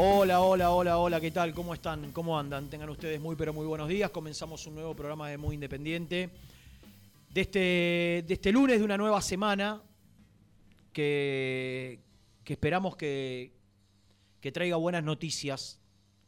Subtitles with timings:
[0.00, 1.52] Hola, hola, hola, hola, ¿qué tal?
[1.52, 2.12] ¿Cómo están?
[2.12, 2.70] ¿Cómo andan?
[2.70, 4.12] Tengan ustedes muy, pero muy buenos días.
[4.12, 6.30] Comenzamos un nuevo programa de Muy Independiente.
[7.34, 7.58] De este,
[8.24, 9.82] de este lunes, de una nueva semana,
[10.92, 11.98] que,
[12.46, 13.56] esperamos que,
[14.40, 15.80] que traiga buenas noticias,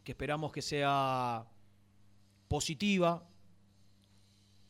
[0.02, 1.46] que esperamos que sea
[2.48, 3.24] positiva,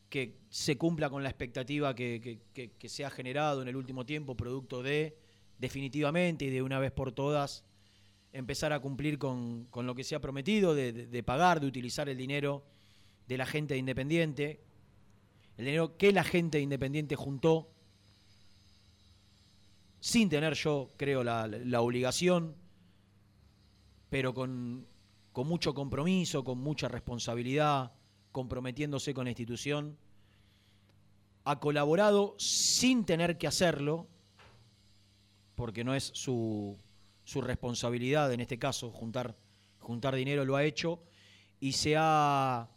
[0.09, 4.37] que se cumpla con la expectativa que, que, se ha generado en el último tiempo,
[4.37, 5.17] producto de,
[5.57, 7.65] definitivamente y de una vez por todas,
[8.33, 12.07] empezar a cumplir con, con lo que se ha prometido, de, de, pagar, de utilizar
[12.09, 12.63] el dinero
[13.27, 14.61] de la gente independiente,
[15.57, 17.69] el dinero que la gente independiente juntó,
[19.99, 22.55] sin tener yo, creo, la, la obligación,
[24.09, 24.87] pero con,
[25.31, 27.91] con mucho compromiso, con mucha responsabilidad,
[28.31, 29.97] comprometiéndose con la institución,
[31.43, 34.07] ha colaborado sin tener que hacerlo,
[35.55, 36.77] porque no es su,
[37.31, 39.37] su responsabilidad, en este caso, juntar,
[39.79, 41.01] juntar dinero, lo ha hecho,
[41.61, 42.69] y se ha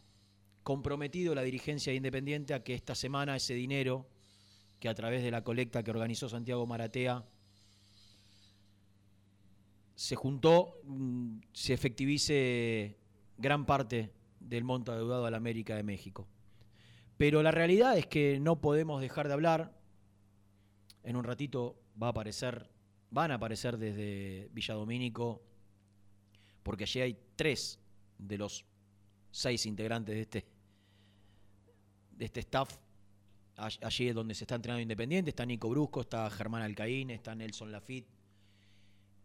[0.63, 4.07] comprometido la dirigencia de Independiente a que esta semana ese dinero,
[4.79, 7.25] que a través de la colecta que organizó Santiago Maratea,
[9.97, 12.97] se juntó, mm, se efectivice
[13.37, 16.29] gran parte del monto adeudado a la América de México.
[17.17, 19.77] Pero la realidad es que no podemos dejar de hablar.
[21.03, 22.71] En un ratito va a aparecer,
[23.15, 25.41] van a aparecer desde Villadomínico,
[26.65, 27.79] porque allí hay tres
[28.19, 28.65] de los
[29.31, 30.45] seis integrantes de este,
[32.11, 32.77] de este staff.
[33.57, 35.31] Allí es donde se está entrenando Independiente.
[35.31, 38.09] Está Nico Brusco, está Germán Alcaín, está Nelson Lafitte.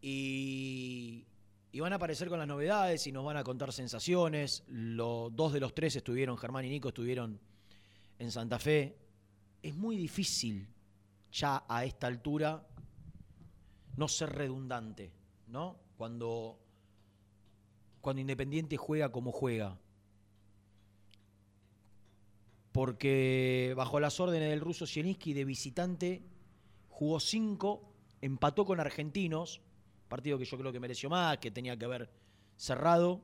[0.02, 1.25] Y,
[1.72, 4.63] y, van a aparecer con las novedades y nos van a contar sensaciones.
[4.68, 7.40] Los dos de los tres estuvieron, Germán y Nico, estuvieron
[8.19, 8.96] en Santa Fe.
[9.63, 10.69] Es muy difícil
[11.31, 12.69] ya a esta altura
[14.00, 15.12] no ser redundante,
[15.48, 15.78] ¿no?
[15.98, 16.58] Cuando,
[18.00, 19.78] cuando Independiente juega como juega.
[22.72, 26.24] Porque bajo las órdenes del ruso Sieniski de visitante
[26.88, 29.62] jugó cinco, empató con argentinos,
[30.08, 32.10] partido que yo creo que mereció más, que tenía que haber
[32.56, 33.22] cerrado,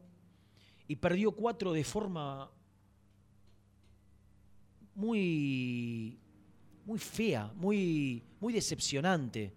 [0.89, 2.51] y perdió cuatro de forma
[4.93, 6.19] muy,
[6.85, 9.53] muy fea, muy, muy decepcionante.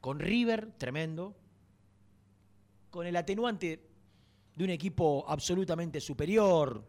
[0.00, 1.36] Con River, tremendo.
[2.90, 3.80] Con el atenuante
[4.56, 6.84] de un equipo absolutamente superior,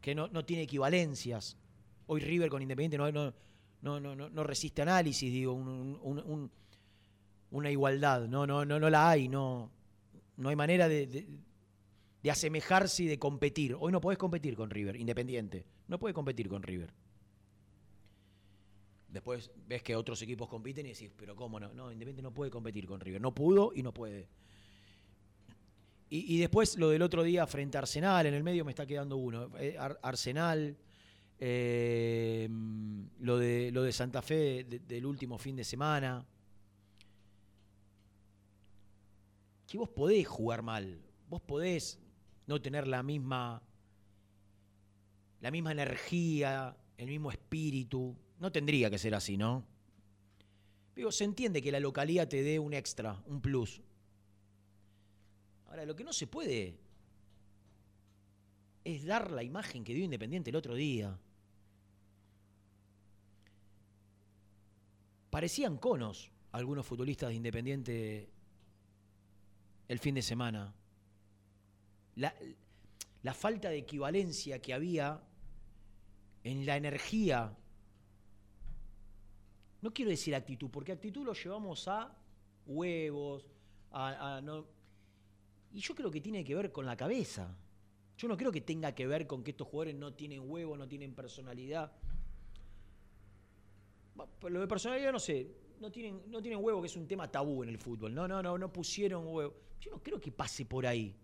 [0.00, 1.56] que no, no tiene equivalencias.
[2.06, 6.50] Hoy River con Independiente no, no, no, no, resiste análisis, digo, un, un, un,
[7.50, 8.26] una igualdad.
[8.26, 9.70] No, no, no, no la hay, no,
[10.36, 11.26] no hay manera de, de,
[12.22, 13.76] de, asemejarse y de competir.
[13.78, 15.64] Hoy no podés competir con River, Independiente.
[15.88, 16.92] No puede competir con River.
[19.12, 21.72] Después ves que otros equipos compiten y decís, pero ¿cómo no?
[21.74, 23.20] No, Independiente no puede competir con River.
[23.20, 24.26] No pudo y no puede.
[26.08, 28.86] Y, y después lo del otro día frente a Arsenal, en el medio me está
[28.86, 29.50] quedando uno.
[29.78, 30.76] Ar Arsenal,
[31.38, 32.48] eh,
[33.18, 36.24] lo, de, lo de Santa Fe de, del último fin de semana.
[39.66, 41.98] Que vos podés jugar mal, vos podés
[42.46, 43.60] no tener la misma,
[45.40, 48.16] la misma energía, el mismo espíritu.
[48.42, 49.64] No tendría que ser así, ¿no?
[50.96, 53.80] Digo, se entiende que la localidad te dé un extra, un plus.
[55.68, 56.76] Ahora, lo que no se puede
[58.82, 61.16] es dar la imagen que dio Independiente el otro día.
[65.30, 68.28] Parecían conos algunos futbolistas de Independiente
[69.86, 70.74] el fin de semana.
[72.16, 72.34] La,
[73.22, 75.22] la, falta de equivalencia que había
[76.42, 77.56] en la energía.
[79.82, 82.16] No quiero decir actitud, porque actitud lo llevamos a
[82.66, 83.44] huevos,
[83.90, 84.40] a,
[85.72, 87.54] y yo creo que tiene que ver con la cabeza.
[88.16, 90.86] Yo no creo que tenga que ver con que estos jugadores no tienen huevo, no
[90.86, 91.92] tienen personalidad.
[94.48, 95.50] Lo de personalidad no sé,
[95.80, 98.14] no tienen, no tienen huevo, que es un tema tabú en el fútbol.
[98.14, 99.54] No, no, no, no pusieron huevo.
[99.80, 101.16] Yo no creo que pase por ahí.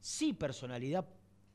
[0.00, 1.06] Sí, personalidad,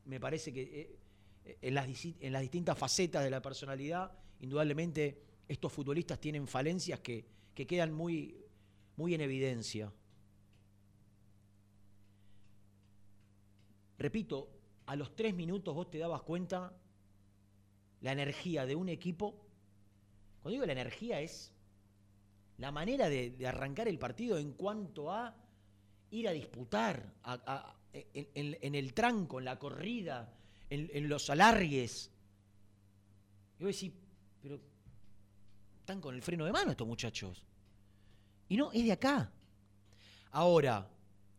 [0.04, 0.96] me parece que
[1.44, 1.88] eh, las,
[2.20, 7.24] en las distintas facetas de la personalidad, indudablemente estos futbolistas tienen falencias que,
[7.54, 8.36] que quedan muy,
[8.96, 9.92] muy en evidencia.
[13.98, 14.50] Repito,
[14.86, 16.72] a los tres minutos vos te dabas cuenta
[18.00, 19.44] la energía de un equipo.
[20.40, 21.52] Cuando digo la energía es
[22.58, 25.34] la manera de, arrancar el partido en cuanto a
[26.10, 27.14] ir a disputar
[27.92, 30.32] en, el tranco, en la corrida,
[30.70, 32.10] en, los alargues.
[33.58, 33.92] Y vos decís,
[34.40, 34.60] pero
[35.88, 37.42] están con el freno de mano estos muchachos.
[38.50, 39.32] Y no, es de acá.
[40.32, 40.86] Ahora,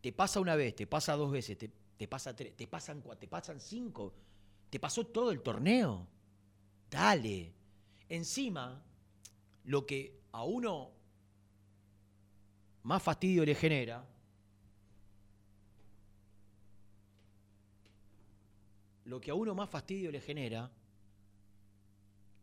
[0.02, 3.20] te pasa una vez, te pasa dos veces, te, te pasa tres, te pasan cuatro,
[3.20, 4.12] te pasan cinco,
[4.68, 6.08] te pasó todo el torneo.
[6.90, 7.54] Dale.
[8.10, 8.84] Encima,
[9.66, 10.94] lo que a uno
[12.82, 14.04] más fastidio le genera,
[19.06, 20.72] lo que a uno más fastidio le genera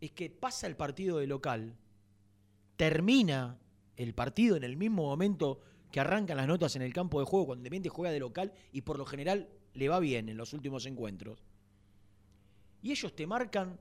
[0.00, 1.76] es que pasa el partido de local,
[2.76, 3.58] termina
[3.96, 7.46] el partido en el mismo momento que arrancan las notas en el campo de juego
[7.46, 10.86] cuando Independiente juega de local y por lo general le va bien en los últimos
[10.86, 11.42] encuentros.
[12.82, 13.78] Y ellos te marcan,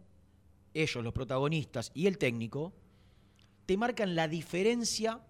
[0.73, 2.73] ellos los protagonistas y el técnico,
[3.65, 5.21] te marcan la diferencia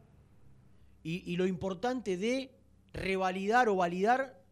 [1.04, 2.52] y, y lo importante de
[2.94, 4.44] revalidar o validar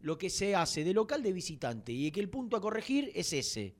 [0.00, 3.32] lo que se hace de local de visitante y que el punto a corregir es
[3.32, 3.74] ese.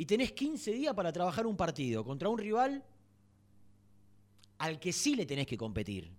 [0.00, 2.82] Y tenés 15 días para trabajar un partido contra un rival
[4.56, 6.10] al que sí le tenés que competir.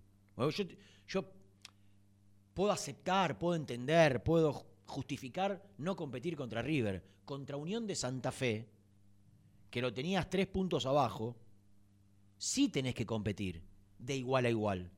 [1.07, 1.25] yo,
[2.53, 8.69] puedo aceptar, puedo entender, puedo justificar no competir contra River, contra Unión de Santa Fe,
[9.71, 11.35] que lo tenías tres puntos abajo,
[12.37, 13.63] sí tenés que competir
[13.97, 14.91] de igual a igual.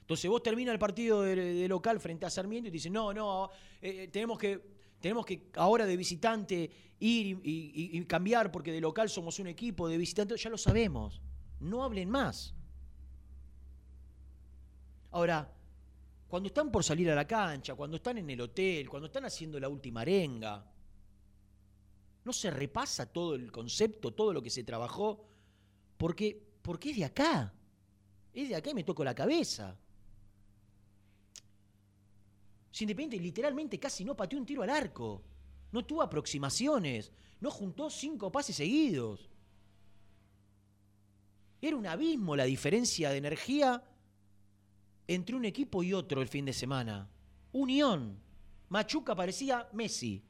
[0.00, 3.50] Entonces vos terminas el partido de, local frente a Sarmiento y te dicen, no, no,
[3.82, 4.71] eh, tenemos, que,
[5.02, 6.70] tenemos que ahora de visitante
[7.00, 11.20] ir y, cambiar porque de local somos un equipo, de visitante, ya lo sabemos.
[11.60, 12.54] No hablen más.
[15.10, 15.52] Ahora,
[16.28, 19.60] cuando están por salir a la cancha, cuando están en el hotel, cuando están haciendo
[19.60, 20.64] la última arenga,
[22.24, 25.26] no se repasa todo el concepto, todo lo que se trabajó,
[25.98, 27.52] porque, porque es de acá.
[28.32, 29.76] Es de acá y me toco la cabeza.
[32.72, 35.22] Si Independiente literalmente casi no pateó un tiro al arco.
[35.70, 37.12] No tuvo aproximaciones.
[37.40, 39.28] No juntó cinco pases seguidos.
[41.60, 43.84] Era un abismo la diferencia de energía
[45.06, 47.08] entre un equipo y otro el fin de semana.
[47.52, 48.18] Unión.
[48.70, 50.24] Machuca parecía Messi.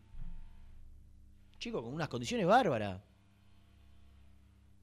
[1.59, 3.01] Chico, con unas condiciones bárbaras.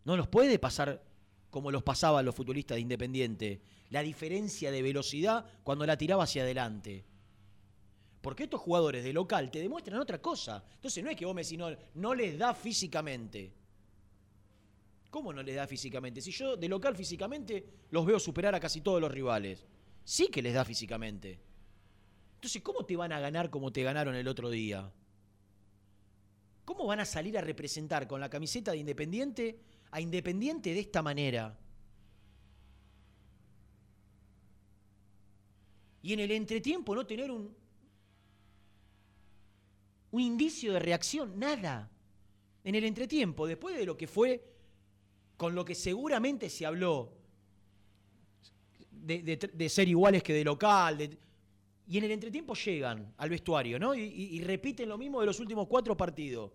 [0.05, 1.03] No los puede pasar
[1.49, 3.61] como los pasaban los futbolistas de Independiente.
[3.89, 7.05] La diferencia de velocidad cuando la tiraba hacia adelante.
[8.21, 10.63] Porque estos jugadores de local te demuestran otra cosa.
[10.75, 13.53] Entonces no es que vos me decís, no, no les da físicamente.
[15.09, 16.21] ¿Cómo no les da físicamente?
[16.21, 19.65] Si yo de local físicamente los veo superar a casi todos los rivales.
[20.03, 21.39] Sí que les da físicamente.
[22.35, 24.91] Entonces, ¿cómo te van a ganar como te ganaron el otro día?
[26.65, 29.59] ¿Cómo van a salir a representar con la camiseta de Independiente
[29.91, 31.57] a Independiente de esta manera?
[36.01, 37.53] Y en el entretiempo no tener un,
[40.11, 41.89] un indicio de reacción, nada.
[42.63, 44.43] En el entretiempo, después de lo que fue,
[45.37, 47.13] con lo que seguramente se habló
[48.91, 51.17] de, ser iguales que de local,
[51.87, 53.95] y en el entretiempo llegan al vestuario, ¿no?
[53.95, 56.51] Y, repiten lo mismo de los últimos cuatro partidos.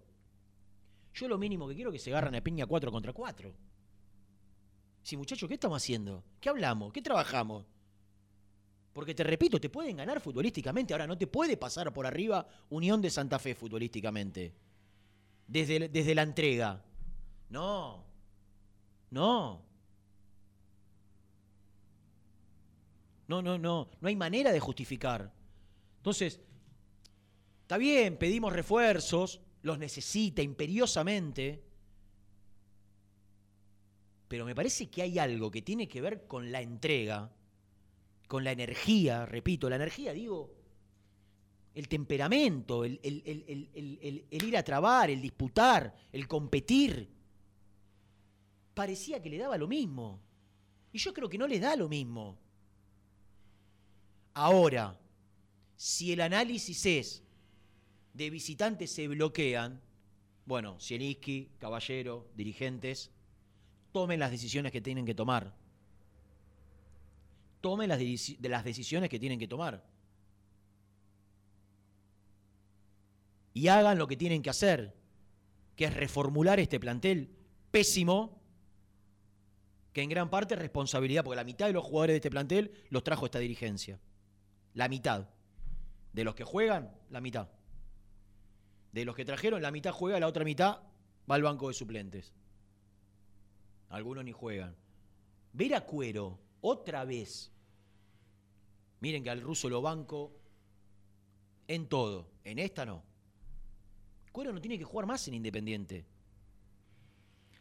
[1.15, 3.55] Yo lo mínimo que quiero es que se agarran a piña cuatro contra cuatro.
[5.03, 6.25] Sí, muchachos, ¿qué estamos haciendo?
[6.41, 6.93] ¿Qué hablamos?
[6.93, 7.67] ¿Qué trabajamos?
[8.95, 10.95] Porque te repito, te pueden ganar futbolísticamente.
[10.95, 14.55] Ahora, no te puede pasar por arriba Unión de Santa Fe futbolísticamente.
[15.49, 16.81] Desde, desde la entrega.
[17.51, 18.05] No.
[19.11, 19.63] No.
[23.27, 23.91] No, no, no.
[24.01, 25.33] No hay manera de justificar.
[25.97, 26.39] Entonces,
[27.63, 31.65] está bien, pedimos refuerzos, los necesita imperiosamente.
[34.29, 37.29] Pero me parece que hay algo que tiene que ver con la entrega
[38.27, 40.51] con la energía, repito, la energía, digo,
[41.75, 43.01] el temperamento, el,
[44.31, 47.09] ir a trabar, el disputar, el competir.
[48.75, 50.21] Parecía que le daba lo mismo.
[50.93, 52.39] Y yo creo que no le da lo mismo.
[54.35, 54.99] Ahora,
[55.77, 57.23] si el análisis es
[58.13, 59.81] de visitantes se bloquean,
[60.47, 63.11] bueno, Sieniski, Caballero, dirigentes,
[63.93, 65.64] tomen las decisiones que tienen que tomar
[67.65, 69.83] tomen las, de las decisiones que tienen que tomar.
[73.55, 74.95] Y hagan lo que tienen que hacer,
[75.75, 77.35] que es reformular este plantel
[77.71, 78.39] pésimo,
[79.95, 82.71] que en gran parte es responsabilidad, porque la mitad de los jugadores de este plantel
[82.91, 83.99] los trajo esta dirigencia.
[84.75, 85.31] La mitad.
[86.13, 87.49] De los que juegan, la mitad.
[88.93, 90.83] De los que trajeron, la mitad juega, la otra mitad
[91.31, 92.35] va al banco de suplentes.
[93.89, 94.77] Algunos ni juegan.
[95.55, 97.54] Ver a Cuero otra vez
[99.01, 100.33] Miren que al ruso lo banco
[101.69, 102.31] en todo.
[102.45, 103.03] En esta no.
[104.33, 106.05] Cuero no tiene que jugar más en Independiente.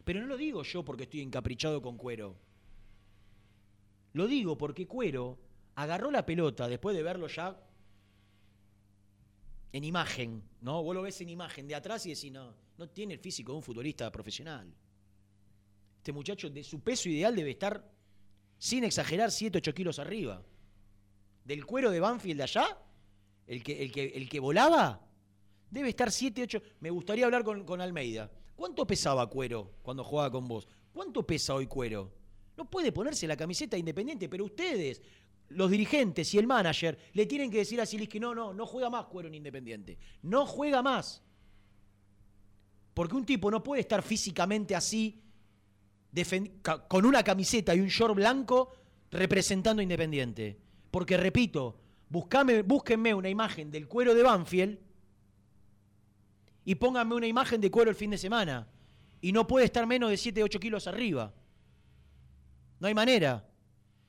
[0.03, 2.35] Pero no lo digo yo porque estoy encaprichado con Cuero.
[4.13, 5.39] Lo digo porque Cuero
[5.75, 7.59] agarró la pelota después de verlo ya
[9.71, 10.83] en imagen, ¿no?
[10.83, 13.57] Vos lo ves en imagen de atrás y decís, no, no tiene el físico de
[13.57, 14.71] un futbolista profesional.
[15.97, 17.89] Este muchacho de su peso ideal debe estar,
[18.57, 20.43] sin exagerar, 7, 8 kilos arriba.
[21.45, 22.77] Del cuero de Banfield allá,
[23.47, 25.01] el que, el que, el que volaba,
[25.69, 26.61] debe estar 7, 8.
[26.79, 28.31] Me gustaría hablar con, con Almeida.
[28.55, 30.67] ¿Cuánto pesaba cuero cuando jugaba con vos?
[30.93, 32.11] ¿Cuánto pesa hoy cuero?
[32.55, 35.01] No puede ponerse la camiseta independiente, pero ustedes,
[35.49, 38.65] los dirigentes y el manager, le tienen que decir a Silis que no, no, no
[38.65, 39.97] juega más cuero en Independiente.
[40.21, 41.23] No juega más.
[42.93, 45.19] Porque un tipo no puede estar físicamente así,
[46.87, 48.71] con una camiseta y un short blanco,
[49.09, 50.59] representando a Independiente.
[50.93, 51.75] Porque, repito,
[52.07, 54.77] buscame, búsquenme una imagen del cuero de Banfield
[56.65, 58.67] y pónganme una imagen de cuero el fin de semana.
[59.19, 61.33] Y no puede estar menos de 7, 8 kilos arriba.
[62.79, 63.43] No hay manera.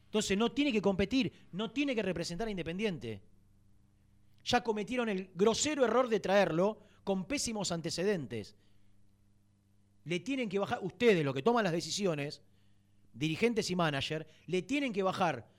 [0.04, 3.22] Entonces no tiene que competir, no tiene que representar a Independiente.
[4.44, 8.56] Ya cometieron el grosero error de traerlo con pésimos antecedentes.
[10.04, 12.42] Le tienen que bajar, ustedes, los que toman las decisiones,
[13.14, 15.53] dirigentes y manager, le tienen que bajar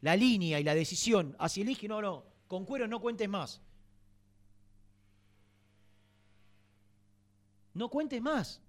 [0.00, 3.60] la línea y la decisión hacia el no, no, con cuero no cuentes más.
[7.74, 8.60] No cuentes más.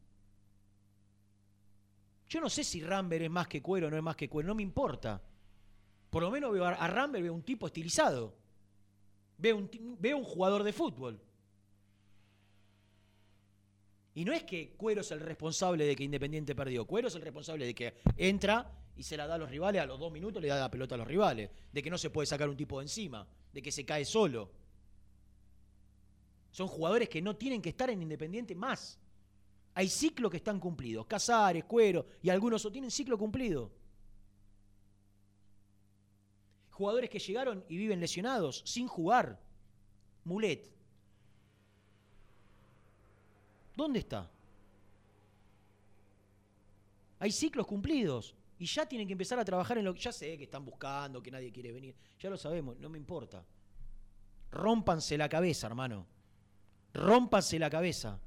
[2.28, 4.48] Yo no sé si Rambert es más que cuero o no es más que cuero,
[4.48, 5.22] no me importa.
[6.10, 8.36] Por lo menos veo a, Rambert, veo un tipo estilizado.
[9.38, 9.70] Veo un,
[10.00, 11.22] veo un jugador de fútbol.
[14.18, 16.86] Y no es que Cuero es el responsable de que Independiente perdió.
[16.86, 18.68] Cuero es el responsable de que entra
[18.98, 20.96] y se la da a los rivales, a los dos minutos le da la pelota
[20.96, 21.52] a los rivales.
[21.72, 23.28] De que no se puede sacar un tipo de encima.
[23.54, 24.50] De que se cae solo.
[26.52, 29.00] Son jugadores que no tienen que estar en Independiente más.
[29.76, 31.06] Hay ciclos que están cumplidos.
[31.06, 33.72] Casares, Cuero y algunos tienen ciclo cumplido.
[36.72, 39.40] Jugadores que llegaron y viven lesionados, sin jugar.
[40.24, 40.72] Mulet.
[43.76, 44.32] ¿Dónde está?
[47.20, 50.38] Hay ciclos cumplidos y ya tienen que empezar a trabajar en lo que ya sé
[50.38, 51.96] que están buscando, que nadie quiere venir.
[52.20, 53.46] Ya lo sabemos, no me importa.
[54.52, 56.08] Rómpanse la cabeza, hermano.
[56.94, 58.20] Rómpanse la cabeza.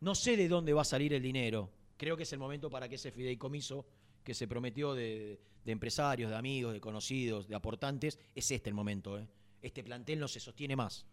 [0.00, 1.70] No sé de dónde va a salir el dinero.
[1.96, 3.86] Creo que es el momento para que ese fideicomiso
[4.22, 9.18] que se prometió de, empresarios, de amigos, de conocidos, de aportantes, es este el momento.
[9.18, 9.26] ¿eh?
[9.62, 11.06] Este plantel no se sostiene más.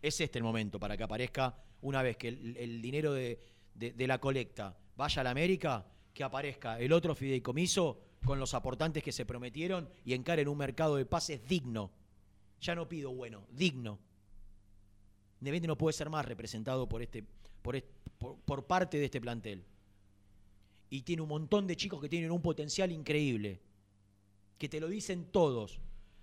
[0.00, 3.40] Es este el momento para que aparezca, una vez que el, dinero de,
[3.74, 9.02] de, la colecta vaya a la América, que aparezca el otro fideicomiso con los aportantes
[9.02, 11.90] que se prometieron y encaren un mercado de pases digno.
[12.60, 13.98] Ya no pido bueno, digno.
[15.40, 17.24] Independiente no puede ser más representado por, este,
[17.62, 17.82] por,
[18.44, 19.64] por, parte de este plantel.
[20.88, 23.60] Y tiene un montón de chicos que tienen un potencial increíble,
[24.58, 25.80] que te lo dicen todos.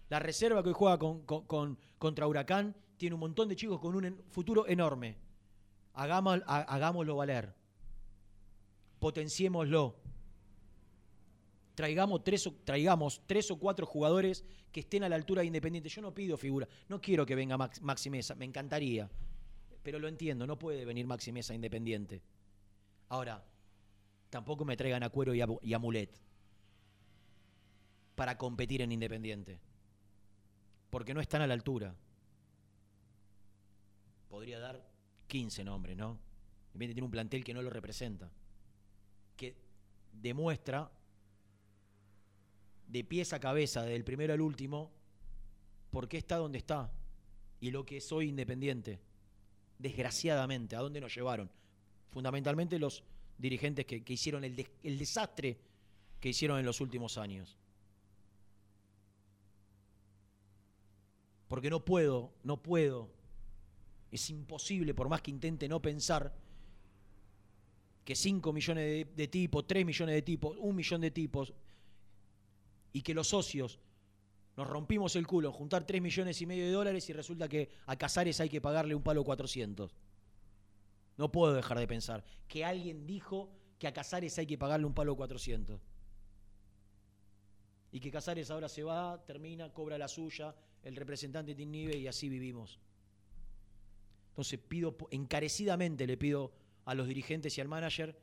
[0.07, 4.23] La reserva que hoy juega con, contra Huracán tiene un montón de chicos con un
[4.29, 5.17] futuro enorme.
[5.93, 7.58] hagámoslo valer.
[8.99, 9.95] Potenciémoslo
[11.79, 15.87] traigamos tres, traigamos tres o cuatro jugadores que estén a la altura de Independiente.
[15.87, 19.09] Yo no pido figura, no quiero que venga Max, Maxi Mesa, me encantaría,
[19.81, 22.21] pero lo entiendo, no puede venir Maxi Mesa Independiente.
[23.07, 23.45] Ahora,
[24.29, 26.19] tampoco me traigan a Cuero y y a Mulet
[28.15, 29.61] para competir en Independiente,
[30.89, 31.95] porque no están a la altura.
[34.27, 34.85] Podría dar
[35.27, 36.19] 15 nombres, ¿no?
[36.73, 38.29] Independiente tiene un plantel que no lo representa,
[40.21, 40.91] demuestra
[42.87, 44.91] de pies a cabeza, del primero al último,
[45.91, 46.91] por qué está donde está
[47.59, 48.99] y lo que es hoy independiente.
[49.77, 51.49] Desgraciadamente, ¿a dónde nos llevaron?
[52.09, 53.03] Fundamentalmente los
[53.37, 55.57] dirigentes que, hicieron el, el desastre
[56.19, 57.57] que hicieron en los últimos años.
[61.47, 63.09] Porque no puedo, no puedo,
[64.11, 66.33] es imposible, por más que intente no pensar,
[68.09, 71.53] que 5 millones de, de tipos, 3 millones de tipos, un millón de tipos,
[72.91, 73.77] y que los socios
[74.57, 77.69] nos rompimos el culo en juntar 3 millones y medio de dólares y resulta que
[77.85, 79.95] a Casares hay que pagarle un palo 400.
[81.17, 84.95] No puedo dejar de pensar que alguien dijo que a Casares hay que pagarle un
[84.95, 85.79] palo 400.
[87.91, 92.07] Y que Casares ahora se va, termina, cobra la suya, el representante de Innive y
[92.07, 92.79] así vivimos.
[94.29, 96.51] Entonces pido, encarecidamente le pido
[96.89, 98.17] a los dirigentes y al manager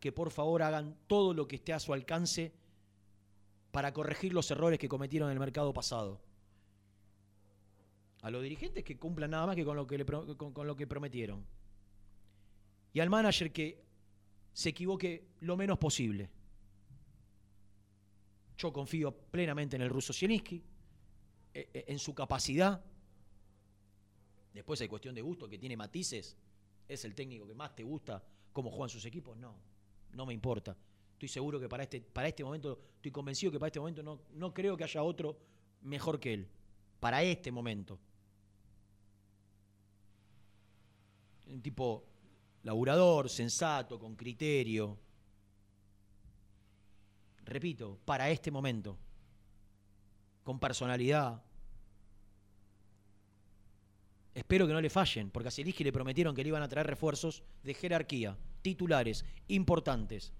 [0.00, 2.50] que por favor hagan todo lo que esté a su alcance
[3.72, 6.18] para corregir los errores que cometieron en el mercado pasado.
[8.22, 11.44] A los dirigentes que cumplan nada más que con lo que, prometieron.
[12.94, 13.84] Y al manager que
[14.54, 16.30] se equivoque lo menos posible.
[18.56, 20.62] Yo confío plenamente en el ruso Zielinski,
[21.52, 22.82] eh, eh, en su capacidad.
[24.54, 26.34] Después hay cuestión de gusto, que tiene matices.
[26.88, 29.36] ¿Es el técnico que más te gusta cómo juegan sus equipos?
[29.36, 29.54] No,
[30.12, 30.76] no me importa.
[31.12, 34.20] Estoy seguro que para este, para este momento, estoy convencido que para este momento no,
[34.34, 35.36] no creo que haya otro
[35.82, 36.48] mejor que él.
[37.00, 37.98] Para este momento.
[41.46, 42.04] Un tipo
[42.62, 44.98] laburador, sensato, con criterio.
[47.44, 48.98] Repito, para este momento.
[50.44, 51.42] Con personalidad.
[54.36, 56.86] Espero que no le fallen, porque a Zielinski le prometieron que le iban a traer
[56.86, 60.34] refuerzos de jerarquía, titulares, importantes.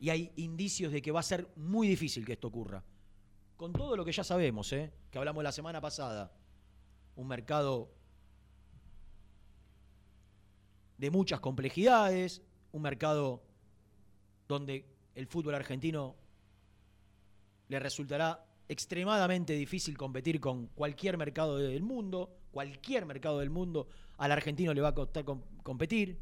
[0.00, 2.82] Y hay indicios de que va a ser muy difícil que esto ocurra.
[3.58, 4.90] Con todo lo que ya sabemos, ¿eh?
[5.10, 6.32] que hablamos la semana pasada.
[7.14, 7.92] Un mercado
[10.96, 12.40] de muchas complejidades,
[12.72, 13.42] un mercado
[14.48, 16.16] donde el fútbol argentino
[17.68, 24.30] le resultará extremadamente difícil competir con cualquier mercado del mundo, cualquier mercado del mundo, al
[24.30, 25.24] argentino le va a costar
[25.64, 26.20] competir.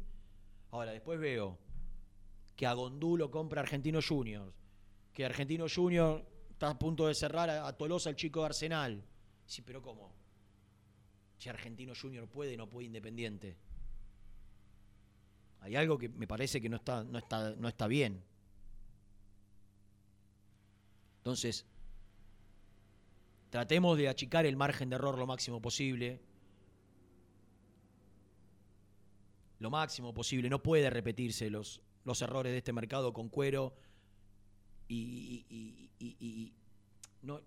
[0.71, 1.59] Ahora, después veo
[2.55, 4.53] que a Gondulo compra Argentino Juniors,
[5.13, 9.03] que Argentino Junior está a punto de cerrar a, Tolosa el chico de Arsenal.
[9.45, 10.13] Sí, pero ¿cómo?
[11.37, 13.57] Si Argentino Junior puede, no puede Independiente.
[15.59, 18.23] Hay algo que me parece que no está, no está, no está bien.
[21.17, 21.65] Entonces,
[23.51, 26.19] tratemos de achicar el margen de error lo máximo posible.
[29.61, 30.49] Lo máximo posible.
[30.49, 33.75] No puede repetirse los, los errores de este mercado con cuero.
[34.87, 36.51] Y,
[37.21, 37.39] no,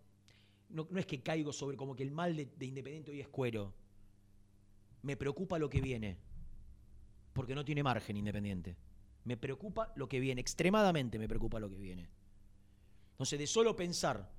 [0.68, 3.74] no, es que caigo sobre como que el mal de, de Independiente hoy es cuero.
[5.02, 6.16] Me preocupa lo que viene.
[7.32, 8.76] Porque no tiene margen Independiente.
[9.24, 10.40] Me preocupa lo que viene.
[10.40, 12.08] Extremadamente me preocupa lo que viene.
[13.14, 14.30] Entonces, de solo pensar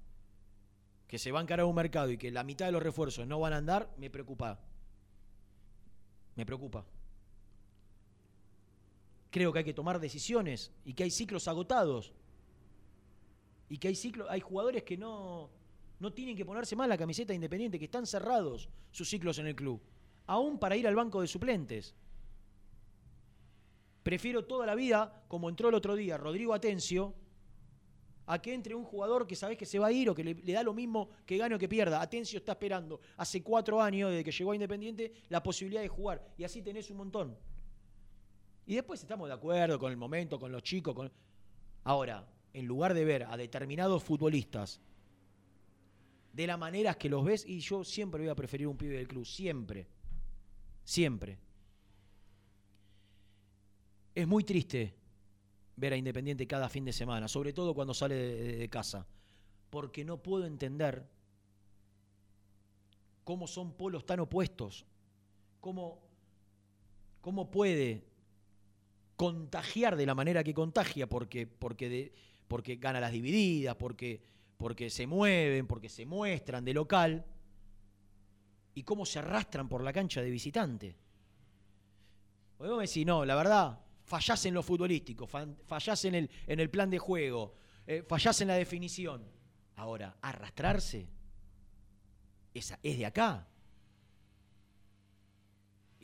[1.09, 3.37] que se va a encarar un mercado y que la mitad de los refuerzos no
[3.41, 4.61] van a andar, me preocupa.
[6.35, 6.85] Me preocupa.
[9.35, 12.13] Creo que hay que tomar decisiones y que hay ciclos agotados.
[13.67, 15.49] Y que hay ciclos, hay jugadores que no,
[15.99, 19.53] no tienen que ponerse más la camiseta independiente, que están cerrados sus ciclos en el
[19.53, 19.81] club.
[20.25, 21.93] Aún para ir al banco de suplentes.
[24.03, 27.13] Prefiero toda la vida, como entró el otro día Rodrigo Atencio,
[28.27, 30.33] a que entre un jugador que sabes que se va a ir o que le,
[30.53, 32.01] da lo mismo que gane o que pierda.
[32.01, 36.25] Atencio está esperando hace cuatro años, desde que llegó a Independiente, la posibilidad de jugar.
[36.37, 37.37] Y así tenés un montón.
[38.65, 40.95] Y después estamos de acuerdo con el momento, con los chicos.
[40.95, 41.11] Con...
[41.83, 44.81] Ahora, en lugar de ver a determinados futbolistas
[46.33, 49.07] de la manera que los ves, y yo siempre voy a preferir un pibe del
[49.07, 49.87] club, siempre.
[50.83, 51.37] Siempre.
[54.13, 54.95] Es muy triste
[55.75, 59.05] ver a Independiente cada fin de semana, sobre todo cuando sale de, casa,
[59.69, 61.07] porque no puedo entender
[63.23, 64.85] cómo son polos tan opuestos,
[65.59, 66.01] cómo,
[67.21, 68.14] cómo puede
[69.15, 72.13] contagiar de la manera que contagia, porque, porque,
[72.47, 74.21] porque gana las divididas, porque,
[74.57, 77.25] porque se mueven, porque se muestran de local,
[78.75, 80.95] y cómo se arrastran por la cancha de visitante.
[82.57, 86.89] Podemos decir, no, la verdad, fallás en lo futbolístico, fallás en el, en el plan
[86.89, 87.55] de juego,
[87.87, 89.25] eh, fallás en la definición.
[89.77, 91.07] Ahora, arrastrarse
[92.53, 93.47] esa, es de acá.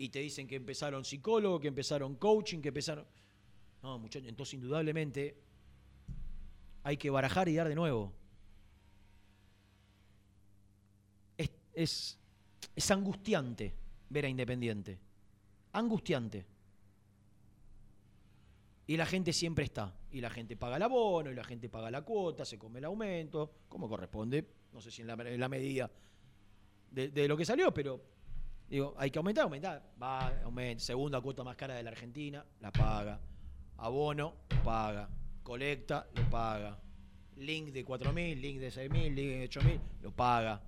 [0.01, 3.05] Y te dicen que empezaron psicólogos, que empezaron coaching, que empezaron...
[3.83, 5.37] No, muchachos, entonces indudablemente
[6.81, 8.11] hay que barajar y dar de nuevo.
[11.73, 12.17] es,
[12.75, 13.75] es angustiante
[14.09, 14.97] ver a Independiente.
[15.73, 16.47] Angustiante.
[18.87, 19.95] Y la gente siempre está.
[20.09, 22.85] Y la gente paga el abono, y la gente paga la cuota, se come el
[22.85, 24.47] aumento, como corresponde.
[24.73, 25.07] No sé si en
[25.39, 25.91] la, medida
[26.89, 28.01] de, lo que salió, pero
[28.71, 29.93] digo, hay que aumentar, aumentar.
[30.01, 30.83] Va, aumenta.
[30.83, 33.19] Segunda cuota más cara de la Argentina, la paga.
[33.77, 35.09] Abono, paga.
[35.43, 36.79] Colecta, lo paga.
[37.35, 40.61] Link de 4.000, link de 6.000, link de 8.000, lo paga.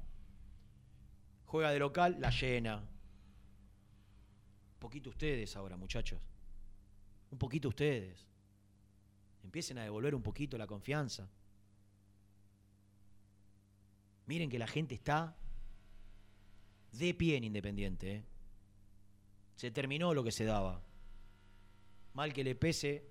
[1.46, 2.78] Juega de local, la llena.
[2.78, 6.20] Un poquito ustedes ahora, muchachos
[7.34, 8.28] un poquito ustedes.
[9.44, 11.28] Empiecen a devolver un poquito la confianza.
[14.28, 15.36] Miren que la gente está
[16.99, 18.15] de pie en Independiente.
[18.15, 18.23] ¿eh?
[19.56, 20.82] Se terminó lo que se daba.
[22.13, 23.03] Mal que le pese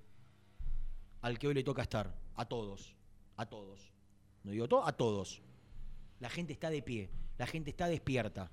[1.23, 2.14] al que hoy le toca estar.
[2.37, 2.95] A todos.
[3.37, 3.92] A todos.
[4.45, 5.42] No digo todo, a todos.
[6.21, 7.11] La gente está de pie.
[7.38, 8.51] La gente está despierta.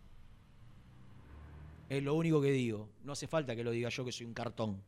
[1.90, 2.90] Es lo único que digo.
[3.04, 4.82] No hace falta que lo diga yo que soy un cartón.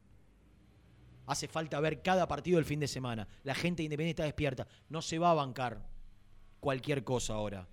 [1.28, 3.28] Hace falta ver cada partido del fin de semana.
[3.44, 4.68] La gente independiente está despierta.
[4.90, 5.88] No se va a bancar
[6.60, 7.68] cualquier cosa ahora.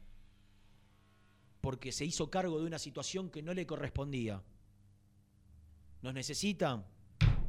[1.61, 4.43] Porque se hizo cargo de una situación que no le correspondía.
[6.03, 6.85] ¿Nos necesitan?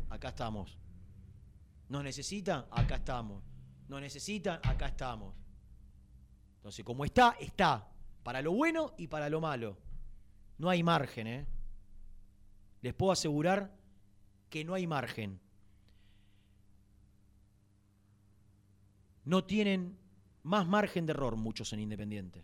[0.09, 0.77] Acá estamos.
[1.89, 2.65] ¿Nos necesitan?
[2.71, 3.43] Acá estamos.
[3.87, 4.59] ¿Nos necesitan?
[4.63, 5.35] Acá estamos.
[6.57, 7.87] Entonces, como está, está.
[8.23, 9.77] Para lo bueno y para lo malo.
[10.57, 11.47] No hay margen, ¿eh?
[12.81, 13.75] Les puedo asegurar
[14.49, 15.39] que no hay margen.
[19.25, 19.97] No tienen
[20.43, 22.43] más margen de error muchos en Independiente.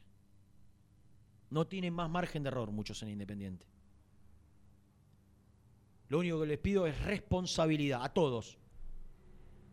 [1.50, 3.66] No tienen más margen de error muchos en Independiente.
[6.08, 8.58] Lo único que les pido es responsabilidad a todos,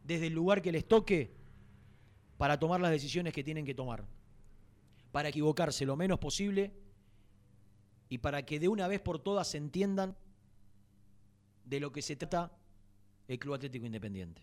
[0.04, 1.34] desde el lugar que les toque,
[2.38, 4.04] para tomar las decisiones que tienen que tomar,
[5.12, 6.72] para equivocarse lo menos posible
[8.08, 10.16] y para que de una vez por todas se entiendan
[11.64, 12.50] de lo que se trata
[13.28, 14.42] el Club Atlético Independiente.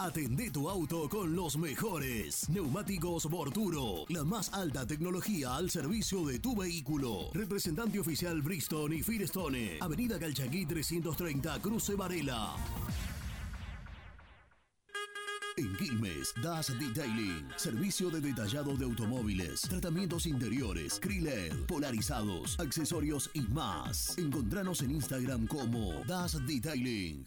[0.00, 2.48] Atendé tu auto con los mejores.
[2.48, 4.06] Neumáticos Borturo.
[4.08, 7.28] La más alta tecnología al servicio de tu vehículo.
[7.34, 9.76] Representante oficial Bristol y Firestone.
[9.78, 12.56] Avenida Calchaquí 330, Cruce Varela.
[15.58, 17.46] En Quilmes, Das Detailing.
[17.56, 24.16] Servicio de detallado de automóviles, tratamientos interiores, Krilled, polarizados, accesorios y más.
[24.16, 27.26] Encontranos en Instagram como Das Detailing.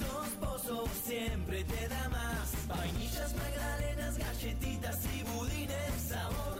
[0.00, 2.66] Productos Pozo siempre te da más.
[2.66, 6.02] Vainillas, magdalenas, galletitas y budines.
[6.08, 6.59] Sabor,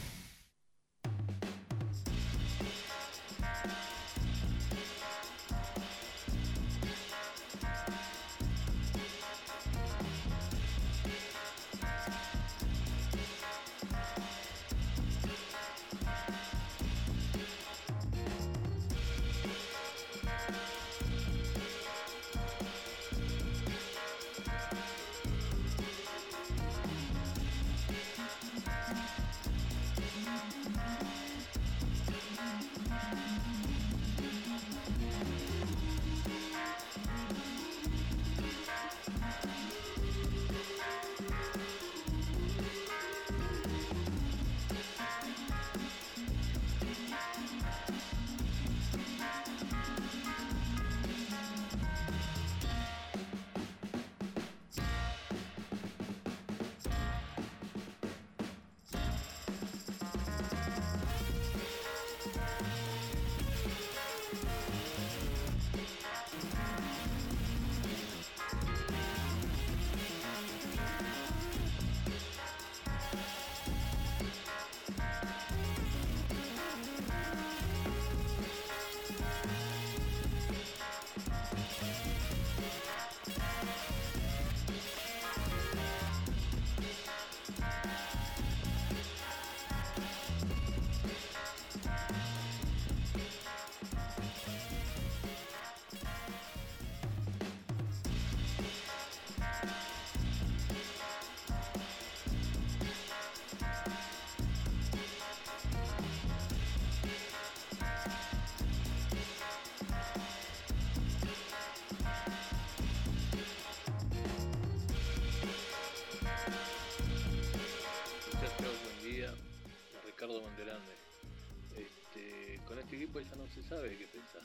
[123.19, 124.41] No se sabe qué pensar.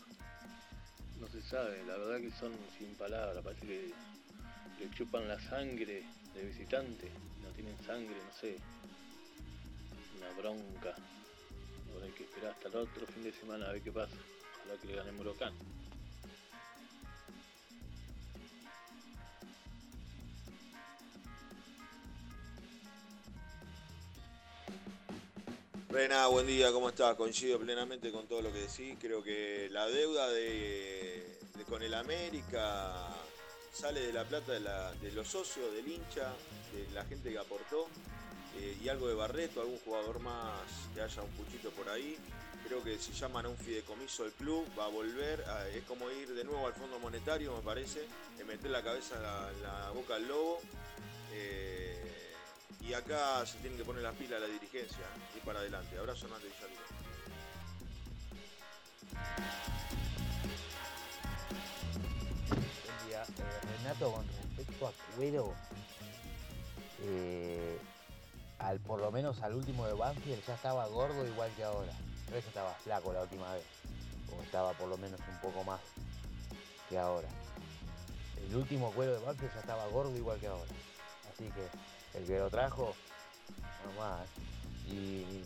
[1.20, 3.94] No se sabe, la verdad que son sin palabras, parece que
[4.80, 6.02] le chupan la sangre
[6.34, 7.08] de visitante,
[7.42, 8.58] no tienen sangre, no sé.
[10.18, 10.94] Una bronca.
[11.92, 14.16] Ahora hay que esperar hasta el otro fin de semana a ver qué pasa.
[14.64, 15.54] Ojalá que le gane Morocán.
[26.46, 27.16] Buen día, ¿cómo estás?
[27.16, 28.96] Coincido plenamente con todo lo que decís.
[29.00, 33.08] Creo que la deuda de, con el América
[33.72, 36.32] sale de la plata de, los socios, del hincha,
[36.72, 37.88] de la gente que aportó
[38.60, 40.62] eh, y algo de Barreto, algún jugador más
[40.94, 42.16] que haya un puchito por ahí.
[42.64, 46.32] Creo que si llaman a un fideicomiso del club va a volver, es como ir
[46.32, 48.06] de nuevo al Fondo Monetario, me parece,
[48.38, 49.16] de meter la cabeza
[49.62, 50.60] la, boca del lobo.
[52.86, 55.98] Eh, y acá se tienen que poner las pilas la dirigencia y para adelante.
[55.98, 56.52] Abrazo, Hernández
[63.06, 63.22] día.
[63.22, 65.54] Eh, Renato, con respecto a Cuero,
[67.02, 67.78] eh,
[68.58, 71.92] al, por lo menos al último de Banfield ya estaba gordo igual que ahora.
[72.26, 73.64] Pero eso estaba flaco la última vez.
[74.36, 75.80] O estaba por lo menos un poco más
[76.88, 77.28] que ahora.
[78.48, 80.72] El último cuero de Banfield ya estaba gordo igual que ahora.
[81.32, 82.94] Así que el que lo trajo,
[83.84, 84.26] nomás.
[84.88, 85.42] Y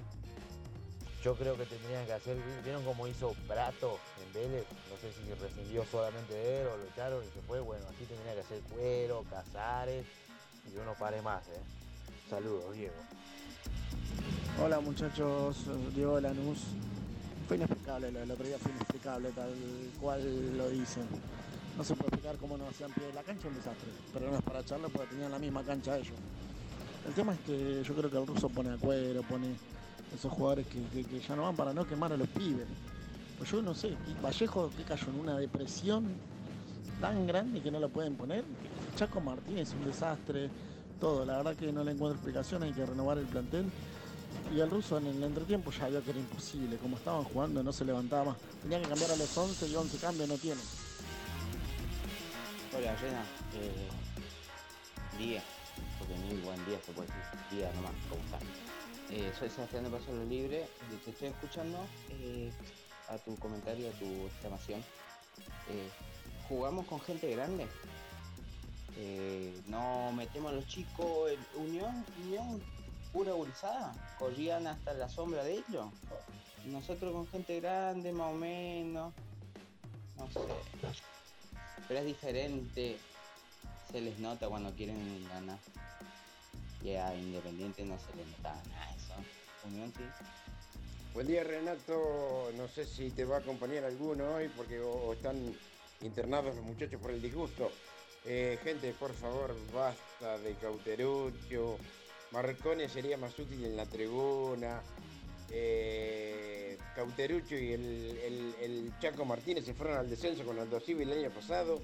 [1.22, 4.66] yo creo que tendrían que hacer, ¿vieron cómo hizo Prato en Vélez?
[4.90, 7.60] No sé si rescindió solamente de él o lo echaron y se fue.
[7.60, 10.06] Bueno, así tendría que hacer Cuero, Casares
[10.72, 11.60] y uno pare más, ¿eh?
[12.28, 12.94] Saludos, Diego.
[14.62, 15.56] Hola muchachos,
[15.94, 16.58] Diego de Lanús.
[17.48, 19.52] Fue inexplicable, lo del otro fue inexplicable tal
[20.00, 21.08] cual lo dicen.
[21.76, 23.12] No se puede explicar cómo no hacían pie.
[23.14, 26.16] La cancha un desastre, pero no es para echarlo porque tenían la misma cancha ellos.
[27.06, 29.54] El tema es que yo creo que el ruso pone a cuero, pone
[30.14, 32.66] esos jugadores que, ya no van para no quemar a los pibes.
[33.38, 36.12] Pues yo no sé, Vallejo que cayó en una depresión
[37.00, 38.44] tan grande que no lo pueden poner.
[38.96, 40.50] Chaco Martínez un desastre,
[41.00, 41.24] todo.
[41.24, 43.66] La verdad que no le encuentro explicación, hay que renovar el plantel.
[44.54, 46.76] Y el ruso en el entretiempo ya vio que era imposible.
[46.76, 48.36] Como estaban jugando no se levantaba.
[48.62, 50.60] Tenía que cambiar a los 11 y 11 cambios no tiene.
[52.76, 53.22] Hola, Rena.
[53.54, 53.88] Eh,
[55.18, 55.42] día,
[56.16, 57.08] ni buen día se puede.
[57.50, 58.42] Día nomás, ¿cómo estás?
[59.10, 60.68] Eh, soy Sebastián de Paso Lo Libre
[61.04, 61.78] te estoy escuchando
[62.10, 62.52] eh,
[63.08, 64.80] a tu comentario, a tu exclamación.
[65.68, 65.88] Eh,
[66.48, 67.66] ¿Jugamos con gente grande?
[69.66, 72.04] ¿No metemos a los chicos en Unión?
[72.22, 72.62] ¿Unión?
[73.12, 73.94] ¿Pura gurizada?
[74.18, 75.86] ¿Corrían hasta la sombra de ellos?
[76.66, 79.14] Nosotros con gente grande, más o menos.
[80.18, 80.40] No sé.
[81.88, 82.98] Pero es diferente.
[83.90, 85.58] Se les nota cuando quieren ganar.
[86.82, 89.14] Y a Independiente no se les nota nada eso.
[89.68, 90.02] Unión sí.
[91.12, 94.80] Buen día Renato, no sé si te va a acompañar alguno hoy porque
[95.12, 95.36] están
[96.02, 97.70] internados los muchachos por el disgusto.
[98.24, 101.76] Eh, gente, por favor, basta de Cauterucho.
[102.30, 104.80] Marcone sería más útil en la tribuna.
[105.50, 108.18] Eh, Cauterucho y el,
[108.62, 111.80] el- Chaco Martínez se fueron al descenso con Aldo Civi el año pasado.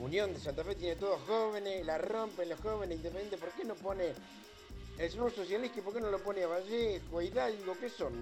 [0.00, 3.74] Unión de Santa Fe tiene todos jóvenes, la rompen los jóvenes, Independiente, ¿por qué no
[3.74, 4.12] pone
[4.98, 7.76] el señor socialista, ¿por qué no lo pone a Vallejo, Hidalgo?
[7.78, 8.12] ¿Qué son?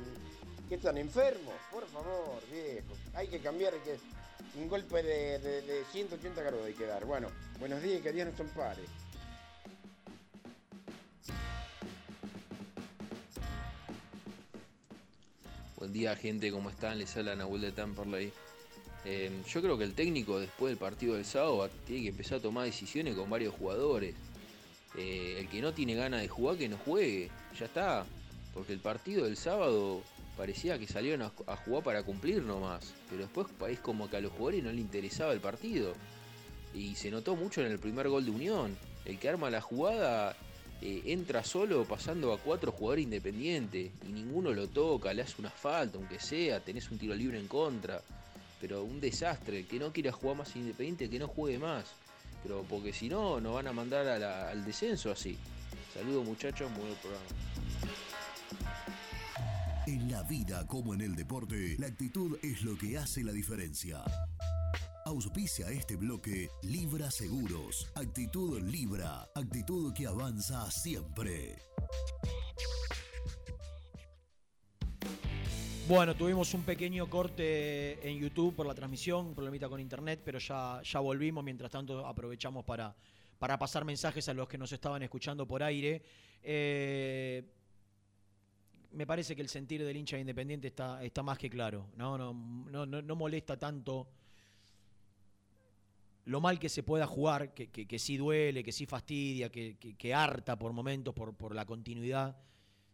[0.68, 1.55] ¿Qué están enfermos?
[1.72, 2.95] Por favor, viejo.
[3.14, 3.97] Hay que cambiar, que
[4.59, 7.05] un golpe de, de- de 180 grados hay que dar.
[7.05, 7.28] Bueno,
[7.59, 8.82] buenos días y que Dios nos ampare.
[15.76, 16.99] Buen día gente, ¿cómo están?
[16.99, 18.32] Les habla Nahuel de Tamperley.
[19.05, 22.43] Eh, yo creo que el técnico después del partido del sábado tiene que empezar a
[22.43, 24.15] tomar decisiones con varios jugadores.
[24.97, 27.31] Eh, el que no tiene ganas de jugar, que no juegue.
[27.59, 28.07] Ya está.
[28.55, 30.03] Porque el partido del sábado
[30.37, 32.93] parecía que salieron a, jugar para cumplir nomás.
[33.11, 35.95] Pero después es como que a los jugadores no les interesaba el partido.
[36.75, 38.77] Y se notó mucho en el primer gol de Unión.
[39.05, 40.37] El que arma la jugada
[40.81, 45.51] eh, entra solo pasando a cuatro jugadores independientes y ninguno lo toca, le hace una
[45.51, 48.01] falta, aunque sea, tenés un tiro libre en contra.
[48.61, 51.85] Pero un desastre, que no quiera jugar más independiente, que no juegue más.
[52.43, 55.37] Pero porque si no, nos van a mandar al descenso así.
[55.95, 57.25] Saludos muchachos, muy buen programa.
[59.87, 64.03] En la vida como en el deporte, la actitud es lo que hace la diferencia.
[65.07, 67.91] Auspicia este bloque Libra Seguros.
[67.95, 69.27] Actitud Libra.
[69.35, 71.57] Actitud que avanza siempre.
[75.89, 80.39] Bueno, tuvimos un pequeño corte en YouTube por la transmisión, un problemita con internet, pero
[80.39, 81.43] ya, ya volvimos.
[81.43, 82.95] Mientras tanto, aprovechamos para,
[83.39, 86.03] para pasar mensajes a los que nos estaban escuchando por aire.
[86.43, 87.43] Eh,
[88.93, 91.86] me parece que el sentir del hincha de Independiente está, está más que claro.
[91.97, 94.09] No, no, no, no, molesta tanto
[96.26, 100.12] lo mal que se pueda jugar, que, que, sí duele, que sí fastidia, que, que-
[100.14, 102.36] harta por momentos por, por la continuidad,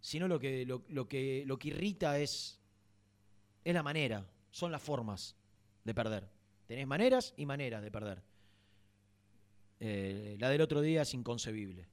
[0.01, 2.61] sino lo que, lo que, lo que irrita es,
[3.65, 5.37] es la manera, son las formas
[5.85, 6.29] de perder.
[6.67, 8.23] Tenés maneras y maneras de perder.
[9.81, 11.89] Eh, la del otro día es inconcebible.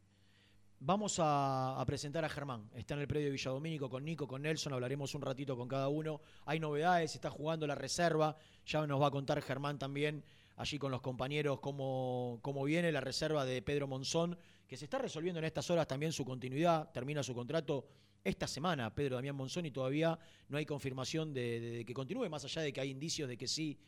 [0.84, 2.70] Vamos a, presentar a Germán.
[2.74, 4.74] Está en el predio de Villadomínico con Nico, con Nelson.
[4.74, 6.22] Hablaremos un ratito con cada uno.
[6.46, 8.36] Hay novedades, está jugando la reserva.
[8.66, 10.24] Ya nos va a contar Germán también
[10.56, 14.98] allí con los compañeros cómo, cómo viene la reserva de Pedro Monzón, que se está
[14.98, 16.92] resolviendo en estas horas también su continuidad.
[16.92, 17.86] Termina su contrato
[18.24, 20.18] esta semana, Pedro Damián Monzón, y todavía
[20.50, 23.80] no hay confirmación de, que continúe, más allá de que hay indicios de que sí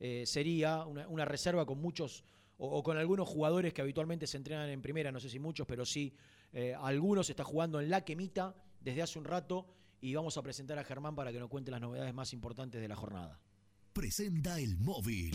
[0.00, 2.24] eh, sería una, reserva con muchos
[2.58, 5.66] o, o con algunos jugadores que habitualmente se entrenan en primera, no sé si muchos,
[5.66, 6.14] pero sí
[6.52, 9.66] eh, algunos está jugando en la quemita desde hace un rato
[10.00, 12.88] y vamos a presentar a Germán para que nos cuente las novedades más importantes de
[12.88, 13.40] la jornada.
[13.92, 15.34] Presenta el móvil.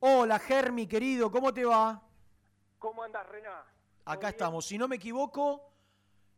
[0.00, 2.00] Hola Germi, querido, ¿cómo te va?
[2.78, 3.64] ¿Cómo andas, Rená?
[4.04, 5.72] Acá estamos, si no me equivoco,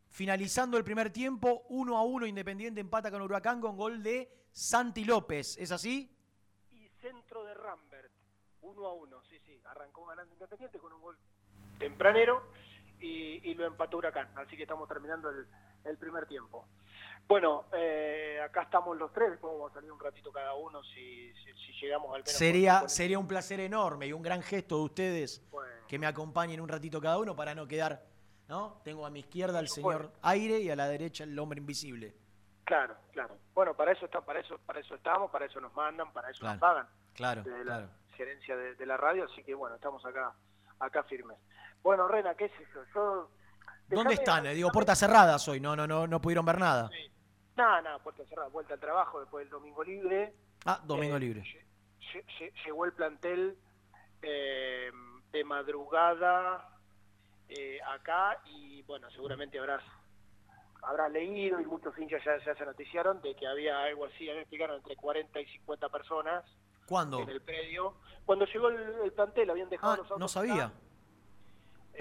[0.09, 5.05] finalizando el primer tiempo, 1 a 1 Independiente empata con Huracán con gol de Santi
[5.05, 6.11] López, ¿es así?
[6.71, 8.11] Y centro de Rambert,
[8.61, 9.61] uno a uno, sí, sí.
[9.65, 11.17] Arrancó ganando Independiente con un gol
[11.77, 12.51] tempranero
[12.99, 14.27] y, y lo empató Huracán.
[14.39, 15.47] Así que estamos terminando el,
[15.83, 16.67] el primer tiempo.
[17.27, 21.31] Bueno, eh, acá estamos los tres, después vamos a salir un ratito cada uno si,
[21.35, 22.31] si, si llegamos al menos.
[22.31, 25.41] Sería, sería un placer enorme y un gran gesto de ustedes
[25.87, 28.03] que me acompañen un ratito cada uno para no quedar,
[28.49, 28.81] ¿no?
[28.83, 32.13] Tengo a mi izquierda al señor Aire y a la derecha el hombre invisible.
[32.65, 33.37] Claro, claro.
[33.53, 36.39] Bueno, para eso está, para eso, para eso estamos, para eso nos mandan, para eso
[36.41, 36.87] Claro, nos pagan.
[37.13, 37.89] claro, de la claro.
[38.15, 40.33] gerencia de, de la radio, así que bueno, estamos acá,
[40.79, 41.37] acá firmes.
[41.81, 43.29] Bueno, Rena, qué sé yo, yo
[43.91, 44.45] ¿Dónde están?
[44.45, 46.89] Eh, Digo, puertas cerradas hoy, no, no, no, no pudieron ver nada.
[47.55, 50.33] Nada, nada, puerta cerrada, vuelta al trabajo después del domingo libre.
[50.65, 51.41] Ah, domingo Eh, libre.
[51.41, 53.57] Lle- lle- Llegó el plantel
[54.21, 54.91] eh,
[55.31, 56.69] de madrugada
[57.49, 59.83] eh, acá y bueno, seguramente habrás
[60.83, 64.39] habrás leído y muchos hinchas ya, ya se noticiaron de que había algo así, me
[64.39, 66.43] explicaron, entre 40 y 50 personas
[66.87, 67.19] ¿Cuándo?
[67.19, 67.95] en el predio.
[68.25, 70.71] Cuando llegó el, el plantel habían dejado Ah, los autos no sabía.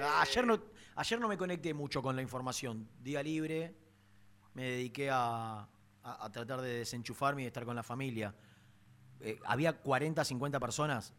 [0.00, 0.58] Ah, Ayer no,
[1.00, 2.86] ayer no me conecté mucho con la información.
[3.02, 3.74] Día libre,
[4.52, 8.34] me dediqué a, a- a tratar de desenchufarme y de estar con la familia.
[9.20, 11.14] Eh, había 40, 50 personas.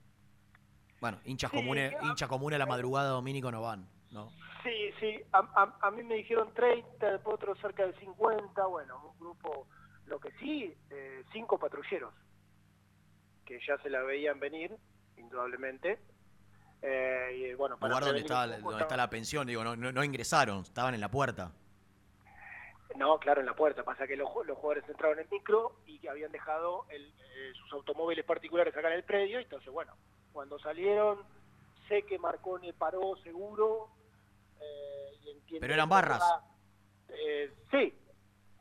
[1.00, 4.30] Bueno, hinchas Sí, comunes, hinchas comunes a la madrugada dominico no van, ¿no?
[4.62, 9.02] Sí, sí, a, a- a mí me dijeron 30, después otros cerca de 50, bueno,
[9.14, 9.68] un grupo,
[10.06, 12.14] lo que sí, eh, cinco patrulleros,
[13.46, 14.78] que ya se la veían venir,
[15.18, 16.00] indudablemente.
[16.82, 19.76] Eh, y bueno, para Lugar donde está, un poco donde está la pensión, digo, no,
[19.76, 21.52] no, no ingresaron, estaban en la puerta.
[22.96, 23.84] No, claro, en la puerta.
[23.84, 27.72] Pasa que los, los jugadores entraron en micro y que habían dejado el, eh, sus
[27.74, 29.40] automóviles particulares acá en el predio.
[29.40, 29.94] y Entonces, bueno,
[30.34, 31.20] cuando salieron,
[31.88, 33.90] sé que Marconi paró seguro.
[34.60, 36.22] eh, y entiendo Pero eran barras.
[36.22, 36.44] va-
[37.10, 37.94] eh, sí,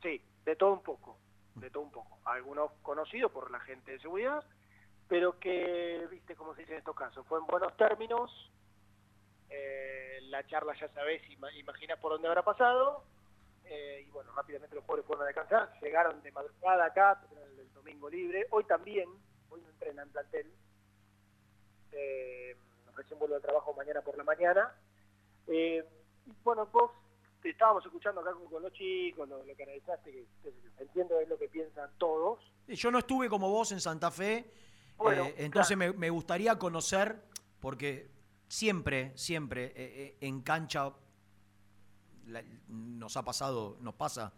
[0.01, 1.17] sí, de todo un poco.
[1.55, 2.17] De todo un poco.
[2.25, 4.43] Algunos conocidos por la gente de seguridad,
[5.11, 8.31] pero que, viste cómo se dice en estos casos, fue en buenos términos.
[9.49, 13.03] eh, la charla ya sabés, ima- imaginas por dónde habrá pasado.
[13.65, 17.21] Eh, y bueno, rápidamente los jugadores fueron a descansar, llegaron de madrugada acá,
[17.57, 19.09] el, domingo libre, hoy también,
[19.49, 20.53] hoy no entrenan en plantel,
[21.91, 22.55] eh,
[22.95, 24.73] recién vuelvo al trabajo mañana por la mañana.
[25.47, 25.83] Eh,
[26.41, 26.91] bueno, vos
[27.41, 30.53] te estábamos escuchando acá con, los chicos, lo, que analizaste, que, que
[30.83, 32.39] entiendo es lo que piensan todos.
[32.67, 34.45] Yo no estuve como vos en Santa Fe,
[35.01, 37.21] Bueno, eh, entonces me, me gustaría conocer,
[37.59, 38.09] porque
[38.47, 40.91] siempre, siempre eh, eh, en cancha
[42.27, 44.33] la- nos ha pasado, nos pasa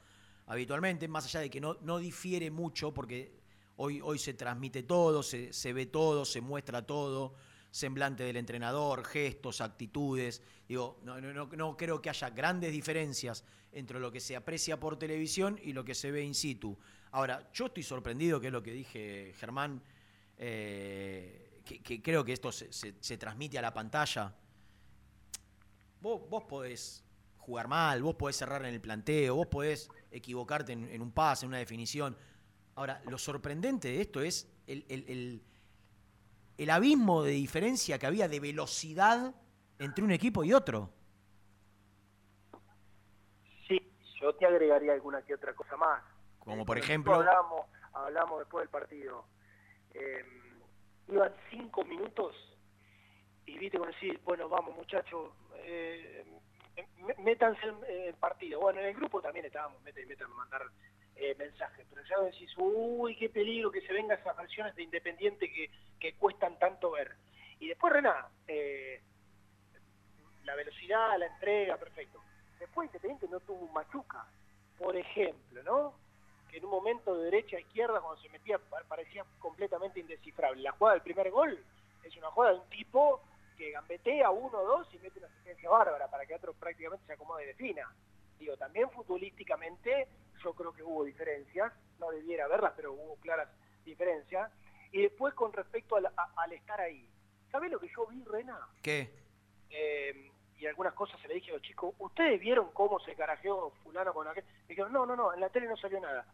[0.47, 3.39] habitualmente, más allá de que no, no difiere mucho, porque
[3.78, 7.34] hoy, hoy se transmite todo, se, se ve todo, se muestra todo,
[7.72, 10.41] semblante del entrenador, gestos, actitudes.
[10.68, 14.80] Digo, no, no, no, no creo que haya grandes diferencias entre lo que se aprecia
[14.80, 16.78] por televisión y lo que se ve in situ.
[17.11, 19.82] Ahora, yo estoy sorprendido, que es lo que dije Germán,
[20.45, 24.33] eh, que, que creo que esto se, se- se transmite a la pantalla.
[26.01, 27.01] Vos, vos podés
[27.37, 31.45] jugar mal, vos podés cerrar en el planteo, vos podés equivocarte en, en un pase,
[31.45, 32.17] en una definición.
[32.75, 35.43] Ahora, lo sorprendente de esto es el, el- el-
[36.57, 39.33] el abismo de diferencia que había de velocidad
[39.79, 40.91] entre un equipo y otro.
[43.67, 43.79] Sí,
[44.21, 46.03] yo te agregaría alguna que otra cosa más.
[46.39, 49.25] Como por ejemplo, Hablamos, hablamos después del partido.
[49.93, 50.25] Eh,
[51.09, 52.35] iban cinco minutos
[53.45, 56.25] y viste con decir, bueno, vamos muchachos, eh,
[56.75, 57.77] m- métanse en,
[58.09, 58.59] en partido.
[58.61, 60.61] Bueno, en el grupo también estábamos, meten y metan a mandar
[61.15, 65.51] eh, mensajes, pero ya decís, uy, qué peligro que se vengan esas versiones de Independiente
[65.51, 65.69] que,
[65.99, 67.15] que cuestan tanto ver.
[67.59, 69.01] Y después, Rená, eh,
[70.45, 72.21] la velocidad, la entrega, perfecto.
[72.59, 74.25] Después Independiente no tuvo un machuca,
[74.77, 76.02] por ejemplo, ¿no?
[76.53, 80.61] Que en un momento de derecha a izquierda, cuando se metía, pa- parecía completamente indescifrable.
[80.61, 81.57] La jugada del primer gol
[82.03, 83.23] es una jugada de un tipo
[83.57, 87.13] que gambetea uno o dos y mete una asistencia bárbara para que otro prácticamente se
[87.13, 87.91] acomode y defina.
[88.37, 90.07] Digo, también futbolísticamente
[90.43, 93.49] yo creo que hubo diferencias, no debiera haberlas, pero hubo claras
[93.83, 94.51] diferencias.
[94.91, 97.09] Y después con respecto al, a- al estar ahí,
[97.51, 98.59] ¿sabés lo que yo vi, Rena?
[98.83, 99.09] ¿qué?
[99.71, 100.29] eh,
[100.59, 104.13] y algunas cosas se le dije a los chicos, ¿ustedes vieron cómo se carajeó fulano
[104.13, 104.43] con aquel?
[104.45, 106.25] Me dijeron, no, no, no, en la tele no salió nada.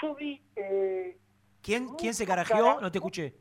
[0.00, 1.18] Yo vi, eh,
[1.62, 2.56] ¿Quién, ¿quién se carajeó?
[2.64, 3.34] cara- No te escuché.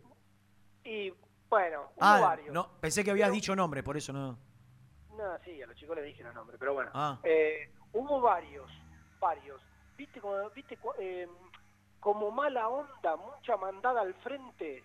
[0.83, 1.13] y
[1.49, 2.53] bueno, hubo Ah, varios.
[2.53, 4.37] no, pensé que habías dicho nombre, por eso no.
[5.17, 6.89] No, sí, a los chicos les dije los nombres, pero bueno.
[6.93, 7.19] Ah.
[7.23, 8.71] Eh, hubo varios,
[9.19, 9.61] varios.
[9.97, 11.27] ¿Viste, como, viste eh,
[11.99, 14.83] como mala onda, mucha mandada al frente?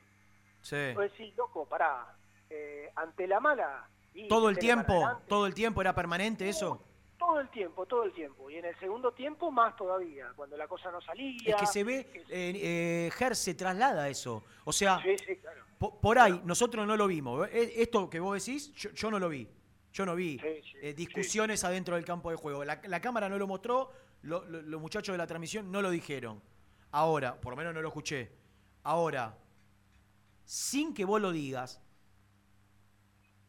[0.61, 0.92] Sí.
[0.94, 2.14] Vos decís, loco, pará,
[2.50, 3.88] eh, ante la mala...
[4.25, 6.83] y Todo el tiempo, todo el tiempo era permanente eso.
[7.19, 8.49] Todo el tiempo, todo el tiempo.
[8.51, 11.37] Y en el segundo tiempo más todavía, cuando la cosa no salía.
[11.45, 14.43] Es que se ve, eh, eh, Ger se traslada eso.
[14.64, 15.62] O sea, Sí, sí, claro.
[15.79, 17.49] po- por ahí nosotros no lo vimos.
[17.51, 19.49] Eh, Esto que vos decís, yo, yo no lo vi.
[19.93, 22.64] Yo no vi eh, discusiones adentro del campo de juego.
[22.64, 23.91] La, la cámara no lo mostró,
[24.23, 26.41] lo- lo- los muchachos de la transmisión no lo dijeron.
[26.93, 28.31] Ahora, por lo menos no lo escuché.
[28.83, 29.37] Ahora,
[30.45, 31.81] sin que vos lo digas,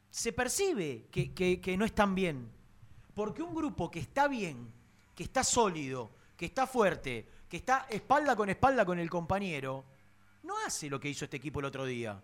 [0.10, 2.52] se percibe que, que- que no están bien.
[3.16, 4.72] Porque un grupo que está bien,
[5.16, 9.84] que está sólido, que está fuerte, que está espalda con espalda con el compañero,
[10.44, 12.22] no hace lo que hizo este equipo el otro día.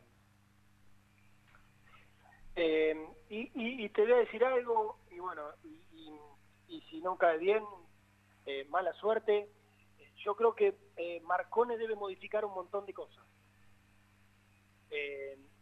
[2.55, 2.95] Eh,
[3.29, 5.41] y, te voy a decir algo, y bueno,
[6.67, 7.63] y si no cae bien,
[8.45, 9.49] eh, mala suerte.
[10.23, 13.23] Yo creo que eh, Marcone debe modificar un montón de cosas.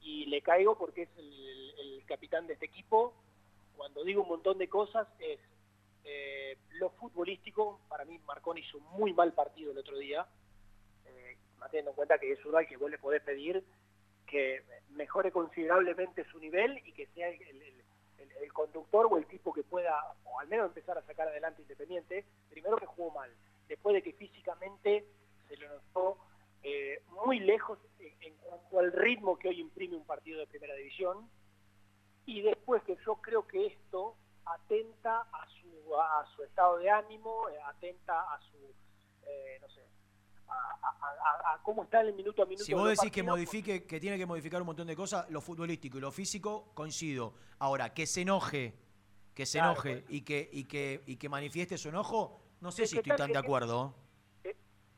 [0.02, 3.14] Y le caigo porque es el, capitán de este equipo.
[3.78, 5.40] Cuando digo un montón de cosas es
[6.04, 7.80] eh, lo futbolístico.
[7.88, 10.28] Para mí Marcone hizo un muy mal partido el otro día.
[11.06, 11.38] Eh,
[11.70, 13.64] teniendo en cuenta que es uno al que vos le podés pedir
[14.28, 17.82] que mejore considerablemente su nivel y que sea el-
[18.42, 22.26] el conductor o el tipo que pueda, o al menos empezar a sacar adelante Independiente,
[22.50, 23.32] primero que jugó mal,
[23.68, 25.06] después de que físicamente
[25.48, 26.18] se lo notó
[26.64, 30.76] eh, muy lejos en, en cuanto al ritmo que hoy imprime un partido de primera
[30.76, 31.30] división,
[32.26, 37.50] y después que yo creo que esto atenta a su, a su estado de ánimo,
[37.50, 38.58] eh, atenta a su,
[39.28, 39.82] eh, no sé,
[40.48, 42.64] a, a- cómo está el minuto a minuto.
[42.64, 45.98] Si vos decís que modifique, que tiene que modificar un montón de cosas, lo futbolístico
[45.98, 47.34] y lo físico, coincido.
[47.60, 48.74] Ahora, que se enoje,
[49.34, 52.86] que se Claro, enoje y que, y que, y que manifieste su enojo, no sé
[52.86, 53.96] si estoy tan de acuerdo.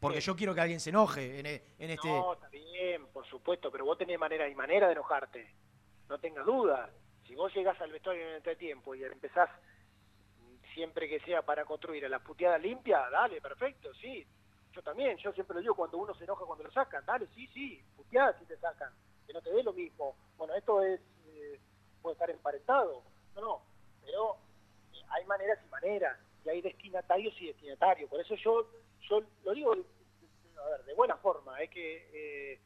[0.03, 2.07] Porque yo quiero que alguien se enoje en, e- en este.
[2.07, 5.55] No, está bien, por supuesto, pero vos tenés manera y manera de enojarte.
[6.09, 6.89] No tengas dudas.
[7.25, 9.49] Si vos llegás al vestuario en el entretiempo y empezás
[10.73, 14.25] siempre que sea para construir a la puteada limpia, dale, perfecto, sí.
[14.73, 17.47] Yo también, yo siempre lo digo, cuando uno se enoja cuando lo sacan, dale, sí,
[17.53, 18.91] sí, puteada si te sacan,
[19.27, 20.15] que no te dé lo mismo.
[20.35, 21.59] Bueno, esto es, eh,
[22.01, 23.03] puede estar emparentado,
[23.35, 23.61] no, no,
[24.03, 24.35] pero
[24.93, 28.09] eh, hay maneras y maneras, y hay destinatarios y destinatarios.
[28.09, 28.67] Por eso yo,
[29.09, 32.09] yo lo digo, a ver, de buena forma, es que,
[32.53, 32.61] eh,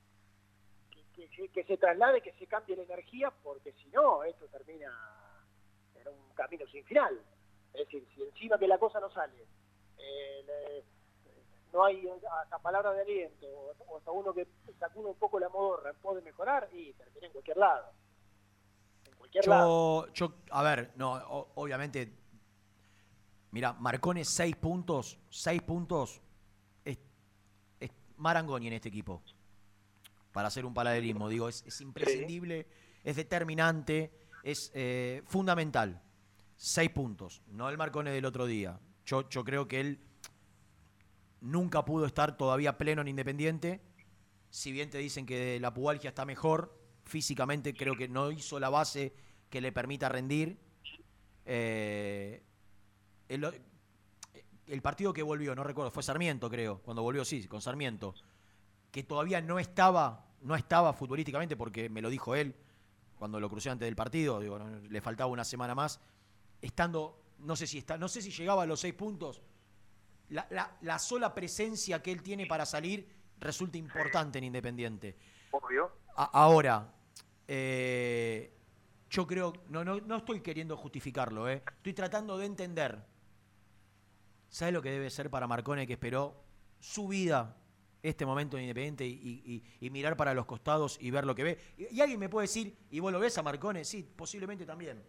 [1.13, 4.91] que, que- que se traslade, que se cambie la energía, porque si no, esto termina
[5.95, 7.19] en un camino sin final.
[7.73, 9.45] Es decir, si encima que la cosa no sale,
[9.97, 10.84] eh, le-
[11.73, 12.07] no hay
[12.41, 14.47] hasta palabra de aliento, o hasta uno que
[14.80, 17.91] sacude un poco la modorra, puede mejorar, y termina en cualquier lado.
[19.05, 20.07] En cualquier lado.
[20.13, 22.11] Yo, yo, a ver, no, o- obviamente.
[23.57, 26.21] Mira, Marcone seis puntos, seis puntos.
[26.85, 26.99] Es,
[27.79, 29.23] es Marangoni en este equipo.
[30.31, 32.67] Para hacer un paralelismo, digo, es, es imprescindible,
[33.03, 34.11] es determinante,
[34.43, 35.99] es eh, fundamental.
[36.55, 38.79] Seis puntos, no el Marcone del otro día.
[39.07, 40.01] Yo, yo creo que él
[41.41, 43.81] nunca pudo estar todavía pleno en Independiente.
[44.51, 48.69] Si bien te dicen que la pubalgia está mejor, físicamente creo que no hizo la
[48.69, 49.15] base
[49.49, 50.59] que le permita rendir.
[51.43, 52.43] Eh,
[53.30, 53.61] el,
[54.67, 58.13] el partido que volvió, no recuerdo, fue Sarmiento, creo, cuando volvió, sí, con Sarmiento,
[58.91, 62.55] que todavía no estaba, no estaba futbolísticamente, porque me lo dijo él
[63.17, 65.99] cuando lo crucé antes del partido, digo, no, le faltaba una semana más,
[66.61, 69.41] estando, no sé si está, no sé si llegaba a los seis puntos.
[70.30, 73.07] La, la- la sola presencia que él tiene para salir
[73.39, 75.15] resulta importante en Independiente.
[75.51, 75.91] Obvio.
[76.15, 76.93] A- ahora,
[77.47, 78.53] eh,
[79.09, 83.03] yo creo, no, no, no estoy queriendo justificarlo, eh, estoy tratando de entender.
[84.57, 86.33] ¿Sabes lo que debe ser para Marcone que esperó
[86.79, 87.55] su vida,
[88.01, 89.11] este momento en Independiente, y,
[89.45, 91.59] y- y mirar para los costados y ver lo que ve?
[91.77, 93.85] Y, y alguien me puede decir, ¿y vos lo ves a Marcone?
[93.85, 95.03] Sí, posiblemente también.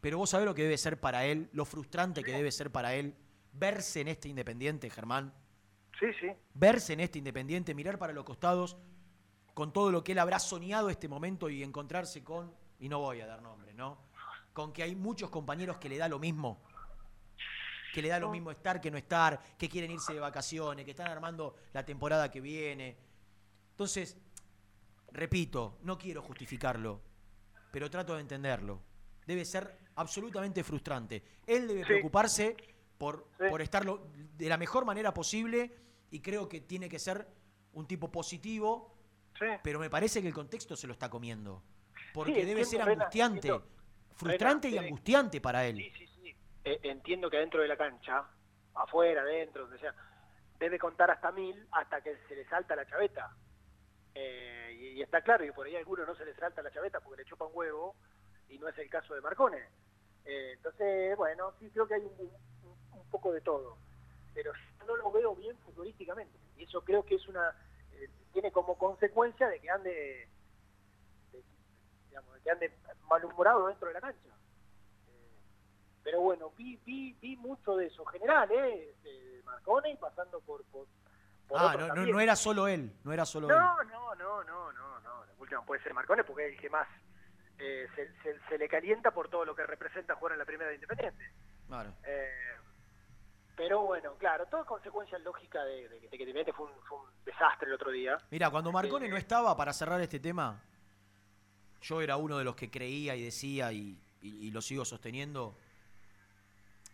[0.00, 2.96] Pero vos sabés lo que debe ser para él, lo frustrante que debe ser para
[2.96, 3.14] él
[3.52, 5.32] verse en este Independiente, Germán
[6.00, 6.26] Sí, sí.
[6.54, 8.76] verse en este Independiente, mirar para los costados
[9.54, 13.20] con todo lo que él habrá soñado este momento y encontrarse con, y no voy
[13.20, 13.98] a dar nombres, ¿no?
[14.52, 16.60] Con que hay muchos compañeros que le da lo mismo.
[17.92, 20.92] Que le da lo mismo estar que no estar, que quieren irse de vacaciones, que
[20.92, 22.96] están armando la temporada que viene.
[23.72, 24.16] Entonces,
[25.12, 27.00] repito, no quiero justificarlo,
[27.72, 28.80] pero trato de entenderlo.
[29.26, 31.22] Debe ser absolutamente frustrante.
[31.46, 31.86] Él debe Sí.
[31.86, 32.56] preocuparse
[32.98, 35.74] por, por estarlo de la mejor manera posible
[36.10, 37.26] y creo que tiene que ser
[37.72, 38.94] un tipo positivo,
[39.62, 41.62] pero me parece que el contexto se lo está comiendo.
[42.12, 43.52] Porque debe ser angustiante,
[44.14, 45.90] frustrante y angustiante para él.
[46.64, 48.24] Eh, entiendo que dentro de la cancha,
[48.74, 49.94] afuera, adentro, donde sea,
[50.58, 53.34] debe contar hasta mil hasta que se le salta la chaveta.
[54.14, 56.70] Eh, y, y está claro que por ahí a alguno no se le salta la
[56.70, 57.94] chaveta porque le chupa un huevo
[58.48, 59.68] y no es el caso de Marcone.
[60.24, 62.30] Eh, entonces, bueno, sí creo que hay un,
[63.10, 63.76] poco de todo.
[64.34, 66.38] Pero yo no lo veo bien futbolísticamente.
[66.56, 67.54] Y eso creo que es una...
[68.32, 70.28] tiene como consecuencia de que ande...
[71.32, 71.42] de-
[72.08, 72.72] digamos, de que ande
[73.08, 74.28] malhumorado dentro de la cancha.
[76.10, 78.96] Pero bueno, vi, vi, vi mucho de eso, general, ¿eh?
[79.04, 80.64] De Marcone y pasando por...
[80.64, 80.86] por,
[81.46, 83.54] por Ah, no, no, no era solo él, no era solo él.
[83.56, 85.26] No, no, no, no, no, no.
[85.26, 86.88] De última puede ser Marcone porque es el que más
[87.58, 90.68] eh, se, se- se le calienta por todo lo que representa jugar en la primera
[90.70, 91.24] de Independiente.
[91.68, 91.92] Claro.
[92.02, 92.28] Eh,
[93.56, 97.06] pero bueno, claro, todo consecuencia lógica de, de- de que Independiente fue un, fue un
[97.24, 98.18] desastre el otro día.
[98.32, 100.60] Mira, cuando Marcone Eh, no estaba, para cerrar este tema,
[101.82, 105.56] yo era uno de los que creía y decía, y, y- y lo sigo sosteniendo.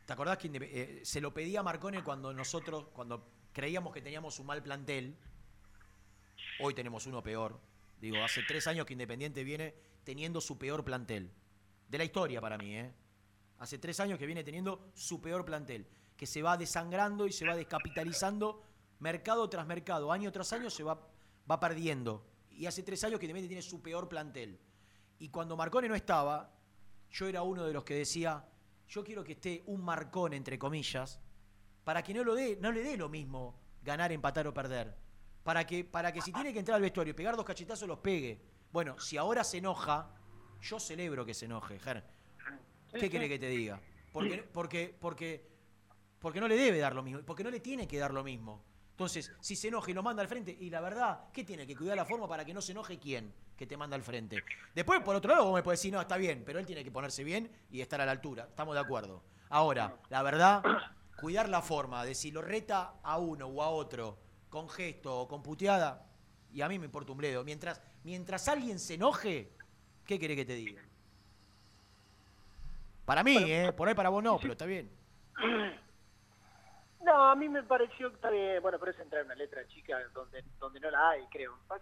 [0.07, 4.38] ¿Te acordás que eh, se lo pedía a Marcone cuando nosotros, cuando creíamos que teníamos
[4.38, 5.16] un mal plantel?
[6.61, 7.59] Hoy tenemos uno peor.
[8.00, 11.32] Digo, hace tres años que Independiente viene teniendo su peor plantel.
[11.88, 12.92] De la historia para mí, ¿eh?
[13.59, 15.88] Hace tres años que viene teniendo su peor plantel.
[16.16, 18.62] Que se va desangrando y se va descapitalizando
[19.00, 20.12] mercado tras mercado.
[20.12, 21.00] Año tras año se va,
[21.50, 22.24] va perdiendo.
[22.52, 24.61] Y hace tres años que Independiente tiene su peor plantel.
[25.18, 26.54] Y cuando Marcone no estaba,
[27.11, 28.46] yo era uno de los que decía,
[28.89, 31.20] yo quiero que esté un Marcone, entre comillas,
[31.84, 34.95] para que no, lo dé, no le dé lo mismo ganar, empatar o perder.
[35.43, 37.99] Para que, para que si tiene que entrar al vestuario y pegar dos cachetazos, los
[37.99, 38.41] pegue.
[38.72, 40.11] Bueno, si ahora se enoja,
[40.61, 42.05] yo celebro que se enoje, Ger.
[42.93, 43.80] ¿Qué quiere que te diga?
[44.12, 45.47] Porque, porque, porque,
[46.18, 48.64] porque no le debe dar lo mismo, porque no le tiene que dar lo mismo.
[48.97, 51.76] Entonces, si se enoja y lo manda al frente, y la verdad, ¿qué tiene que
[51.76, 54.42] cuidar la forma para que no se enoje quién que te manda al frente?
[54.74, 56.90] Después, por otro lado, vos me podés decir, no, está bien, pero él tiene que
[56.90, 58.47] ponerse bien y estar a la altura.
[58.49, 59.22] Estamos de acuerdo.
[59.51, 60.62] Ahora, la verdad,
[61.20, 64.16] cuidar la forma de si lo reta a uno o a otro
[64.49, 66.07] con gesto o con puteada,
[66.51, 67.44] y a mí me importa un bledo.
[67.44, 69.53] Mientras, mientras alguien se enoje,
[70.07, 70.80] ¿qué querés que te diga?
[73.05, 73.74] Para mí, ¿eh?
[73.74, 74.90] Por ahí para vos no, pero está bien.
[77.07, 79.64] No, a mí me pareció que está bien, bueno, pero es entrar en una letra
[79.68, 81.57] chica donde donde no la hay, creo.
[81.70, 81.78] Ah,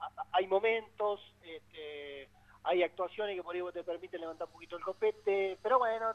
[0.00, 2.28] ah, hay momentos, este,
[2.62, 6.14] hay actuaciones que por ahí te permiten levantar un poquito el copete, pero bueno,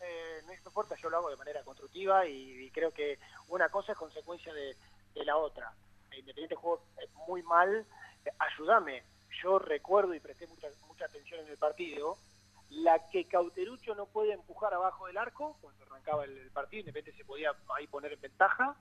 [0.00, 3.16] eh, no importa, yo lo hago de manera constructiva y, creo que
[3.46, 4.74] una cosa es consecuencia de,
[5.14, 5.72] de la otra.
[6.10, 7.86] Independiente jugó eh, muy mal,
[8.24, 9.04] eh, ayúdame,
[9.40, 12.18] yo recuerdo y presté mucha, mucha atención en el partido,
[12.70, 17.18] la que Cauterucho no puede empujar abajo del arco, cuando arrancaba el, el partido, Independiente
[17.20, 18.76] se podía ahí poner en ventaja,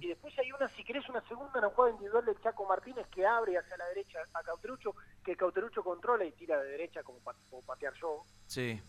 [0.00, 3.26] y después hay una, si querés, una segunda, una jugada individual del Chaco Martínez que
[3.26, 7.34] abre hacia la derecha a Cauterucho, que Cauterucho controla y tira de derecha como, pa-
[7.50, 8.22] como patear yo.
[8.46, 8.80] Sí.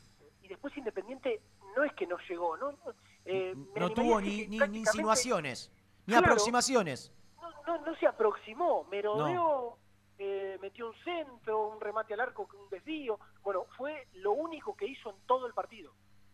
[0.42, 1.42] Y después Independiente
[1.76, 2.78] no es que no llegó, ¿no?
[3.26, 5.70] Eh, No tuvo ni, ni- insinuaciones,
[6.06, 6.28] ni Claro.
[6.28, 7.12] aproximaciones.
[7.42, 9.78] No, no, no se aproximó, merodeó,
[10.20, 13.20] eh, metió un centro, un remate al arco, un desvío.
[13.42, 15.94] Bueno, fue lo único que hizo en todo el partido,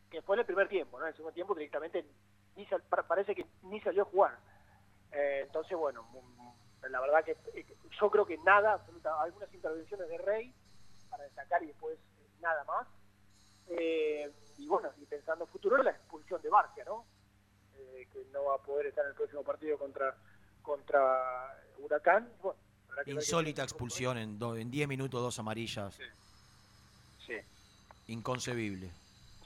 [0.09, 1.05] que fue en el primer tiempo, ¿no?
[1.05, 2.05] En el segundo tiempo directamente
[2.55, 4.37] ni sal- pa- parece que ni salió a jugar.
[5.11, 6.05] Eh, entonces, bueno,
[6.89, 7.65] la verdad que eh,
[7.99, 10.53] yo creo que nada, absoluta- algunas intervenciones de Rey
[11.09, 12.87] para destacar y después eh, nada más.
[14.57, 17.05] Y bueno, y pensando en futuro, la expulsión de Barcia, ¿no?
[18.11, 20.15] Que no va a poder estar en el próximo partido contra
[20.61, 22.31] contra Huracán.
[22.41, 22.57] Bueno,
[23.05, 25.95] Insólita expulsión en do- en 10 minutos, dos amarillas.
[27.25, 27.33] Sí,
[28.07, 28.89] Inconcebible.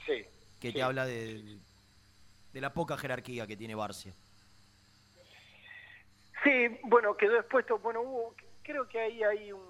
[0.06, 0.24] sí.
[0.60, 0.74] Que sí.
[0.74, 1.58] te habla de,
[2.52, 4.12] de la poca jerarquía que tiene Barcia.
[6.42, 9.62] Sí, bueno, quedó expuesto, bueno, hubo, creo que ahí hay un,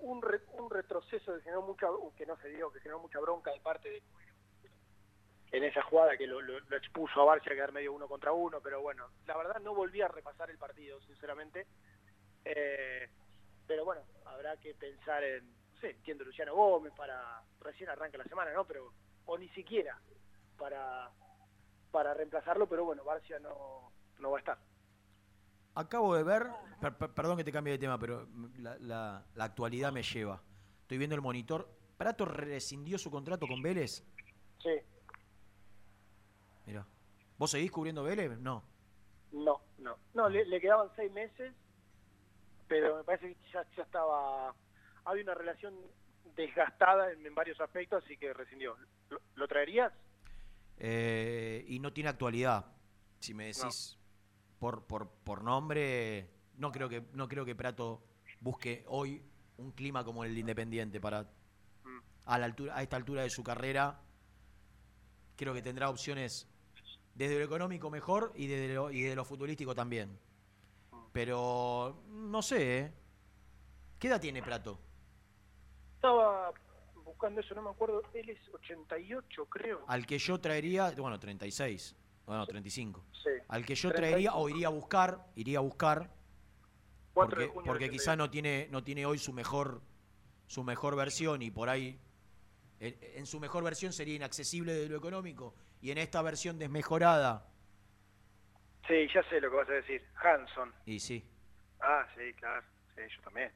[0.00, 1.86] un, re- un retroceso que generó mucha,
[2.16, 4.02] que no se dio, que generó mucha bronca de parte de
[5.52, 8.30] en esa jugada que lo, lo- lo expuso a Barcia a quedar medio uno contra
[8.32, 11.66] uno, pero bueno, la verdad no volví a repasar el partido, sinceramente.
[12.44, 13.08] Eh,
[13.66, 18.24] pero bueno, habrá que pensar en, no sé, entiendo Luciano Gómez para, recién arranca la
[18.24, 18.64] semana, ¿no?
[18.66, 18.92] Pero,
[19.26, 19.98] o ni siquiera
[20.58, 21.10] para,
[21.90, 24.58] para reemplazarlo, pero bueno, Barcia no, no va a estar.
[25.74, 26.46] Acabo de ver,
[26.80, 28.26] per- per- perdón que te cambie de tema, pero
[28.58, 30.42] la, la- la actualidad me lleva.
[30.82, 31.68] Estoy viendo el monitor.
[31.96, 34.02] ¿Prato rescindió su contrato con Vélez?
[34.62, 34.70] Sí.
[36.66, 36.86] Mira.
[37.38, 38.36] ¿Vos seguís cubriendo Vélez?
[38.38, 38.64] No.
[39.32, 39.96] No, no.
[40.14, 41.54] No, le, le quedaban seis meses,
[42.70, 44.54] pero me parece que ya, ya estaba...
[45.04, 45.74] Había una relación
[46.36, 48.76] desgastada en, en varios aspectos, así que rescindió.
[49.08, 49.92] ¿Lo, lo traerías?
[50.78, 52.64] Eh, y no tiene actualidad.
[53.18, 53.98] Si me decís
[54.60, 58.02] por, por, por nombre, no creo que no creo que Prato
[58.40, 59.22] busque hoy
[59.56, 61.28] un clima como el de Independiente para
[62.24, 64.00] a la altura a esta altura de su carrera.
[65.36, 66.48] Creo que tendrá opciones
[67.14, 70.18] desde lo económico mejor y desde lo, y de lo futbolístico también.
[71.12, 72.92] Pero no sé, ¿eh?
[73.98, 74.78] ¿Qué edad tiene Prato?
[75.96, 76.52] Estaba
[77.04, 78.02] buscando eso, no me acuerdo.
[78.14, 79.84] Él es 88, creo.
[79.88, 83.04] Al que yo traería, bueno, 36, bueno, 35.
[83.12, 83.30] Sí.
[83.48, 83.94] Al que yo 35.
[83.94, 86.10] traería o iría a buscar, iría a buscar,
[87.12, 89.82] 4 de porque, porque quizá no tiene, no tiene hoy su mejor,
[90.46, 92.00] su mejor versión y por ahí,
[92.78, 97.49] en, en su mejor versión sería inaccesible de lo económico y en esta versión desmejorada,
[98.90, 100.04] Sí, ya sé lo que vas a decir.
[100.16, 100.74] Hanson.
[100.84, 101.24] y sí,
[101.80, 102.66] Ah, sí, claro.
[102.96, 103.52] Sí, yo también.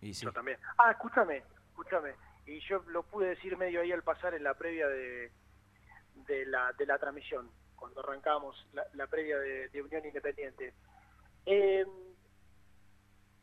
[0.00, 0.24] y sí.
[0.24, 0.58] Yo también.
[0.78, 2.14] Ah, escúchame, escúchame.
[2.46, 5.32] Y yo lo pude decir medio ahí al pasar en la previa de,
[6.28, 10.72] de, la, de la transmisión, cuando arrancamos la, la previa de, de Unión Independiente.
[11.44, 11.84] Eh,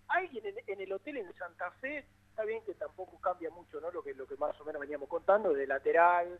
[0.08, 3.92] alguien en, en el hotel en Santa Fe, está bien que tampoco cambia mucho, ¿no?
[3.92, 6.40] Lo que, lo que más o menos veníamos contando, de lateral,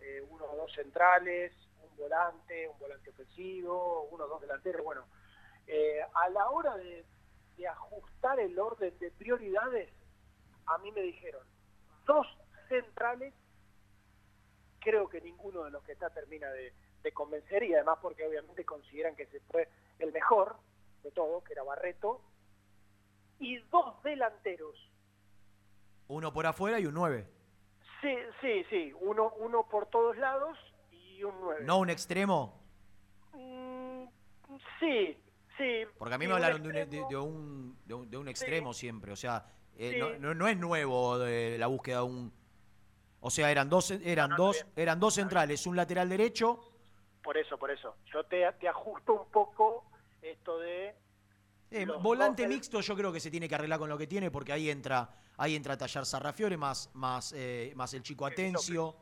[0.00, 1.52] eh, uno o dos centrales,
[1.92, 5.04] un volante, un volante ofensivo, uno o dos delanteros, bueno.
[5.66, 7.04] Eh, a la hora de,
[7.56, 9.92] de ajustar el orden de prioridades,
[10.66, 11.46] a mí me dijeron,
[12.04, 12.26] dos
[12.68, 13.32] centrales,
[14.80, 16.72] creo que ninguno de los que está termina de,
[17.02, 19.68] de convencer y además porque obviamente consideran que se fue
[19.98, 20.56] el mejor
[21.02, 22.20] de todos, que era Barreto,
[23.38, 24.76] y dos delanteros.
[26.08, 27.26] Uno por afuera y un 9.
[28.00, 30.58] Sí, sí, sí, uno, uno por todos lados
[31.18, 31.64] y un nueve.
[31.64, 32.60] No un extremo,
[33.34, 34.04] Mm,
[34.80, 35.16] sí,
[35.56, 35.84] sí.
[35.98, 38.28] porque a mí sí, me un hablaron de un, de- un, de un- de un
[38.28, 39.46] extremo siempre, o sea,
[39.76, 39.98] eh, Sí.
[39.98, 42.32] no, no- no es nuevo de la búsqueda de un...
[43.20, 46.60] O sea, eran dos, eran dos, eran dos centrales, un lateral derecho,
[47.22, 47.94] Por eso, por eso.
[48.12, 49.84] Yo te, te ajusto un poco
[50.20, 50.92] esto de...
[51.70, 54.52] Eh, volante mixto yo creo que se tiene que arreglar con lo que tiene porque
[54.52, 55.08] ahí entra
[55.38, 58.94] ahí entra Tallar Sarrafiore más más eh, más el chico Kevin Atencio.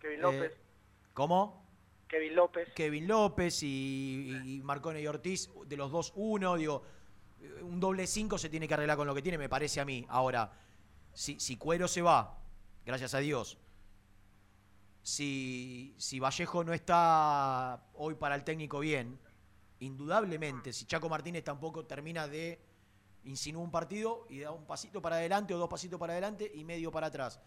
[0.00, 0.60] Kevin Eh, López,
[1.16, 1.64] ¿Cómo?
[2.08, 2.74] Kevin López.
[2.74, 6.82] Kevin López y, y Marcone y Ortiz de los dos uno digo
[7.62, 10.04] un doble cinco se tiene que arreglar con lo que tiene me parece a mí.
[10.10, 10.52] Ahora
[11.14, 12.38] si si Cuero se va
[12.84, 13.56] gracias a Dios
[15.00, 19.18] si si Vallejo no está hoy para el técnico bien
[19.78, 22.60] indudablemente, si Chaco Martínez tampoco termina de
[23.24, 26.62] insinuar un partido y da un pasito para adelante o dos pasitos para adelante y
[26.64, 27.40] medio para atrás.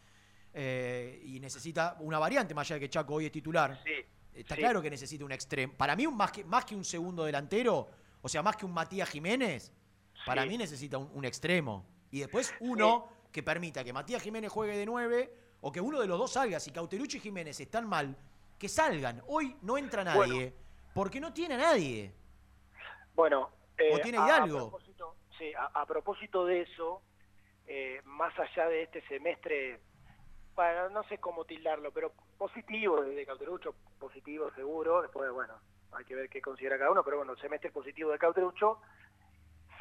[0.53, 3.79] Eh, y necesita una variante, más allá de que Chaco hoy es titular.
[4.33, 4.61] Está sí.
[4.61, 5.73] claro que necesita un extremo.
[5.73, 7.89] Para mí, un más, que, más que un segundo delantero,
[8.21, 9.71] o sea, más que un Matías Jiménez,
[10.25, 11.85] para mí necesita un, un extremo.
[12.11, 16.07] Y después uno que permita que Matías Jiménez juegue de nueve o que uno de
[16.07, 16.59] los dos salga.
[16.59, 18.15] Si Cauterucho y Jiménez están mal,
[18.57, 19.21] que salgan.
[19.27, 20.53] Hoy no entra nadie
[20.93, 22.11] porque no tiene a nadie.
[23.13, 24.57] Bueno, eh, ¿O tiene a- Hidalgo?
[24.57, 27.01] A propósito, sí, a, a propósito de eso,
[27.67, 29.79] eh, más allá de este semestre,
[30.59, 35.53] para no sé cómo tildarlo, pero positivo desde Cauterucho, positivo seguro, después, bueno,
[35.93, 38.81] hay que ver qué considera cada uno, pero bueno, el semestre positivo de Cauterucho,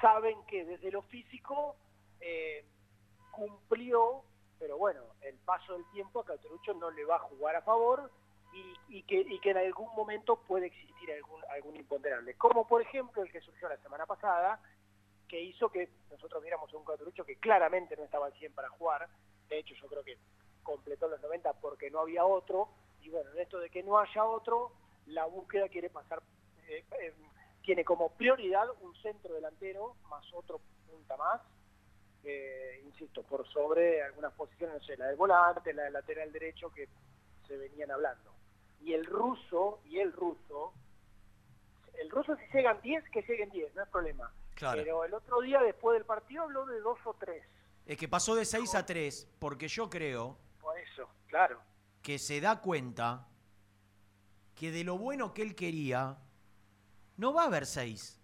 [0.00, 1.74] saben que desde lo físico
[2.20, 2.64] eh,
[3.32, 4.22] cumplió,
[4.60, 8.12] pero bueno, el paso del tiempo a Cauterucho no le va a jugar a favor
[8.88, 12.34] y, que, en algún momento puede existir algún, imponderable.
[12.34, 14.60] Como por ejemplo el que surgió la semana pasada,
[15.26, 18.68] que hizo que nosotros viéramos a un Cauterucho que claramente no estaba al 100 para
[18.68, 19.08] jugar.
[19.48, 20.16] De hecho, yo creo que
[20.68, 22.68] completó los 90 porque no había otro,
[23.00, 24.70] y bueno, en esto de que no haya otro,
[25.06, 26.22] la búsqueda quiere pasar,
[26.68, 27.14] eh, eh,
[27.62, 31.40] tiene como prioridad un centro delantero más otro punta más,
[32.22, 36.68] eh, insisto, por sobre algunas posiciones, no sé, la del volante, la del lateral derecho
[36.68, 36.86] que
[37.46, 38.30] se venían hablando.
[38.82, 40.74] Y el ruso, y el ruso,
[41.94, 44.30] el ruso si llegan 10, que lleguen 10, no es problema.
[44.54, 44.82] Claro.
[44.82, 47.42] Pero el otro día, después del partido, habló de dos o tres.
[47.86, 50.36] Es que pasó de 6 a 3 porque yo creo
[50.74, 51.60] Eso, claro.
[52.02, 53.28] que se da cuenta
[54.54, 56.18] que de lo bueno que él quería,
[57.16, 58.20] no va a haber 6.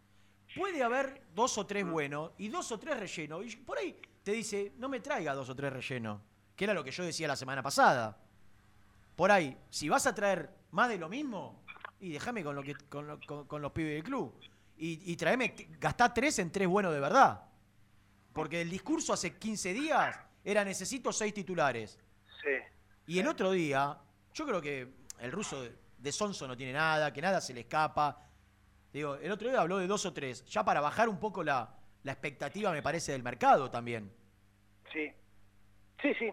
[0.56, 3.44] Puede haber dos o tres buenos y dos o tres rellenos.
[3.44, 6.20] Y por ahí te dice, no me traiga dos o tres rellenos.
[6.56, 8.16] Que era lo que yo decía la semana pasada.
[9.16, 11.62] Por ahí, si vas a traer más de lo mismo,
[12.00, 14.38] y déjame con, lo los pibes del club.
[14.76, 17.44] Y, y traeme, gastá tres en tres buenos de verdad.
[18.32, 21.98] Porque el discurso hace 15 días era necesito seis titulares.
[22.44, 22.50] Sí.
[23.06, 23.98] Y el otro día,
[24.32, 24.88] yo creo que
[25.18, 28.20] el ruso de, de Sonso no tiene nada, que nada se le escapa.
[28.92, 31.74] Digo, el otro día habló de dos o tres, ya para bajar un poco la,
[32.04, 34.12] la expectativa, me parece, del mercado también.
[34.92, 35.10] Sí.
[36.00, 36.30] Sí, sí.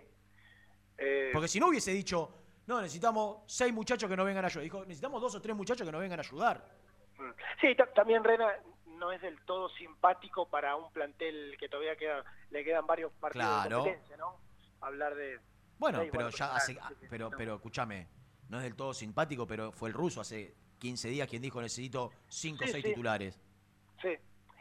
[0.98, 2.32] Eh, Porque si no hubiese dicho,
[2.68, 4.64] no, necesitamos seis muchachos que nos vengan a ayudar.
[4.64, 6.64] Dijo, necesitamos dos o tres muchachos que nos vengan a ayudar.
[7.18, 7.32] Mm.
[7.60, 8.48] Sí, ta- también Rena
[8.86, 13.48] no es del todo simpático para un plantel que todavía queda, le quedan varios partidos
[13.48, 13.70] Claro.
[13.70, 14.36] de competencia, ¿no?
[14.82, 15.40] Hablar de...
[15.82, 18.08] Bueno, Sí, pero bueno, ya hace, sí, sí, pero, pero escúchame,
[18.50, 22.12] no es del todo simpático, pero fue el ruso hace 15 días quien dijo necesito
[22.28, 22.90] cinco o Sí, seis sí.
[22.92, 23.40] titulares.
[24.00, 24.10] Sí.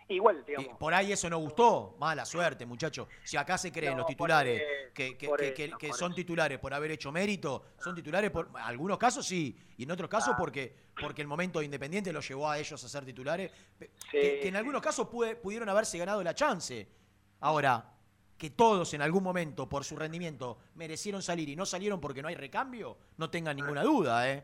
[0.09, 0.79] Igual, Y digamos.
[0.79, 3.07] por ahí eso no gustó, mala suerte, muchachos.
[3.23, 4.63] Si acá se creen No, los titulares
[4.95, 9.27] que, que- que- son titulares por haber hecho mérito, son titulares por en algunos casos
[9.27, 12.83] sí, y en otros casos porque porque el momento de Independiente los llevó a ellos
[12.83, 13.53] a ser titulares,
[14.11, 16.89] que, que en algunos casos pude- pudieron haberse ganado la chance.
[17.41, 17.93] Ahora,
[18.41, 22.29] que todos en algún momento por su rendimiento merecieron salir y no salieron porque no
[22.29, 24.43] hay recambio, no tengan ninguna duda, ¿eh?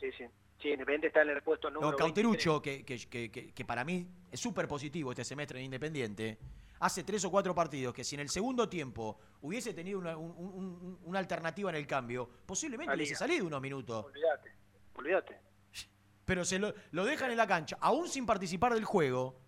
[0.00, 0.24] Sí, sí.
[0.60, 2.24] Sí, Independiente está en el puesto número No, 23.
[2.26, 6.38] Cauterucho, que, que- que- que- para mí es súper positivo este semestre en Independiente,
[6.80, 10.34] hace tres o cuatro partidos que si en el segundo tiempo hubiese tenido una, un-
[10.36, 14.06] un- un- una alternativa en el cambio, posiblemente hubiese salido unos minutos.
[14.06, 14.50] Olvídate,
[14.96, 15.38] olvídate.
[16.24, 19.38] Pero se lo, lo dejan en la cancha, aún sin participar del juego,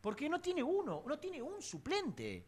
[0.00, 2.46] porque no tiene uno, no tiene un suplente.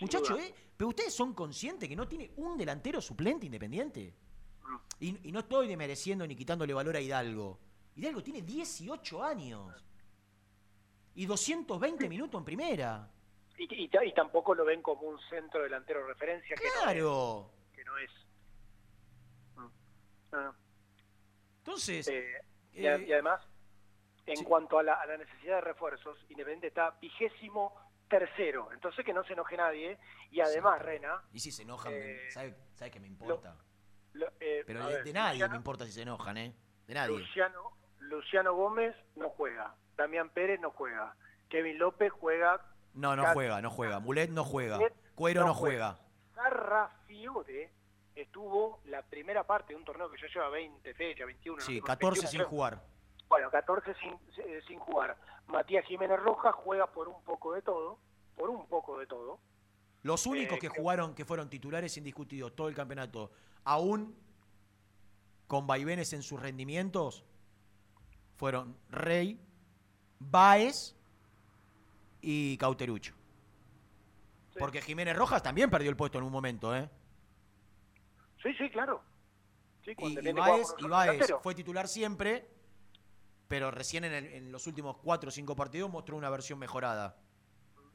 [0.00, 0.44] Muchachos, duda.
[0.46, 0.54] ¿eh?
[0.76, 4.14] Pero ustedes son conscientes que no tiene un delantero suplente Independiente.
[4.62, 4.76] Mm.
[5.00, 7.58] Y, y no estoy demereciendo ni quitándole valor a Hidalgo.
[7.94, 9.72] Hidalgo tiene 18 años.
[11.14, 13.10] Y 220 minutos en primera.
[13.56, 16.68] Y, y ta- y tampoco lo ven como un centro delantero de referencia que no
[16.68, 16.82] es.
[16.82, 17.50] Claro.
[17.72, 18.10] Que no es.
[19.56, 19.66] Mm.
[20.32, 20.52] Ah.
[21.58, 22.32] Entonces, Eh,
[22.74, 23.40] y, eh, y además,
[24.26, 24.44] en sí.
[24.44, 27.74] cuanto a la, a la necesidad de refuerzos, Independiente está vigésimo
[28.08, 28.70] tercero.
[28.72, 29.98] Entonces que no se enoje nadie.
[30.30, 33.56] Y además, Rena, y si se enojan, eh, ¿sabe, sabe que me importa?
[34.12, 36.54] lo- eh, Pero de, ver, de nadie Luciano- me importa si se enojan, ¿eh?
[36.86, 37.18] De nadie.
[37.18, 39.74] Luciano, Luciano Gómez no juega.
[39.96, 41.14] Damián Pérez no juega.
[41.48, 42.60] Kevin López juega.
[42.94, 43.98] No, no juega, no juega.
[44.00, 44.76] Mulet no juega.
[44.76, 45.98] Mulet Cuero no no juega.
[46.34, 47.70] Sarrafiore
[48.14, 51.58] estuvo la primera parte de un torneo que ya lleva 20 fechas, 21.
[51.58, 52.48] no Sí, sé, 14 21 sin creo.
[52.48, 52.82] jugar.
[53.28, 54.12] Bueno, 14 sin,
[54.44, 55.16] eh, sin jugar.
[55.48, 57.98] Matías Jiménez Rojas juega por un poco de todo.
[58.36, 59.38] Por un poco de todo.
[60.02, 63.30] Los únicos Eh, que jugaron, que fueron titulares indiscutidos todo el campeonato,
[63.64, 64.14] aún
[65.46, 67.24] con vaivenes en sus rendimientos,
[68.36, 69.40] fueron Rey,
[70.18, 70.94] Baez
[72.20, 73.14] y Cauterucho.
[74.58, 76.88] Porque Jiménez Rojas también perdió el puesto en un momento, ¿eh?
[78.42, 79.02] Sí, sí, claro.
[79.84, 82.48] Sí, Y, y Baez, y Baez fue titular siempre,
[83.48, 87.16] pero recién en, el- en los últimos cuatro o cinco partidos mostró una versión mejorada.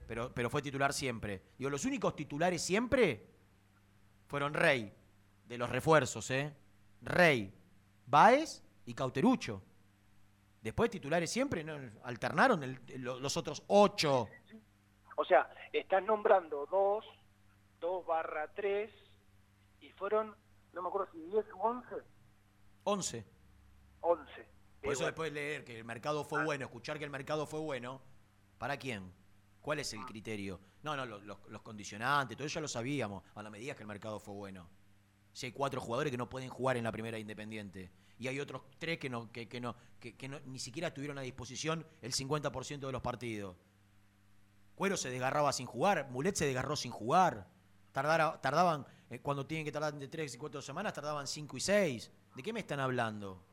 [0.08, 1.42] Pero, pero fue titular siempre.
[1.58, 3.28] Digo, los únicos titulares siempre
[4.28, 4.94] fueron Rey,
[5.46, 6.54] de los refuerzos, ¿eh?
[7.02, 7.54] Rey,
[8.06, 9.62] Baez y Cauterucho.
[10.62, 11.78] Después titulares siempre, ¿no?
[12.04, 14.28] alternaron el- lo- los otros ocho.
[15.18, 17.06] O sea, estás nombrando dos,
[17.80, 18.92] dos barra tres,
[19.80, 20.36] y fueron,
[20.74, 21.96] no me acuerdo si 10 o 11,
[22.84, 23.26] Once.
[24.02, 24.46] 11.
[24.82, 27.46] Por Eh, eso bueno, después leer que el mercado fue bueno, escuchar que el mercado
[27.46, 28.02] fue bueno.
[28.58, 29.12] ¿Para quién?
[29.62, 30.60] ¿Cuál es el criterio?
[30.84, 33.24] No, no, los, los- los condicionantes, todo eso ya lo sabíamos.
[33.36, 34.68] A la medida que el mercado fue bueno.
[35.34, 37.92] Si hay cuatro jugadores que no pueden jugar en la primera independiente.
[38.18, 41.18] Y hay otros tres que no, que, que no, que, que no, ni siquiera estuvieron
[41.18, 43.56] a disposición el 50% de los partidos.
[44.76, 47.48] Cuero se desgarraba sin jugar, Mulet se desgarró sin jugar.
[47.94, 51.60] Tardara- tardaban, eh, cuando tienen que tardar de tres y cuatro semanas, tardaban cinco y
[51.60, 52.12] seis.
[52.36, 53.44] ¿De qué me están hablando?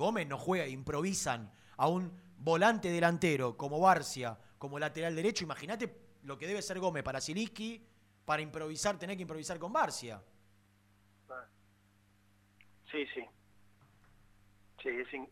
[0.00, 5.44] Gómez no juega, improvisan a un volante delantero como Barcia, como lateral derecho.
[5.44, 5.94] Imagínate
[6.24, 7.86] lo que debe ser Gómez para Zielinski
[8.24, 10.22] para improvisar, tener que improvisar con Barcia.
[12.90, 13.24] Sí, sí.
[14.82, 15.28] Sí, es in-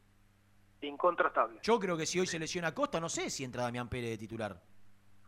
[0.83, 1.59] incontrastable.
[1.63, 4.19] Yo creo que si hoy se lesiona Costa, no sé si entra Damián Pérez de
[4.19, 4.63] titular.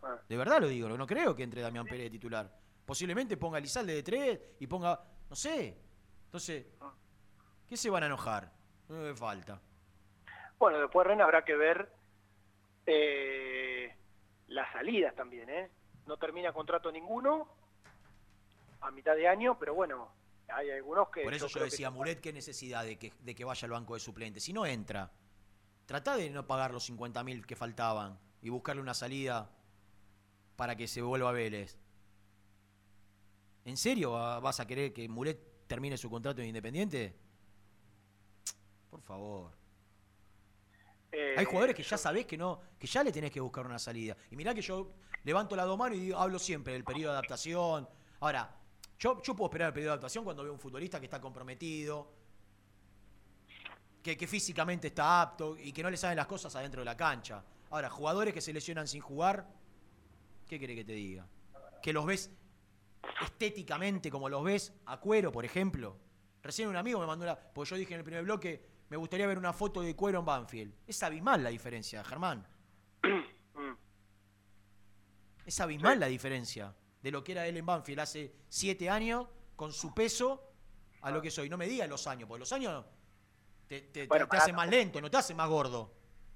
[0.02, 0.16] Ah.
[0.28, 2.56] De verdad lo digo, no creo que entre Damián Pérez de titular.
[2.84, 5.76] Posiblemente ponga a Lizalde de tres y ponga, no sé.
[6.26, 6.66] Entonces,
[7.66, 8.52] ¿qué se van a enojar?
[8.90, 9.60] No me falta.
[10.58, 11.90] Bueno, después Ren habrá que ver
[12.86, 13.94] eh,
[14.48, 15.70] las salidas también, ¿eh?
[16.06, 17.48] No termina contrato ninguno
[18.80, 20.10] a mitad de año, pero bueno,
[20.48, 21.22] hay algunos que...
[21.22, 23.94] Por eso yo que- decía, Mulet, qué necesidad de que, de que vaya al banco
[23.94, 24.42] de suplentes.
[24.42, 25.10] Si no entra,
[25.86, 29.50] trata de no pagar los 50 mil que faltaban y buscarle una salida
[30.56, 31.78] para que se vuelva a Vélez.
[33.64, 37.14] ¿En serio va- vas a querer que Mulet termine su contrato en Independiente?
[38.90, 39.52] Por favor.
[41.12, 43.78] eh, Hay jugadores que ya sabés que no, que ya le tenés que buscar una
[43.78, 44.16] salida.
[44.30, 44.92] Y mirá que yo
[45.24, 47.88] levanto la dos manos y digo- hablo siempre del periodo de adaptación.
[48.20, 48.54] Ahora,
[48.98, 52.12] yo, yo puedo esperar el periodo de adaptación cuando veo un futbolista que está comprometido,
[54.02, 56.96] que, que físicamente está apto y que no le saben las cosas adentro de la
[56.96, 57.44] cancha.
[57.70, 59.46] Ahora, jugadores que se lesionan sin jugar,
[60.48, 61.26] ¿qué querés que te diga?
[61.82, 62.30] Que los ves
[63.22, 65.96] estéticamente como los ves a cuero, por ejemplo.
[66.42, 67.36] Recién un amigo me mandó una.
[67.38, 70.24] Porque yo dije en el primer bloque, me gustaría ver una foto de cuero en
[70.26, 70.74] Banfield.
[70.86, 72.46] Es abismal la diferencia, Germán.
[75.46, 79.26] Es abismal la diferencia de lo que era él en Banfield hace siete años,
[79.56, 80.52] con su peso,
[81.00, 81.48] a lo que soy.
[81.48, 82.84] No me digas los años, porque los años
[83.66, 85.92] te, te- Bueno, te hacen más lento, no te hacen más gordo.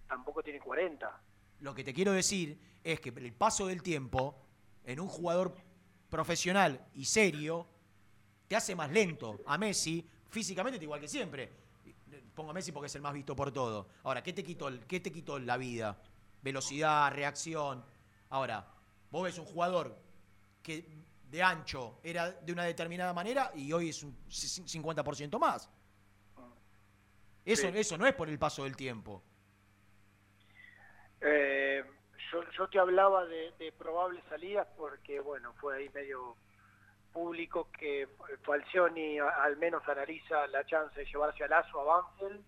[0.09, 1.23] Tampoco tiene 40.
[1.61, 4.43] Lo que te quiero decir es que el paso del tiempo
[4.85, 5.55] en un jugador
[6.09, 7.69] profesional y serio
[8.49, 9.41] te hace más lento.
[9.47, 11.53] A Messi, físicamente, te igual que siempre.
[12.35, 13.89] Pongo a Messi porque es el más visto por todo.
[14.05, 15.97] Ahora, ¿qué te quitó, qué te quitó la vida?
[16.43, 17.85] Velocidad, reacción.
[18.31, 18.67] Ahora,
[19.11, 19.97] vos ves un jugador
[20.63, 20.87] que
[21.31, 25.69] de ancho era de una determinada manera y hoy es un c- 50% más.
[27.45, 27.79] Eso, Sí.
[27.79, 29.23] eso no es por el paso del tiempo.
[31.21, 31.83] Eh,
[32.33, 36.37] yo, yo te hablaba de, de probables salidas porque, bueno, fue ahí medio
[37.15, 38.09] público que
[38.43, 42.45] Falcioni al menos analiza la chance de llevarse a Lazo a Banfield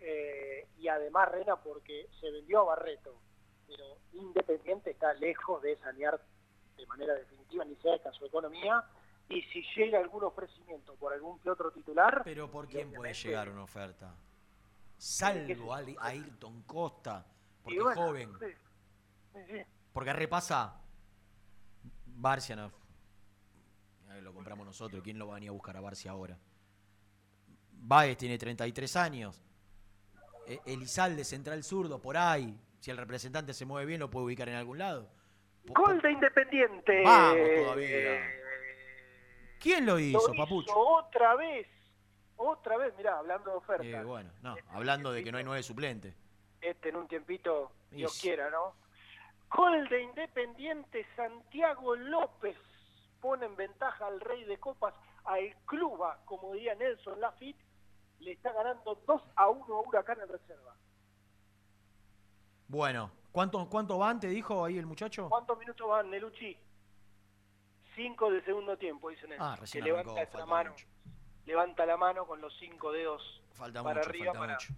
[0.00, 3.20] eh, y además Rena porque se vendió a Barreto,
[3.66, 6.20] pero Independiente está lejos de sanear
[6.76, 8.84] de manera definitiva ni cerca su economía
[9.28, 12.22] y si llega algún ofrecimiento por algún que otro titular...
[12.24, 14.14] Pero ¿por quién puede llegar una oferta?
[14.96, 17.26] Salvo a Ayrton Costa,
[17.62, 18.32] porque bueno, es joven.
[18.38, 18.46] sí,
[19.34, 19.62] sí, sí.
[19.92, 20.80] Porque repasa
[22.06, 22.66] Barcia, no.
[22.66, 22.81] Eh,
[24.20, 25.02] lo compramos nosotros.
[25.02, 26.38] ¿Quién lo va a venir a buscar a Barcia ahora?
[27.72, 29.42] Baez tiene 33 años.
[30.46, 32.58] E- Elizalde, central zurdo, por ahí.
[32.80, 35.08] Si el representante se mueve bien, lo puede ubicar en algún lado.
[35.64, 37.02] Gol de Independiente.
[37.04, 38.20] Vamos todavía.
[39.60, 40.72] ¿Quién lo Lo hizo, hizo Papucho?
[40.76, 41.68] otra vez.
[42.36, 43.86] Otra vez, mirá, hablando de ofertas.
[43.86, 46.16] Eh, bueno, no, hablando de que no hay nueve suplentes.
[46.60, 48.74] Este en un tiempito, Dios quiera, ¿no?
[49.50, 52.56] Gol de Independiente, Santiago López
[53.22, 54.92] pone en ventaja al Rey de Copas,
[55.24, 57.64] al Cluba, como diría Nelson Lafitte,
[58.18, 60.76] le está ganando 2 a 1 a Huracán en reserva.
[62.68, 65.28] Bueno, ¿cuánto, cuánto van, te dijo ahí el muchacho?
[65.28, 66.56] ¿Cuántos minutos van, Nelucci?
[67.94, 69.46] Cinco del segundo tiempo, dice Nelson.
[69.46, 70.86] Ah, recién que arrancó, levanta falta mano, mucho.
[71.46, 74.74] levanta la mano con los cinco dedos Falta para mucho, arriba falta para mucho.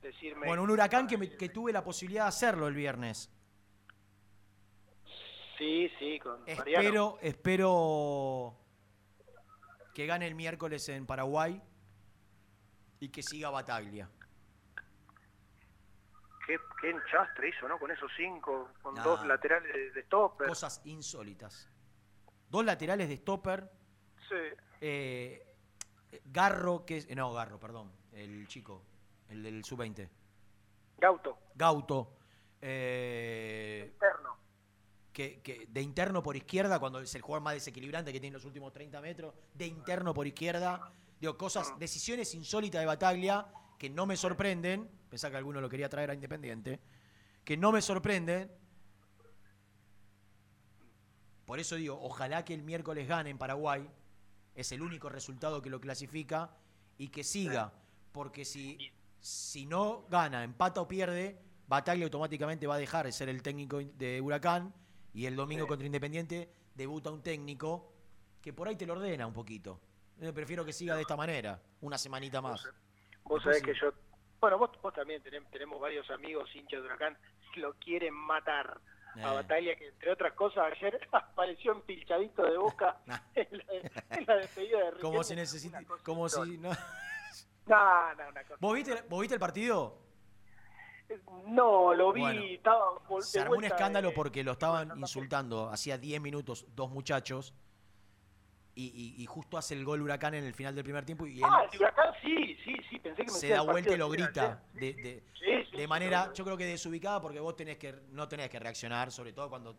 [0.00, 0.46] decirme...
[0.48, 3.30] Bueno, un huracán que, me- que tuve la posibilidad de hacerlo el viernes.
[5.58, 7.18] Sí, sí, con Mariano.
[7.18, 8.54] Espero, espero
[9.94, 11.60] que gane el miércoles en Paraguay
[13.00, 14.08] y que siga Bataglia.
[16.46, 17.78] Qué, qué enchastre hizo, ¿no?
[17.78, 19.02] Con esos cinco, con Nah.
[19.02, 20.48] dos laterales de, de stopper.
[20.48, 21.70] Cosas insólitas.
[22.50, 23.70] Dos laterales de stopper.
[24.28, 24.34] Sí.
[24.80, 25.54] eh,
[26.26, 27.08] Garro, que es.
[27.08, 27.92] eh, No, Garro, perdón.
[28.12, 28.82] El chico.
[29.28, 30.08] El del sub-20.
[30.98, 31.38] Gauto.
[31.54, 32.16] Gauto.
[32.60, 33.94] eh.
[35.14, 38.44] Que, que de interno por izquierda, cuando es el jugador más desequilibrante que tiene los
[38.44, 40.92] últimos 30 metros, de interno por izquierda.
[41.20, 43.46] Digo, cosas, decisiones insólitas de Bataglia
[43.78, 44.90] que no me sorprenden.
[45.08, 46.80] Pensá que alguno lo quería traer a Independiente.
[47.44, 48.50] Que no me sorprenden.
[51.46, 53.88] Por eso digo, ojalá que el miércoles gane en Paraguay.
[54.56, 56.56] Es el único resultado que lo clasifica.
[56.98, 57.72] Y que siga.
[58.10, 58.78] Porque si,
[59.20, 63.78] si no gana, empata o pierde, Bataglia automáticamente va a dejar de ser el técnico
[63.78, 64.74] de Huracán.
[65.14, 67.92] Y el domingo contra Independiente debuta un técnico
[68.42, 69.80] que por ahí te lo ordena un poquito.
[70.20, 72.68] Eh, prefiero que siga de esta manera, una semanita más.
[73.24, 73.92] Vos sabés que yo...
[74.40, 77.16] Bueno, vos, vos también tenemos, tenemos varios amigos hinchas de Huracán
[77.56, 78.80] lo quieren matar
[79.14, 79.34] a Eh.
[79.34, 82.98] Bataglia, que entre otras cosas ayer apareció empilchadito de boca
[83.34, 83.64] en, la,
[84.18, 85.24] en la despedida de Como Riquelme.
[85.24, 86.70] si necesite, como si no.
[87.66, 88.56] No, no, una cosa.
[88.60, 90.03] ¿Vos viste, ¿Vos viste el partido?
[91.46, 92.84] No, lo vi, Bueno, estaba
[93.20, 95.68] Se armó un escándalo de- porque lo estaban insultando.
[95.68, 97.54] Hacía 10 minutos dos muchachos
[98.74, 101.38] y, y- y justo hace el gol Huracán en el final del primer tiempo y
[101.38, 103.96] él Ah, el Huracán sí, sí, sí, pensé que me se da el vuelta y
[103.98, 107.54] lo grita de, de- Sí, sí, de sí, manera, yo creo que desubicada porque vos
[107.54, 109.76] tenés que no tenés que reaccionar, sobre todo cuando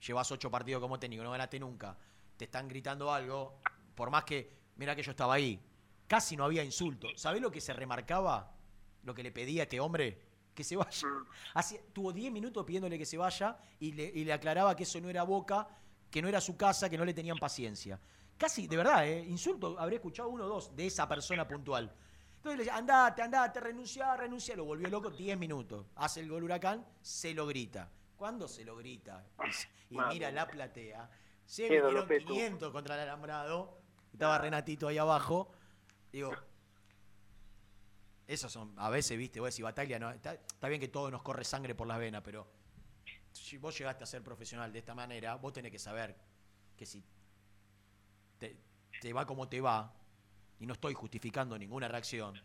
[0.00, 1.98] llevas ocho partidos como técnico, no ganaste nunca,
[2.36, 3.60] te están gritando algo,
[3.94, 5.60] por más que, mira que yo estaba ahí,
[6.06, 7.08] casi no había insulto.
[7.16, 8.52] ¿Sabés lo que se remarcaba?
[9.02, 10.18] Lo que le pedía a este hombre,
[10.56, 11.06] que se vaya.
[11.54, 15.00] Hacía- tuvo 10 minutos pidiéndole que se vaya y le, y le aclaraba que eso
[15.00, 15.68] no era Boca,
[16.10, 18.00] que no era su casa, que no le tenían paciencia.
[18.36, 19.24] Casi, de verdad, ¿eh?
[19.28, 21.92] insulto, habría escuchado uno o dos de esa persona puntual.
[22.36, 25.86] Entonces le decía, andate, andate, renuncia, renuncia, lo volvió loco 10 minutos.
[25.96, 27.90] Hace el gol Huracán, se lo grita.
[28.16, 29.24] ¿Cuándo se lo grita?
[29.90, 31.08] Y, mira la platea.
[31.44, 32.26] Se Petu.
[32.32, 33.78] 500 contra el alambrado.
[34.12, 35.52] Estaba Renatito ahí abajo.
[36.10, 36.32] Digo,
[38.26, 41.44] esos son, a veces, viste, vos decís, Bataglia, no, está, bien que todo nos corre
[41.44, 42.46] sangre por las venas, pero
[43.32, 46.16] si vos llegaste a ser profesional de esta manera, vos tenés que saber
[46.76, 47.04] que si
[48.38, 49.94] te, va como te va,
[50.58, 52.40] y no estoy justificando ninguna reacción,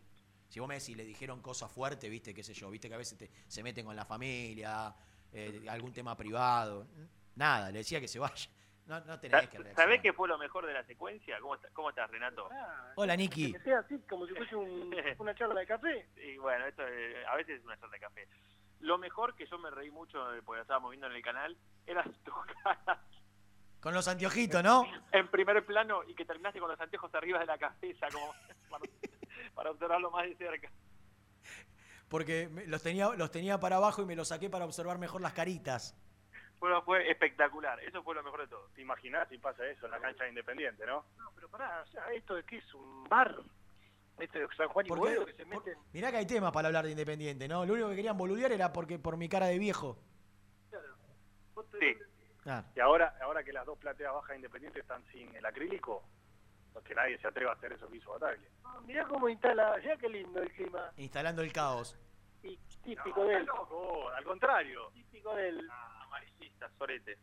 [0.48, 2.98] si vos me decís, le dijeron cosas fuertes, viste, qué sé yo, viste que a
[2.98, 3.18] veces
[3.48, 4.94] se meten con la familia,
[5.32, 6.86] eh, algún tema privado,
[7.34, 8.48] nada, le decía que se vaya.
[8.86, 9.28] No, no tenés que
[9.58, 9.74] reaccionar.
[9.76, 11.38] ¿Sabés qué fue lo mejor de la secuencia?
[11.40, 12.48] ¿Cómo, está- cómo estás, Renato?
[12.96, 13.52] Hola, Niki.
[13.52, 16.08] Que sea así, como si fuese un- una charla de café.
[16.16, 18.28] Y bueno, esto eh, a veces es una charla de café.
[18.80, 21.56] Lo mejor que yo me reí mucho, eh, porque lo estábamos viendo en el canal,
[21.86, 22.32] era tu
[22.64, 23.00] cara
[23.80, 24.84] Con los anteojitos, ¿no?
[25.12, 28.34] en primer plano y que terminaste con los anteojos arriba de la cabeza, como
[28.68, 28.84] para,
[29.54, 30.70] para observarlo más de cerca.
[32.08, 35.32] Porque los tenía, los tenía para abajo y me los saqué para observar mejor las
[35.32, 35.96] caritas.
[36.62, 37.80] Bueno, fue espectacular.
[37.80, 38.68] Eso fue lo mejor de todo.
[38.76, 41.04] ¿Te imaginás si pasa eso en la cancha de Independiente, no?
[41.18, 43.34] No, pero pará, o sea, esto de que es un bar,
[44.20, 45.76] esto de San Juan y Boedo que se meten.
[45.92, 47.66] Mirá que hay temas para hablar de Independiente, ¿no?
[47.66, 49.98] Lo único que querían boludear era porque por mi cara de viejo.
[51.80, 51.96] Sí.
[52.46, 56.04] Ah, Y ahora, ahora que las dos plateas bajas de Independiente están sin el acrílico,
[56.72, 58.48] porque nadie se atreve a hacer eso que hizo Bataglia.
[58.64, 60.92] Ah, mirá cómo instala, mirá qué lindo el clima.
[60.96, 61.98] instalando el caos.
[62.44, 63.46] Y típico de él.
[63.46, 64.90] No, al contrario.
[64.94, 65.68] Típico de él.
[66.62, 67.18] Amarillista, sorete.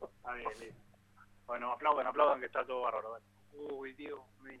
[0.00, 0.80] Está bien, listo.
[1.46, 3.18] Bueno, aplaudan, aplaudan que está todo bárbaro.
[3.52, 4.60] Uy, Dios mío.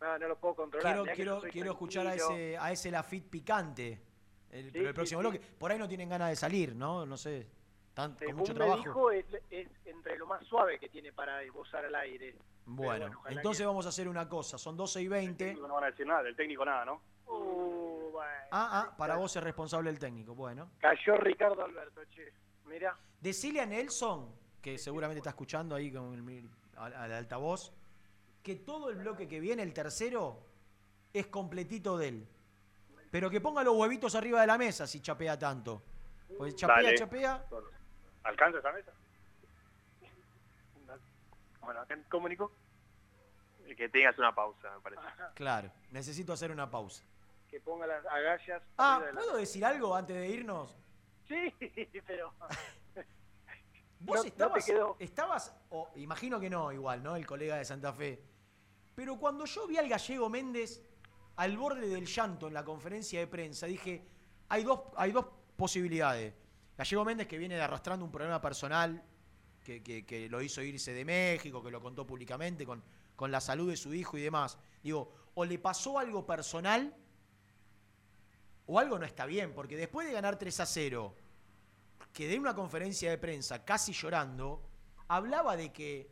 [0.00, 0.92] No, no lo puedo controlar.
[0.92, 4.02] Quiero, mirá quiero, quiero escuchar a ese, a ese Lafit picante.
[4.50, 5.28] El, pero el próximo sí.
[5.28, 5.40] bloque.
[5.58, 7.04] Por ahí no tienen ganas de salir, ¿no?
[7.06, 7.48] No sé.
[7.88, 8.82] Están con mucho me trabajo.
[8.82, 12.36] dijo, es, es entre lo más suave que tiene para esbozar al aire.
[12.66, 14.58] Bueno, entonces vamos a hacer una cosa.
[14.58, 15.54] Son 12 y 20.
[15.54, 17.02] No van a decir nada, del técnico nada, ¿no?
[17.26, 18.30] Uh, bueno.
[18.50, 20.34] Ah, ah, para vos es responsable el técnico.
[20.34, 20.70] Bueno.
[20.78, 22.32] Cayó Ricardo Alberto, che.
[22.66, 22.96] Mirá.
[23.20, 24.30] Decile a Nelson,
[24.60, 27.72] que seguramente está escuchando ahí con el, al, al altavoz,
[28.42, 30.38] que todo el bloque que viene, el tercero,
[31.12, 32.28] es completito de él.
[33.10, 35.82] Pero que ponga los huevitos arriba de la mesa si chapea tanto.
[36.36, 36.94] Pues chapea, Dale.
[36.98, 37.44] chapea.
[38.24, 38.90] ¿Alcanza esa mesa?
[41.60, 42.52] Bueno, acá comunicó.
[43.76, 45.02] Que tengas una pausa, me parece.
[45.34, 47.02] Claro, necesito hacer una pausa.
[47.50, 48.62] Que ponga las agallas.
[48.76, 50.76] Ah, la- ¿puedo decir algo antes de irnos?
[51.34, 52.32] Sí, pero.
[54.00, 54.96] Vos No- no estabas, quedó.
[54.98, 57.16] estabas, o imagino que no, igual, ¿no?
[57.16, 58.22] El colega de Santa Fe.
[58.94, 60.82] Pero cuando yo vi al gallego Méndez
[61.36, 64.06] al borde del llanto en la conferencia de prensa, dije,
[64.48, 66.34] hay dos, hay dos posibilidades.
[66.76, 69.02] Gallego Méndez que viene arrastrando un problema personal,
[69.64, 72.84] que, que- que lo hizo irse de México, que lo contó públicamente con,
[73.16, 74.58] con la salud de su hijo y demás.
[74.82, 76.94] Digo, o le pasó algo personal
[78.66, 81.14] o algo no está bien, porque después de ganar 3 a 0,
[82.14, 84.62] que de una conferencia de prensa casi llorando,
[85.08, 86.08] hablaba de que,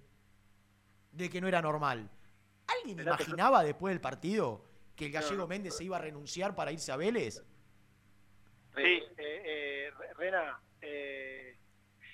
[1.13, 2.11] de que no era normal.
[2.67, 4.65] ¿Alguien imaginaba después del partido
[4.97, 5.47] que el No, gallego no.
[5.49, 7.39] Méndez se iba a renunciar para irse a Vélez?
[8.77, 11.57] Eh, eh, eh, Re- Rena, eh,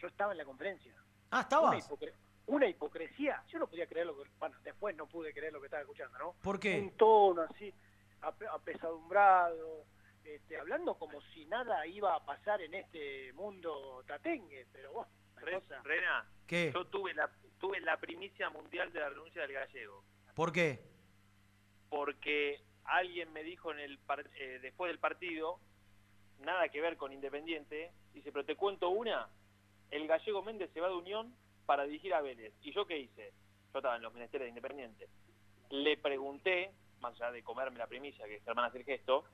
[0.02, 0.92] yo estaba en la conferencia.
[1.30, 1.88] Ah, Una, ¿estabas?
[1.90, 2.12] hipocre-
[2.46, 3.42] una hipocresía.
[3.48, 4.28] Yo no podía creer lo que.
[4.38, 6.34] Bueno, después no pude creer lo que estaba escuchando, ¿no?
[6.42, 6.78] ¿Por qué?
[6.80, 7.72] Un tono así,
[8.22, 9.84] ape- apesadumbrado,
[10.34, 15.10] este, hablando como si nada iba a pasar en este mundo tatengue, pero bueno,
[15.60, 16.70] cosa- Rena, ¿Qué?
[16.72, 20.04] yo tuve la, tuve la primicia mundial de la renuncia del gallego.
[20.34, 20.80] ¿Por qué?
[21.90, 25.58] porque alguien me dijo en el par- eh, después del partido,
[26.40, 29.28] nada que ver con Independiente, dice, pero te cuento una,
[29.90, 31.34] el gallego Méndez se va de Unión
[31.66, 32.52] para dirigir a Vélez.
[32.62, 33.32] ¿Y yo qué hice?
[33.72, 35.08] Yo estaba en los menesteres de Independiente.
[35.70, 39.24] Le pregunté, más allá de comerme la primicia, que es hermana hacer gesto,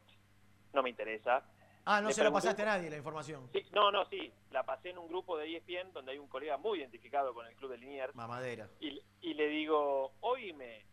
[0.75, 1.43] no me interesa,
[1.87, 3.47] Ah, no Le se pregunté- pasaste a nadie la información.
[3.53, 4.33] Sí, no, no, sí.
[4.53, 7.55] La pasé en un grupo de ESPN donde hay un colega muy identificado con el
[7.57, 8.15] club de Liniers.
[8.15, 8.67] Mamadera.
[8.81, 10.87] Y, y le digo, oíme,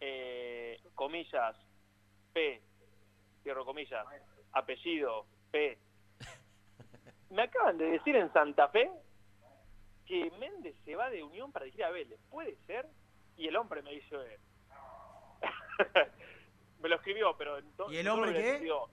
[0.00, 1.56] eh, comillas,
[2.34, 2.60] P,
[3.42, 4.06] cierro comillas,
[4.52, 5.78] apellido, P.
[7.30, 8.90] Me acaban de decir en Santa Fe
[10.04, 12.20] que Méndez se va de Unión para dirigir a Vélez.
[12.28, 12.86] ¿Puede ser?
[13.38, 14.16] Y el hombre me dice...
[16.82, 17.58] me lo escribió, pero...
[17.60, 18.50] ento- ¿Y el hombre lo qué?
[18.50, 18.88] escribió.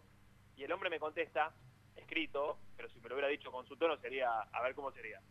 [0.55, 1.51] Y el hombre me contesta,
[1.95, 5.21] escrito, pero si me lo hubiera dicho con su tono sería, a ver cómo sería.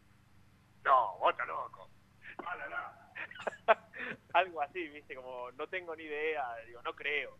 [0.85, 1.91] No, vos estás loco.
[4.33, 7.37] Algo así, viste, como no tengo ni idea, digo, no creo.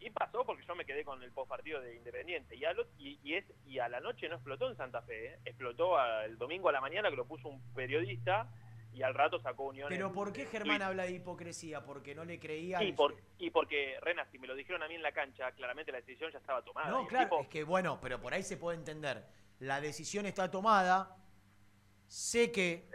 [0.00, 2.56] Y pasó porque yo me quedé con el postpartido de Independiente.
[2.56, 5.26] Y, al ot- y, y es, y a la noche no explotó en Santa Fe,
[5.34, 5.38] ¿eh?
[5.44, 8.48] explotó a- el domingo a la mañana que lo puso un periodista
[8.94, 9.88] y al rato sacó Unión.
[9.88, 11.84] Pero ¿por qué Germán habla de hipocresía?
[11.84, 12.82] Porque no le creía.
[12.82, 15.92] Y, por, y porque, Rena, si me lo dijeron a mí en la cancha, claramente
[15.92, 16.90] la decisión ya estaba tomada.
[16.90, 19.24] No, claro, tipo- es que bueno, pero por ahí se puede entender.
[19.60, 21.16] La decisión está tomada.
[22.06, 22.88] Sé que,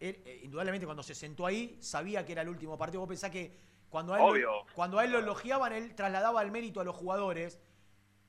[0.00, 3.00] él, eh, indudablemente, cuando se sentó ahí, sabía que era el último partido.
[3.00, 3.58] Vos pensás que
[3.90, 4.50] cuando a él, lo- Obvio.
[4.74, 7.60] cuando a él lo elogiaban, él trasladaba el mérito a los jugadores.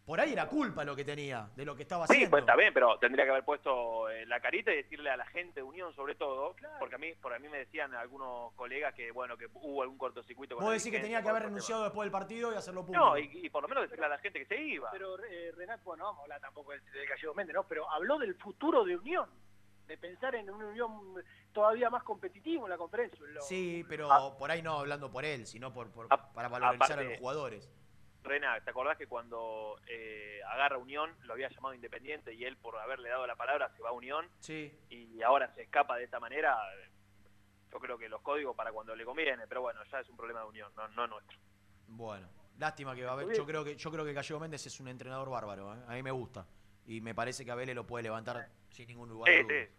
[0.06, 2.30] Por ahí era culpa lo que tenía, de lo que estaba Sí, haciendo.
[2.30, 5.26] pues está bien, pero tendría que haber puesto eh, la carita y decirle a la
[5.26, 8.94] gente de Unión sobre todo, porque a mí por a mí me decían algunos colegas
[8.94, 12.06] que bueno que hubo algún cortocircuito con Vos decís que tenía que haber renunciado después
[12.06, 13.04] del partido y hacerlo público.
[13.04, 14.92] No, y, y por lo menos decirle a la gente que se iba.
[14.92, 17.64] Pero eh, Renato, bueno, no vamos a hablar tampoco del, del Gallego Méndez, ¿no?
[17.68, 19.28] Pero habló del futuro de Unión,
[19.88, 20.92] de pensar en una Unión
[21.52, 23.20] todavía más competitivo en la conferencia.
[23.26, 24.38] Lo- Sí, pero Ah.
[24.38, 27.72] por ahí no hablando por él, sino por, por- para valorizar a los jugadores.
[28.26, 32.78] Rena, ¿te acordás que cuando eh, agarra Unión lo había llamado Independiente y él por
[32.78, 34.72] haberle dado la palabra se va a Unión Sí.
[34.90, 36.58] y ahora se escapa de esta manera?
[37.72, 40.40] Yo creo que los códigos para cuando le conviene, pero bueno, ya es un problema
[40.42, 41.38] de Unión, no, no nuestro.
[41.88, 42.28] Bueno,
[42.58, 43.36] lástima que va a haber.
[43.36, 45.74] Yo creo que yo creo que Gallego Méndez es un entrenador bárbaro.
[45.76, 45.80] ¿eh?
[45.88, 46.46] A mí me gusta
[46.88, 49.32] y me parece que a Vélez lo puede levantar sin ningún lugar.
[49.32, 49.54] de Sí, duda.
[49.66, 49.72] sí.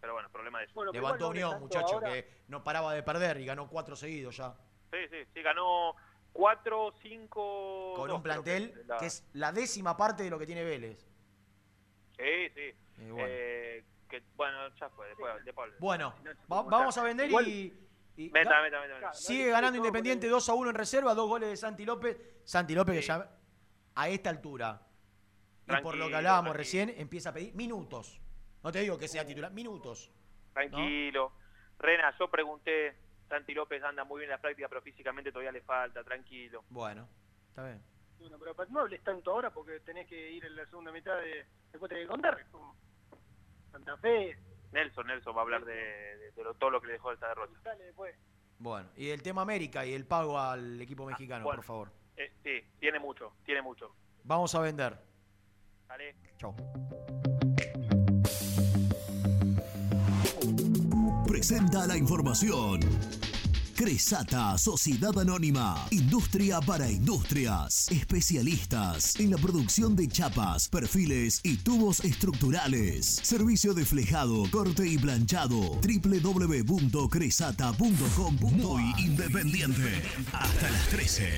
[0.00, 0.74] Pero bueno, problema de eso.
[0.74, 2.12] Bueno, Levantó Unión, muchacho, ahora.
[2.12, 4.54] que no paraba de perder y ganó cuatro seguidos ya.
[4.92, 5.94] Sí, sí, sí, ganó
[6.38, 7.94] 4, 5...
[7.96, 11.04] Con un plantel que es la décima parte de lo que tiene Vélez.
[12.16, 12.70] Sí, sí.
[13.10, 13.24] Bueno.
[13.26, 16.14] Eh, que, bueno, ya fue, después, después Bueno,
[16.50, 17.76] va- vamos a vender Igual- y,
[18.16, 21.56] y Meta, meta, meta, sigue ganando Independiente 2 a 1 en reserva, dos goles de
[21.56, 22.16] Santi López.
[22.44, 23.28] Santi López que ya
[23.96, 24.80] a esta altura,
[25.66, 26.86] y por lo que hablábamos tranquilo.
[26.86, 28.20] recién, empieza a pedir minutos.
[28.62, 30.12] No te digo que sea titular, minutos.
[30.52, 31.32] Tranquilo.
[31.80, 32.96] Rena, yo pregunté,
[33.28, 36.64] Santi López anda muy bien en la práctica, pero físicamente todavía le falta, tranquilo.
[36.70, 37.06] Bueno,
[37.50, 37.82] está bien.
[38.18, 41.46] Bueno, pero no hables tanto ahora porque tenés que ir en la segunda mitad de,
[41.70, 42.44] después tenés que contar.
[43.70, 44.36] Santa Fe,
[44.72, 47.28] Nelson, Nelson va a hablar de, de- de lo- todo lo que le dejó esta
[47.28, 47.58] derrota.
[47.64, 48.16] dale después.
[48.58, 51.58] Bueno, y el tema América y el pago al equipo mexicano, bueno.
[51.58, 51.92] por favor.
[52.16, 53.94] Eh, sí, tiene mucho, tiene mucho.
[54.24, 54.98] Vamos a vender.
[55.86, 56.16] Dale.
[56.38, 56.56] Chau.
[61.26, 62.80] Presenta la información.
[63.78, 72.00] Cresata, Sociedad Anónima, Industria para Industrias, especialistas en la producción de chapas, perfiles y tubos
[72.00, 73.06] estructurales.
[73.06, 75.78] Servicio de flejado, corte y planchado.
[75.80, 78.36] www.cresata.com.
[78.56, 80.02] Muy independiente.
[80.32, 81.28] Hasta las 13.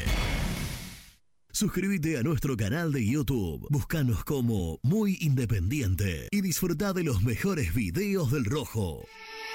[1.52, 3.66] Suscríbete a nuestro canal de YouTube.
[3.68, 9.04] Búscanos como Muy Independiente y disfruta de los mejores videos del Rojo.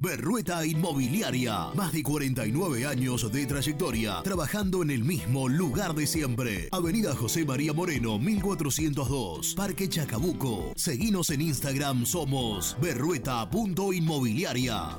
[0.00, 1.68] Berrueta Inmobiliaria.
[1.74, 6.68] Más de 49 años de trayectoria, trabajando en el mismo lugar de siempre.
[6.72, 10.72] Avenida José María Moreno, 1402, Parque Chacabuco.
[10.76, 14.98] Seguinos en Instagram, somos berrueta.inmobiliaria.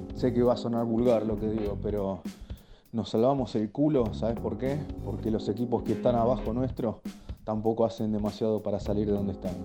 [0.21, 2.21] sé que va a sonar vulgar lo que digo, pero
[2.91, 4.77] nos salvamos el culo, ¿sabes por qué?
[5.03, 7.01] Porque los equipos que están abajo nuestro
[7.43, 9.55] tampoco hacen demasiado para salir de donde están.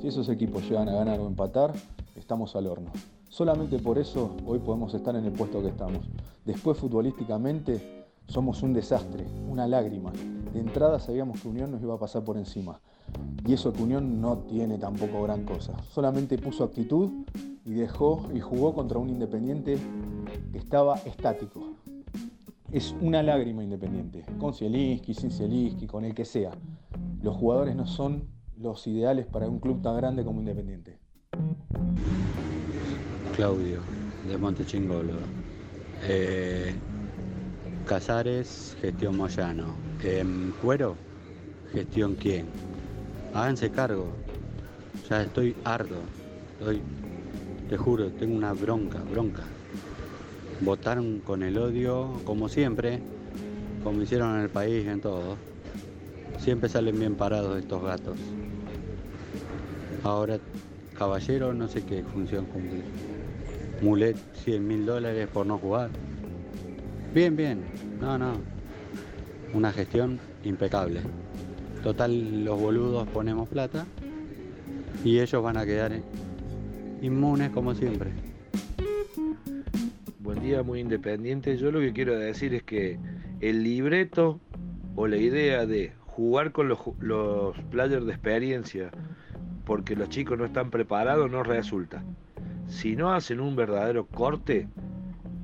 [0.00, 1.72] Si esos equipos llegan a ganar o empatar,
[2.16, 2.90] estamos al horno.
[3.28, 6.00] Solamente por eso hoy podemos estar en el puesto que estamos.
[6.44, 10.10] Después futbolísticamente somos un desastre, una lágrima.
[10.52, 12.80] De entrada sabíamos que Unión nos iba a pasar por encima.
[13.46, 15.72] Y eso que Unión no tiene tampoco gran cosa.
[15.88, 17.10] Solamente puso actitud
[17.64, 19.78] y dejó y jugó contra un Independiente
[20.52, 21.74] que estaba estático.
[22.70, 26.52] Es una lágrima Independiente, con Zielinski, sin Zielinski, con el que sea.
[27.22, 30.98] Los jugadores no son los ideales para un club tan grande como Independiente.
[33.34, 33.80] Claudio,
[34.28, 35.14] de Montechingolo.
[36.02, 36.74] Eh,
[37.86, 39.74] Casares, gestión Moyano.
[40.02, 40.94] Em, Cuero,
[41.72, 42.46] gestión quién.
[43.34, 44.06] Háganse cargo.
[45.08, 45.96] Ya estoy harto.
[46.58, 46.82] Estoy,
[47.70, 49.44] te juro, tengo una bronca, bronca.
[50.60, 52.98] Votaron con el odio, como siempre,
[53.84, 55.36] como hicieron en el país, en todo.
[56.40, 58.18] Siempre salen bien parados estos gatos.
[60.02, 60.40] Ahora,
[60.98, 62.82] caballero, no sé qué función cumple.
[63.82, 65.90] Mulet, 100 mil dólares por no jugar.
[67.14, 67.62] Bien, bien.
[68.00, 68.32] No, no.
[69.54, 71.02] Una gestión impecable.
[71.84, 73.86] Total, los boludos ponemos plata
[75.04, 75.92] y ellos van a quedar
[77.00, 78.10] inmunes como siempre.
[80.18, 81.56] Buen día, muy independiente.
[81.56, 82.98] Yo lo que quiero decir es que
[83.40, 84.38] el libreto
[84.96, 86.78] o la idea de jugar con los,
[87.70, 88.90] players de experiencia
[89.64, 92.02] porque los chicos no están preparados, no resulta.
[92.68, 94.68] Si no hacen un verdadero corte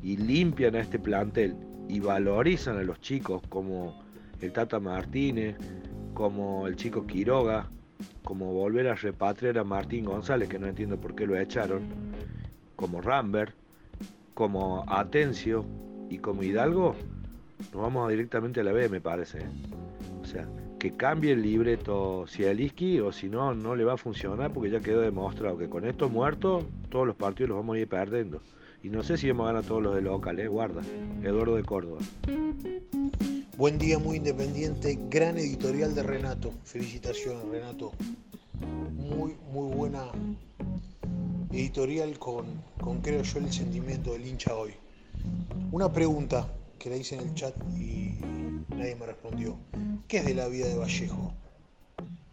[0.03, 1.57] y limpian a este plantel
[1.89, 4.03] y valorizan a los chicos como
[4.41, 5.57] el Tata Martínez,
[6.13, 7.71] como el chico Quiroga,
[8.25, 11.83] como volver a repatriar a Martín González, que no entiendo por qué lo echaron,
[12.75, 13.55] como Rambert,
[14.35, 15.65] como Atencio
[16.11, 16.95] y como Hidalgo,
[17.73, 19.39] nos vamos directamente a la B, me parece.
[20.21, 20.47] O sea,
[20.79, 24.81] que cambie el libreto Cieliski o si no, no le va a funcionar porque ya
[24.81, 28.41] quedó demostrado que con estos muertos todos los partidos los vamos a ir perdiendo.
[28.87, 30.47] Y no sé si vamos a ganar todos los de local, ¿eh?
[30.47, 30.81] guarda.
[31.25, 31.99] Eduardo de Córdoba.
[33.57, 34.97] Buen día, muy independiente.
[35.11, 36.53] Gran editorial de Renato.
[36.63, 37.91] Felicitaciones, Renato.
[38.95, 40.05] Muy, muy buena
[41.51, 42.47] editorial con,
[42.81, 44.75] con, creo yo, el sentimiento del hincha hoy.
[45.73, 46.47] Una pregunta
[46.79, 48.15] que la hice en el chat y
[48.69, 49.57] nadie me respondió.
[50.07, 51.33] ¿Qué es de la vida de Vallejo?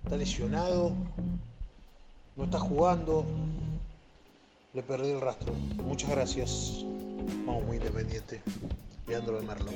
[0.04, 0.92] ¿Está lesionado?
[2.36, 3.26] ¿No está jugando?
[4.74, 5.54] Le perdí el rastro.
[5.86, 6.84] Muchas gracias.
[7.46, 8.42] Vamos muy independiente.
[9.08, 9.72] Leandro de Merlo.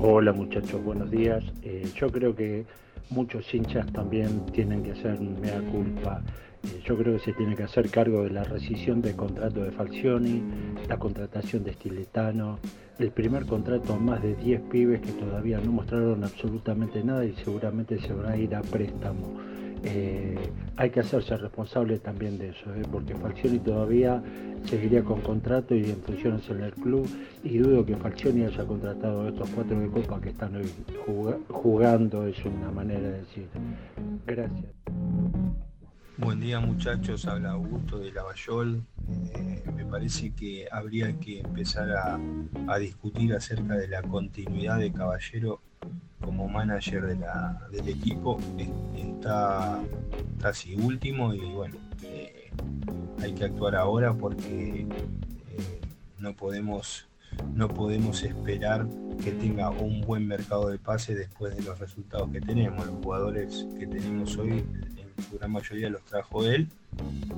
[0.00, 1.44] Hola muchachos, buenos días.
[1.62, 2.66] Eh, yo creo que
[3.08, 6.22] muchos hinchas también tienen que hacer mea culpa.
[6.64, 9.70] Eh, yo creo que se tiene que hacer cargo de la rescisión del contrato de
[9.70, 10.42] Falcioni,
[10.88, 12.58] la contratación de Stiletano,
[12.98, 17.36] el primer contrato a más de 10 pibes que todavía no mostraron absolutamente nada y
[17.36, 19.59] seguramente se van a ir a préstamo.
[19.82, 20.38] Eh,
[20.76, 22.82] hay que hacerse responsable también de eso, ¿eh?
[22.90, 24.22] porque Falcioni todavía
[24.66, 27.08] seguiría con contrato y en funciones en el club
[27.42, 30.70] y dudo que Falcioni haya contratado a estos cuatro de copa que están hoy
[31.48, 33.48] jugando, es una manera de decir.
[34.26, 34.72] Gracias.
[36.18, 38.84] Buen día muchachos, habla Augusto de Lavallol.
[39.34, 42.20] Eh, me parece que habría que empezar a,
[42.68, 45.62] a, discutir acerca de la continuidad de Caballero
[46.20, 48.38] como manager del equipo.
[48.96, 49.80] Está
[50.40, 52.50] casi último y bueno, eh,
[53.22, 55.80] hay que actuar ahora porque eh,
[56.18, 57.06] no podemos
[57.54, 58.88] no podemos esperar
[59.22, 62.84] que tenga un buen mercado de pase después de los resultados que tenemos.
[62.86, 64.64] Los jugadores que tenemos hoy
[65.20, 66.68] su gran mayoría los trajo él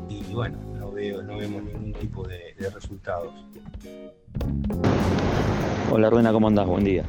[0.08, 3.34] y bueno, no, veo, no vemos ningún tipo de resultados.
[5.94, 6.66] Hola Ruena, ¿cómo andás?
[6.66, 7.04] Buen día.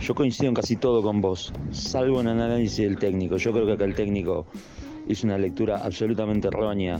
[0.00, 3.36] Yo coincido en casi todo con vos, salvo en el análisis del técnico.
[3.36, 4.46] Yo creo que acá el técnico
[5.06, 6.98] hizo una lectura absolutamente errónea.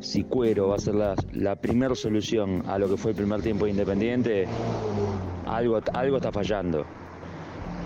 [0.00, 3.66] Si Cuero va a ser la, primera solución a lo que fue el primer tiempo
[3.66, 4.46] de Independiente,
[5.46, 6.86] algo, algo está fallando.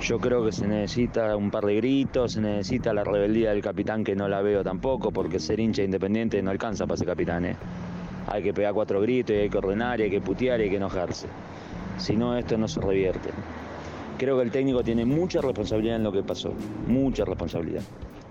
[0.01, 4.05] Yo creo que se necesita un par de gritos, se necesita la rebeldía del capitán
[4.05, 7.47] que no la veo tampoco, porque ser hincha independiente no alcanza para ser capitán.
[7.47, 7.57] ¿eh?
[8.29, 11.27] Hay que pegar cuatro gritos, hay que ordenar, hay que putear, y hay que enojarse.
[12.01, 13.31] Si no, esto no se revierte.
[14.19, 16.53] Creo que el técnico tiene mucha responsabilidad en lo que pasó,
[16.87, 17.83] mucha responsabilidad.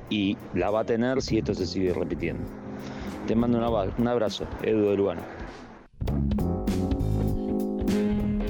[0.10, 2.44] Y la va a tener si esto se sigue repitiendo.
[3.28, 3.60] Te mando
[3.98, 5.18] un abrazo, Edu de.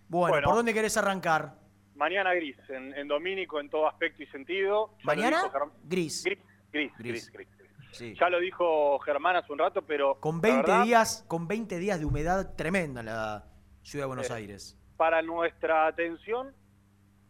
[0.08, 1.54] Bueno, bueno, ¿por dónde querés arrancar?
[1.96, 4.92] mañana gris, en, en Domínico en todo aspecto y sentido.
[5.00, 5.42] Ya ¿Mañana?
[5.52, 6.24] Germ- Gris.
[6.26, 6.40] Gris,
[6.72, 7.32] gris, Gris.
[7.32, 7.48] gris.
[7.92, 8.14] Sí.
[8.20, 11.78] Ya lo dijo Germán hace un rato, pero Con la 20 verdad, días, con 20
[11.80, 13.46] días de humedad tremenda en la
[13.84, 14.78] ciudad de Buenos Eh, Aires.
[14.98, 16.54] para nuestra atención,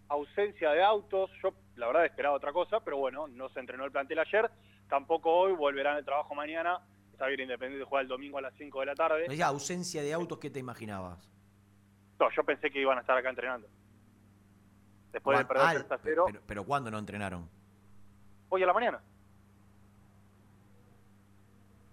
[0.09, 1.29] ausencia de autos.
[1.43, 4.49] Yo, la verdad, esperaba otra cosa, pero bueno, no se entrenó el plantel ayer.
[4.89, 6.79] Tampoco hoy, volverán al trabajo mañana.
[7.11, 9.35] Está bien Independiente juega el domingo a las 5 de la tarde.
[9.35, 11.29] Ya, ausencia de autos, ¿qué te imaginabas?
[12.19, 13.67] No, yo pensé que iban a estar acá entrenando.
[15.11, 17.49] Después de perder ah, 3 a 0, Pero, pero ¿cuándo no entrenaron?
[18.49, 19.01] hoy a la mañana.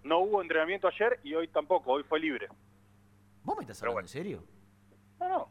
[0.03, 2.47] No hubo entrenamiento ayer y hoy tampoco, hoy fue libre.
[3.43, 4.43] ¿Vos me estás hablando en serio?
[5.19, 5.49] No, no.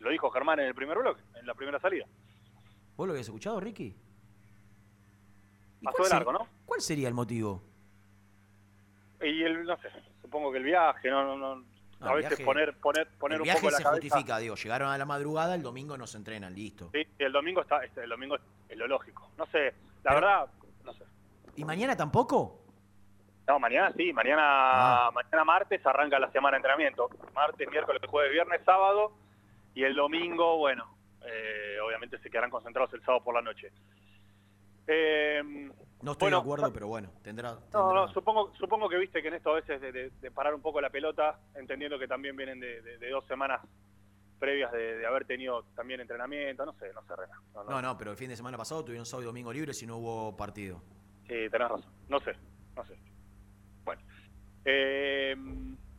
[0.00, 2.06] Lo dijo Germán en el primer bloque, en la primera salida.
[2.96, 3.96] ¿Vos lo habías escuchado, Ricky?
[5.82, 6.50] ¿Y Pasó cuál de largo, sería- ¿no?
[6.64, 7.62] ¿Cuál sería el motivo?
[9.20, 9.88] Y el, no sé,
[10.20, 11.64] supongo que el viaje, no, no, no.
[12.00, 14.02] A veces viaje- poner, poner, poner el un poco la se cabeza.
[14.02, 16.90] justifica, digo, llegaron a la madrugada, el domingo no se entrenan, listo.
[16.92, 18.36] Sí, el domingo está, este, el domingo
[18.68, 19.30] es lo lógico.
[19.38, 19.72] No sé,
[20.02, 20.46] la verdad,
[20.84, 21.04] no sé.
[21.54, 22.58] ¿Y mañana tampoco?
[23.46, 25.10] No, mañana sí, mañana, Ah.
[25.12, 27.08] mañana martes arranca la semana de entrenamiento.
[27.34, 29.12] Martes, miércoles, jueves, viernes, sábado
[29.74, 33.70] y el domingo, bueno, eh, obviamente se quedarán concentrados el sábado por la noche.
[34.86, 35.40] Eh,
[36.02, 37.56] No estoy bueno, de acuerdo, pero bueno, tendrá...
[37.72, 40.54] No, no, supongo, supongo que viste que en esto a veces de, de- de parar
[40.54, 42.80] un poco la pelota, entendiendo que también vienen de,
[43.10, 43.60] dos semanas
[44.38, 47.34] previas de, de haber tenido también entrenamiento, no sé, no sé, Rena.
[47.54, 47.70] No, no.
[47.70, 49.98] No, no, pero el fin de semana pasado tuvieron sábado y domingo libre si no
[49.98, 50.82] hubo partido.
[51.28, 52.34] Sí, tenés razón, no sé,
[52.74, 52.98] no sé.
[53.84, 54.02] Bueno,
[54.64, 55.36] eh,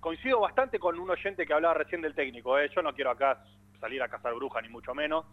[0.02, 2.70] coincido bastante con un oyente que hablaba recién del técnico, ¿eh?
[2.76, 3.42] yo no quiero acá
[3.80, 5.26] salir a cazar bruja ni mucho menos,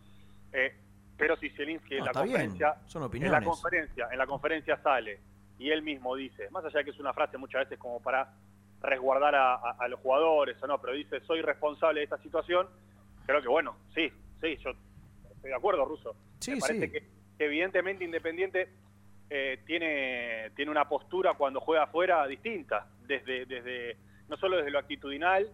[0.52, 0.76] eh,
[1.20, 4.26] pero si Zielinski en No, la está bien, conferencia son en la conferencia, en la
[4.26, 5.20] conferencia sale
[5.58, 8.32] y él mismo dice, más allá de que es una frase muchas veces como para
[8.80, 12.66] resguardar a, a- a los jugadores o no, pero dice soy responsable de esta situación,
[13.26, 14.10] creo que bueno, sí,
[14.40, 14.70] sí, yo
[15.30, 16.16] estoy de acuerdo, Ruso.
[16.38, 16.92] Sí, Me parece sí.
[16.92, 17.04] que
[17.44, 18.70] evidentemente Independiente
[19.28, 23.98] eh, tiene, tiene una postura cuando juega afuera distinta, desde, desde
[24.28, 25.50] no solo desde lo actitudinal,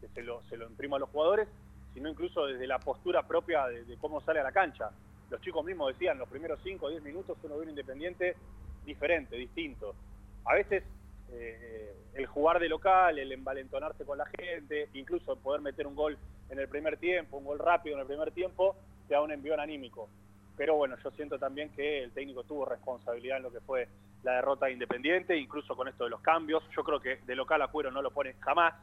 [0.00, 1.48] que se lo, se lo imprimo a los jugadores,
[1.94, 4.90] sino incluso desde la postura propia de, cómo sale a la cancha.
[5.30, 8.36] Los chicos mismos decían, los primeros 5 o 10 minutos uno ve un Independiente
[8.84, 9.94] diferente, distinto.
[10.44, 10.82] A veces
[11.30, 16.18] eh, el jugar de local, el envalentonarse con la gente, incluso poder meter un gol
[16.48, 18.76] en el primer tiempo, un gol rápido en el primer tiempo,
[19.06, 20.08] te da un envión anímico.
[20.56, 23.88] Pero bueno, yo siento también que el técnico tuvo responsabilidad en lo que fue
[24.22, 26.62] la derrota de Independiente, incluso con esto de los cambios.
[26.76, 28.74] Yo creo que de local a Cuero no lo pone jamás,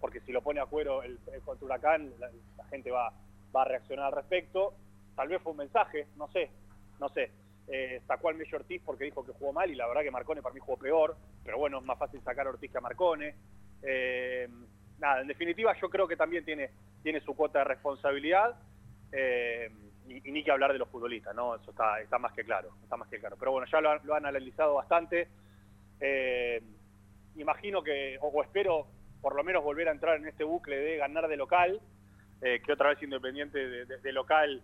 [0.00, 3.12] porque si lo pone a Cuero el, el Huracán, la, gente va,
[3.54, 4.74] va a reaccionar al respecto.
[5.16, 6.50] Tal vez fue un mensaje, no sé,
[7.00, 7.30] no sé.
[7.66, 10.40] Eh, sacó al Medio Ortiz porque dijo que jugó mal y la verdad que Marcone
[10.40, 13.34] para mí jugó peor, pero bueno, es más fácil sacar a Ortiz que a Marcone.
[13.82, 14.48] Eh,
[14.98, 16.70] nada, en definitiva yo creo que también tiene,
[17.02, 18.56] tiene su cuota de responsabilidad.
[19.12, 19.70] Eh,
[20.08, 21.54] y, ni que hablar de los futbolistas, ¿no?
[21.54, 23.36] Eso está, está más que claro, está más que claro.
[23.38, 25.28] Pero bueno, ya lo, lo han analizado bastante.
[26.00, 26.62] Eh,
[27.36, 28.86] imagino que, o espero
[29.20, 31.80] por lo menos volver a entrar en este bucle de ganar de local,
[32.40, 34.62] eh, que otra vez Independiente de, de- de local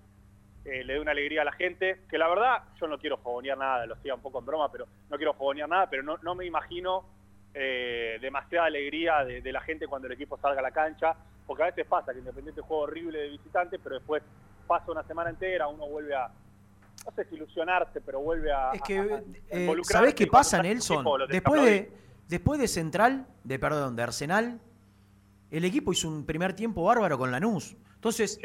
[0.65, 3.59] eh, le dé una alegría a la gente, que la verdad yo no quiero fogonear
[3.59, 6.35] nada, lo hacía un poco en broma, pero no quiero fogonear nada, pero no, no
[6.35, 7.05] me imagino
[7.53, 11.15] eh, demasiada alegría de, de la gente cuando el equipo salga a la cancha,
[11.47, 14.23] porque a veces pasa que Independiente juega horrible de visitante, pero después
[14.67, 16.29] pasa una semana entera, uno vuelve a,
[17.05, 18.71] no sé si ilusionarse, pero vuelve a...
[18.73, 20.97] Es que, a- a- ¿sabés qué pasa, Nelson?
[20.99, 21.91] equipo, Después de,
[22.29, 24.61] después de Central, de perdón, de Arsenal,
[25.51, 27.77] el equipo hizo un primer tiempo bárbaro con Lanús.
[27.95, 28.39] Entonces,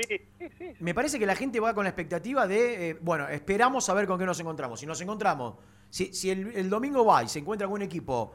[0.79, 4.07] me parece que la gente va con la expectativa de, eh, bueno, esperamos a ver
[4.07, 4.79] con qué nos encontramos.
[4.79, 5.55] Si nos encontramos,
[5.89, 8.31] si, si el, el domingo va y se encuentra con un equipo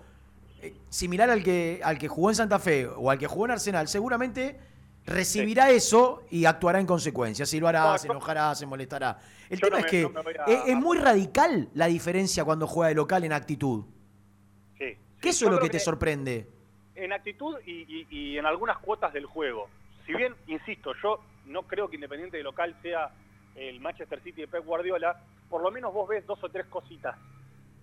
[0.61, 3.53] eh, similar al que, al que jugó en Santa Fe o al que jugó en
[3.53, 4.59] Arsenal, seguramente
[5.07, 7.47] recibirá eso y actuará en consecuencia.
[7.47, 9.19] Si lo hará, No, se enojará, se molestará.
[9.49, 12.45] El tema no es que no me voy a- es, es muy radical la diferencia
[12.45, 13.85] cuando juega de local en actitud.
[15.25, 16.47] ¿Qué es lo que te sorprende?
[16.97, 19.69] en actitud y, y- y en algunas cuotas del juego.
[20.07, 23.11] Si bien, insisto, yo no creo que Independiente de local sea
[23.57, 25.21] el Manchester City de Pep Guardiola,
[25.51, 27.17] por lo menos vos ves dos o tres cositas.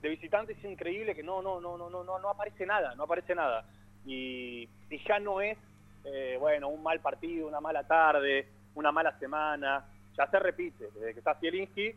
[0.01, 3.03] De visitante es increíble que no, no, no, no, no, no, no aparece nada, no
[3.03, 3.65] aparece nada.
[4.05, 5.57] Y, y ya no es,
[6.05, 9.85] eh, bueno, un mal partido, una mala tarde, una mala semana,
[10.17, 11.91] ya se repite, desde que está Zielinski,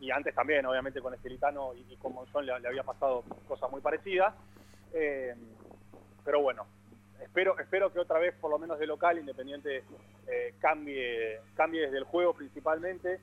[0.00, 3.70] y antes también, obviamente, con Estelitano y, y con Monzón le, le había pasado cosas
[3.70, 4.34] muy parecidas.
[4.98, 5.34] Eh,
[6.24, 6.66] pero bueno,
[7.22, 9.84] espero, espero que otra vez, por lo menos de local, Independiente
[10.26, 13.20] eh, cambie, cambie desde el juego principalmente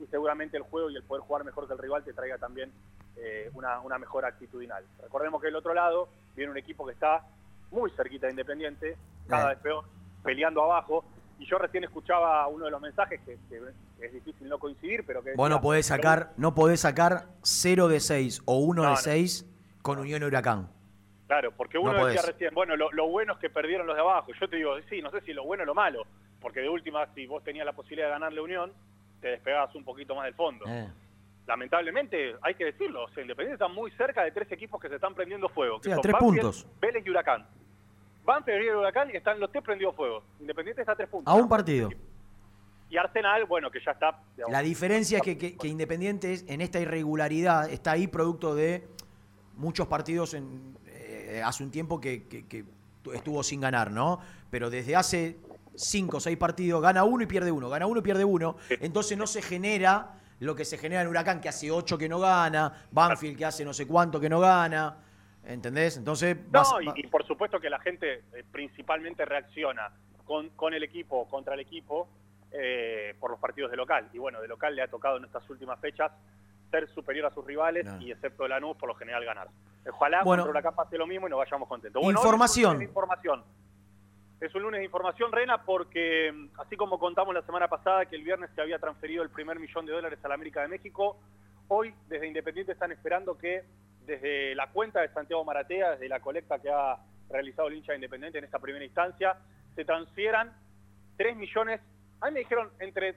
[0.00, 2.72] y seguramente el juego y el poder jugar mejor que el rival te traiga también
[3.16, 4.84] eh, una, una mejor actitudinal.
[5.00, 7.24] Recordemos que del otro lado viene un equipo que está
[7.70, 8.96] muy cerquita de Independiente,
[9.28, 9.84] cada vez peor,
[10.24, 11.04] peleando abajo.
[11.38, 13.60] Y yo recién escuchaba uno de los mensajes que, que
[14.04, 15.34] es difícil no coincidir, pero que...
[15.34, 18.96] Vos no podés sacar, no podés sacar 0 de 6 o 1 No, de no.
[18.96, 19.46] 6
[19.82, 20.75] con Unión Huracán.
[21.26, 24.02] Claro, porque uno No decía recién, bueno, lo, lo bueno es que perdieron los de
[24.02, 24.32] abajo.
[24.40, 26.04] Yo te digo, sí, no sé si lo bueno o lo malo,
[26.40, 28.72] porque de última, si vos tenías la posibilidad de ganarle Unión,
[29.20, 30.64] te despegabas un poquito más del fondo.
[30.68, 30.88] Eh.
[31.46, 34.96] Lamentablemente, hay que decirlo, o sea, Independiente está muy cerca de tres equipos que se
[34.96, 35.78] están prendiendo fuego.
[35.80, 36.66] Que Sí, a son tres Banfield, puntos.
[36.80, 37.46] Vélez y Huracán.
[38.24, 40.22] Banfield y Huracán están los tres prendidos fuego.
[40.40, 41.32] Independiente está a tres puntos.
[41.32, 41.88] A un partido.
[42.88, 44.16] Y Arsenal, bueno, que ya está...
[44.36, 48.54] digamos, La diferencia es que, que- que Independiente es- en esta irregularidad está ahí producto
[48.54, 48.86] de
[49.56, 50.76] muchos partidos en,
[51.26, 52.64] eh, hace un tiempo que, que- que
[53.14, 54.20] estuvo sin ganar, ¿no?
[54.50, 55.36] Pero desde hace
[55.74, 58.56] cinco o seis partidos gana uno y pierde uno, gana uno y pierde uno.
[58.80, 62.18] Entonces no se genera lo que se genera en Huracán, que hace ocho que no
[62.20, 64.96] gana, Banfield que hace no sé cuánto que no gana.
[65.44, 65.96] ¿Entendés?
[65.96, 69.90] Entonces vas- No, y, por supuesto que la gente eh, principalmente reacciona
[70.24, 72.08] con, con el equipo, contra el equipo,
[72.50, 74.08] eh, por los partidos de local.
[74.12, 76.10] Y bueno, de local le ha tocado en estas últimas fechas
[76.80, 79.48] ser superior a sus rivales y excepto Lanús, por lo general ganar.
[79.90, 80.42] Ojalá Bueno.
[80.42, 82.02] contra Huracán pase lo mismo y nos vayamos contentos.
[82.02, 82.76] Bueno, Información.
[82.82, 83.44] Es información.
[84.40, 88.16] Es un lunes de información, Rena, porque mm, así como contamos la semana pasada que
[88.16, 91.18] el viernes se había transferido el primer millón de dólares a la América de México,
[91.68, 93.64] hoy desde Independiente están esperando que
[94.04, 96.98] desde la cuenta de Santiago Maratea, desde la colecta que ha
[97.30, 99.36] realizado el hincha de Independiente en esta primera instancia,
[99.74, 100.52] se transfieran
[101.16, 101.80] 3 millones,
[102.20, 103.16] a mí me dijeron entre,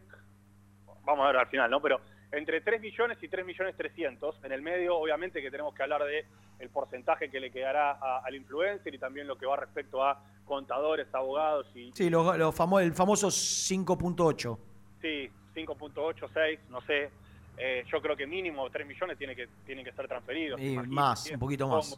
[1.03, 1.81] vamos a ver al final, ¿no?
[1.81, 1.99] Pero
[2.31, 4.43] entre 3 millones y 3 millones 300.
[4.43, 6.25] En el medio, obviamente, que tenemos que hablar de
[6.59, 10.21] el porcentaje que le quedará a- al influencer y también lo que va respecto a
[10.45, 11.91] contadores, abogados y...
[11.93, 14.57] Sí, los- los famo- el famoso 5.8.
[15.01, 17.09] Sí, 5.86, no sé.
[17.57, 20.59] Eh, yo creo que mínimo 3 millones tiene que, tienen que ser transferidos.
[20.61, 21.97] Y imagino, más, un poquito más.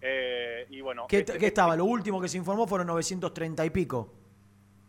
[0.00, 1.76] Eh, y bueno, ¿Qué, este- qué estaba?
[1.76, 4.12] Lo último que se informó fueron 930 y pico.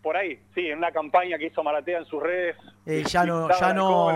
[0.04, 2.56] Por ahí, sí, en una campaña que hizo Maratea en sus redes.
[2.86, 4.08] Eh, ya no, ya no,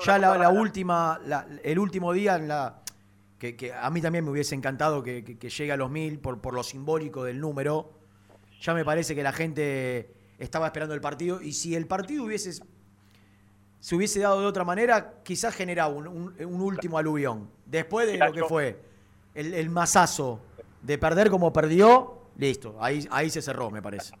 [0.00, 2.80] ya la, última, la- el último día en la
[3.38, 6.18] que, que a mí también me hubiese encantado que, que- que llegue a los mil
[6.18, 7.92] por, por lo simbólico del número.
[8.62, 12.52] Ya me parece que la gente estaba esperando el partido y si el partido hubiese
[13.80, 17.48] se hubiese dado de otra manera, quizás generaba un, un- un último aluvión.
[17.66, 18.80] Después de lo que fue
[19.34, 20.40] el, el masazo
[20.82, 24.14] de perder como perdió, listo, ahí, ahí se cerró, me parece.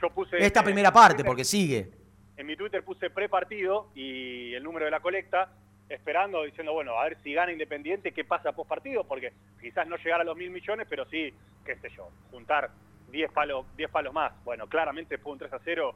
[0.00, 1.90] Yo puse Esta primera parte, porque sigue.
[2.36, 5.50] en mi Twitter puse pre-partido y el número de la colecta,
[5.88, 9.96] esperando, diciendo, bueno, a ver si gana Independiente, qué pasa post partido, porque quizás no
[9.96, 11.32] llegar a los mil millones, pero sí,
[11.64, 12.70] qué sé yo, juntar
[13.10, 14.32] 10 palos, 10 palos más.
[14.44, 15.94] Bueno, claramente de un 3 a 0,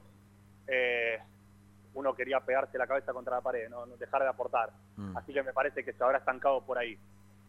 [0.66, 1.18] eh,
[1.94, 4.70] uno quería pegarse la cabeza contra la pared, No dejar de aportar.
[4.96, 5.16] Mm.
[5.16, 6.96] Así que me parece que se habrá estancado por ahí.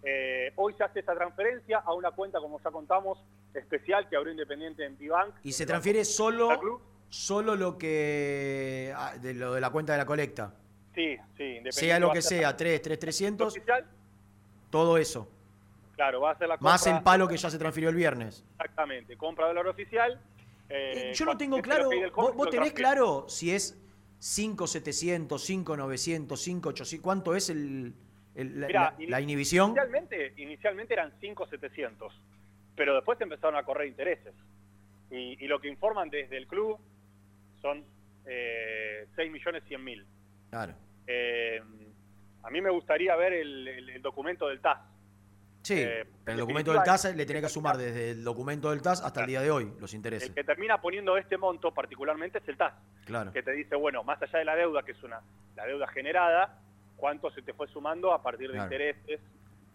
[0.04, 3.20] Eh, hoy se hace esa transferencia a una cuenta, como ya contamos,
[3.54, 5.36] especial que abrió Independiente en Pibank.
[5.44, 10.06] Y se transfiere solo, solo lo que ah, de lo de la cuenta de la
[10.06, 10.54] colecta.
[10.96, 13.86] Sí, sí, Independiente Sea lo que sea, 3, 3, 300, oficial,
[14.70, 15.28] todo eso.
[15.96, 18.44] claro, va a ser la Más compra- el palo que ya se transfirió el viernes.
[18.54, 20.20] Exactamente, compra dólar oficial.
[20.70, 23.78] eh, Yo no tengo este claro, ¿vos, vos tenés claro si es
[24.20, 27.04] 5,700, 5,900, 5,800?
[27.04, 27.94] ¿Cuánto es el,
[28.36, 29.70] el- la, Mirá, la- la inhibición?
[29.72, 32.14] Inicialmente, inicialmente eran 5,700,
[32.76, 34.34] pero después empezaron a correr intereses.
[35.10, 36.80] Y, y lo que informan desde el club
[37.62, 37.84] son
[38.26, 40.06] eh, 6 millones 100 mil.
[40.50, 40.74] Claro.
[41.08, 41.62] Eh,
[42.44, 44.80] a mí me gustaría ver el, el- el documento del TAS.
[45.64, 48.72] Sí, Eh, pero el en documento del TAS le tenés que sumar desde el documento
[48.72, 50.32] del TAS hasta el día de hoy los El intereses.
[50.32, 52.74] que termina poniendo este monto particularmente es el TAS.
[53.06, 53.32] Claro.
[53.34, 55.22] que te dice, bueno, más allá de la deuda, que es una
[55.56, 56.60] la deuda generada,
[57.02, 58.72] cuánto se te fue sumando a partir de Claro.
[58.72, 59.20] intereses,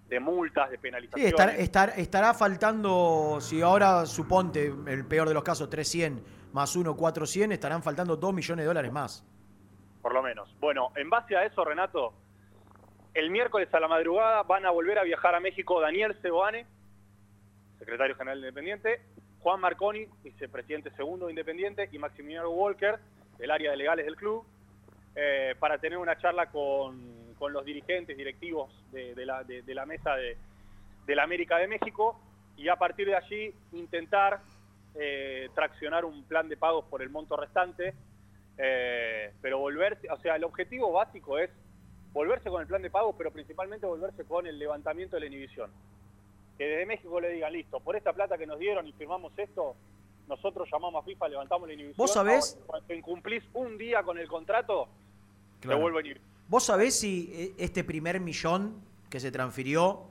[0.09, 1.33] de multas, de Sí, penalizaciones.
[1.35, 6.95] estar- estar- estará faltando, si ahora suponte el peor de los casos 300 más 1,
[6.97, 9.25] 400, estarán faltando 2 millones de dólares más.
[10.03, 10.49] por lo menos.
[10.61, 12.15] Bueno, en base a eso, Renato,
[13.13, 16.65] el miércoles a la madrugada van a volver a viajar a México Daniel Ceboane,
[17.81, 19.01] secretario general de Independiente,
[19.41, 23.01] Juan Marconi, vicepresidente segundo de Independiente, y Maximiliano Walker,
[23.39, 24.45] del área de legales del club,
[25.17, 29.75] eh, para tener una charla con, con los dirigentes, directivos de, de la, de- de
[29.75, 30.37] la mesa de,
[31.15, 32.21] la América de México,
[32.57, 34.41] y a partir de allí intentar
[34.95, 37.95] eh, traccionar un plan de pagos por el monto restante,
[38.59, 41.51] eh, pero volverse, o sea, el objetivo básico es
[42.13, 45.71] volverse con el plan de pagos, pero principalmente volverse con el levantamiento de la inhibición.
[46.57, 49.77] Que desde México le digan, listo, por esta plata que nos dieron y firmamos esto,
[50.27, 51.99] nosotros llamamos a FIFA, levantamos la inhibición.
[52.03, 52.55] ¿Vos sabés?
[52.55, 54.89] Ahora, Cuando incumplís un día con el contrato,
[55.61, 55.79] Claro.
[55.79, 56.21] te vuelvo a inhibir.
[56.49, 58.81] ¿Vos sabés si eh, este primer millón
[59.11, 60.05] que se transfirió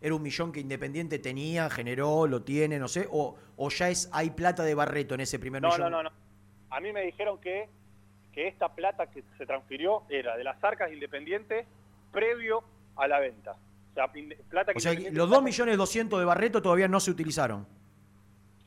[0.00, 4.08] era un millón que Independiente tenía, generó, lo tiene, no sé, o, o ya es
[4.12, 5.90] hay plata de Barreto en ese primer No, millón?
[5.90, 6.16] no, no, no.
[6.70, 7.68] A mí me dijeron que
[8.32, 11.66] que esta plata que se transfirió era de las arcas de Independiente
[12.12, 12.62] previo
[12.96, 13.56] a la venta.
[13.90, 14.06] O sea,
[14.48, 17.66] plata que O sea, los 2 millones 200 de Barreto todavía no se utilizaron.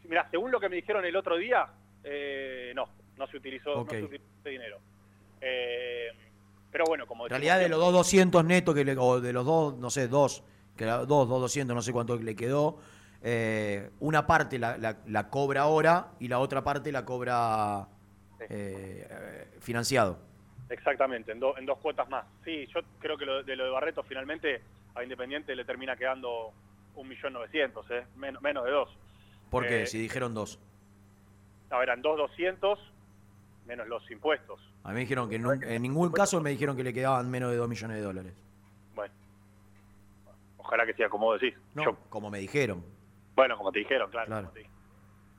[0.03, 1.65] Mira, según lo que me dijeron el otro día,
[2.03, 4.80] eh, no, no se utilizó, no se utilizó ese dinero.
[5.45, 6.07] Eh,
[6.71, 9.45] pero bueno, como En realidad de los 2 200 netos, que le- o de los
[9.45, 10.43] dos, no sé, dos,
[10.77, 12.79] que 2, 2 200, no sé cuánto le quedó,
[13.21, 17.87] eh, una parte la, la- la cobra ahora y la otra parte la cobra
[18.39, 20.17] eh, eh, financiado.
[20.69, 22.25] Exactamente, en, do- en dos cuotas más.
[22.43, 24.61] Sí, yo creo que lo, de lo de Barreto finalmente
[24.95, 26.51] a Independiente le termina quedando
[26.95, 28.05] un millón novecientos, ¿eh?
[28.15, 28.89] menos, menos de dos.
[29.49, 29.85] ¿Por qué?
[29.85, 30.59] Si dijeron dos.
[31.69, 32.79] No, eran dos doscientos
[33.65, 34.60] menos los impuestos.
[34.84, 37.30] A mí me dijeron que en, un- en ningún caso me dijeron que le quedaban
[37.31, 38.34] menos de 2 millones de dólares.
[38.95, 39.14] Bueno,
[40.57, 41.56] ojalá que sea como decís.
[41.76, 42.84] No, Yo- como me dijeron.
[43.35, 44.49] bueno, como te dijeron, claro.
[44.53, 44.65] Te.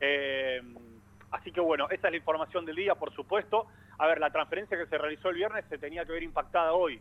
[0.01, 0.63] Eh,
[1.31, 3.67] así que bueno, esa es la información del día, por supuesto.
[3.99, 7.01] A ver, la transferencia que se realizó el viernes se tenía que ver impactada hoy.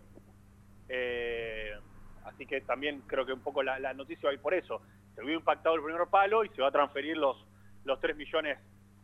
[0.90, 1.72] Eh,
[2.26, 4.82] así que también creo que un poco la, la noticia va a ir por eso.
[5.16, 7.38] Se vio impactado el primer palo y se va a transferir los,
[7.86, 8.58] los 3 millones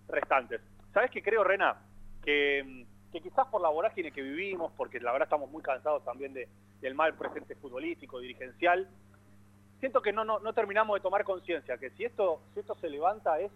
[0.08, 0.62] restantes.
[0.94, 1.78] ¿Sabes qué creo, Rena?
[2.24, 6.48] Que, quizás por la vorágine que vivimos, porque la verdad estamos muy cansados también de,
[6.82, 8.88] del mal presente futbolístico, dirigencial,
[9.80, 12.90] siento que no, no, no terminamos de tomar conciencia, que si esto, si esto se
[12.90, 13.52] levanta es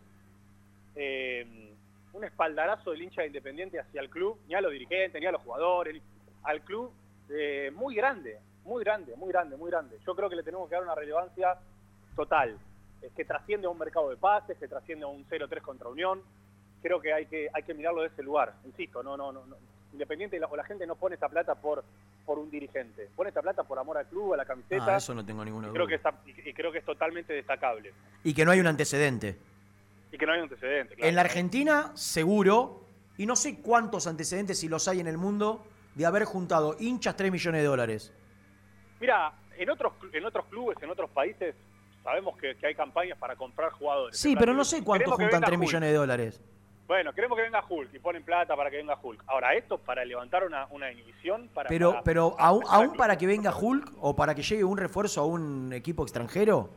[0.95, 1.73] eh,
[2.13, 5.31] un espaldarazo del hincha de Independiente hacia el club, ni a los dirigentes, ni a
[5.31, 6.01] los jugadores,
[6.43, 6.91] al club
[7.29, 9.97] eh, muy grande, muy grande, muy grande, muy grande.
[10.05, 11.57] Yo creo que le tenemos que dar una relevancia
[12.15, 12.57] total,
[13.01, 16.21] es que trasciende a un mercado de pases, que trasciende a un 0-3 contra Unión.
[16.83, 18.53] Creo que hay que hay que mirarlo de ese lugar.
[18.65, 19.55] Insisto, no no no, no.
[19.93, 21.83] Independiente la- o la gente no pone esta plata por
[22.25, 24.93] por un dirigente, pone esta plata por amor al club, a la camiseta.
[24.93, 25.73] Ah, eso no tengo ninguna duda.
[25.75, 27.91] creo que está, y, y creo que es totalmente destacable
[28.23, 29.37] Y que no hay un antecedente.
[30.11, 30.95] y que no hay un antecedente.
[30.95, 31.09] claro.
[31.09, 32.85] En la Argentina, seguro,
[33.17, 35.65] y no sé cuántos antecedentes, si los hay en el mundo,
[35.95, 38.13] de haber juntado hinchas 3 millones de dólares.
[38.99, 41.55] Mira, en otros en otros clubes, en otros países
[42.03, 44.17] sabemos que, que hay campañas para comprar jugadores.
[44.17, 45.67] Sí, pero no sé cuántos juntan venga 3 Hulk.
[45.67, 46.41] millones de dólares.
[46.93, 49.23] Bueno, queremos que venga Hulk y ponen plata para que venga Hulk.
[49.25, 51.67] Ahora, esto para levantar una, una inhibición, para...
[51.67, 55.21] Pero, para- pero aún, aún para que venga Hulk o para que llegue un refuerzo
[55.21, 56.69] a un equipo extranjero,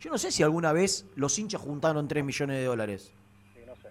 [0.00, 3.12] yo no sé si alguna vez los hinchas juntaron 3 millones de dólares.
[3.54, 3.90] Sí, no sé.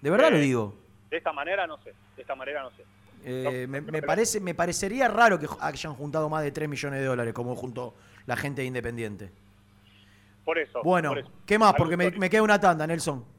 [0.00, 0.74] De verdad Eh, lo digo.
[1.10, 2.82] De esta manera no sé, de esta manera no sé.
[3.22, 7.04] Eh, me, me parece, me parecería raro que hayan juntado más de 3 millones de
[7.06, 7.94] dólares como juntó
[8.24, 9.30] la gente de Independiente.
[10.42, 10.80] Por eso.
[10.82, 11.30] Bueno, por eso.
[11.44, 11.74] ¿qué más?
[11.74, 13.35] Porque me queda una tanda, Nelson.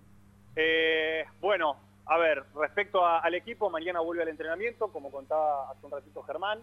[0.60, 1.78] Eh, bueno,
[2.08, 6.24] a ver, respecto a- al equipo, mañana vuelve al entrenamiento, como contaba hace un ratito
[6.24, 6.60] Germán.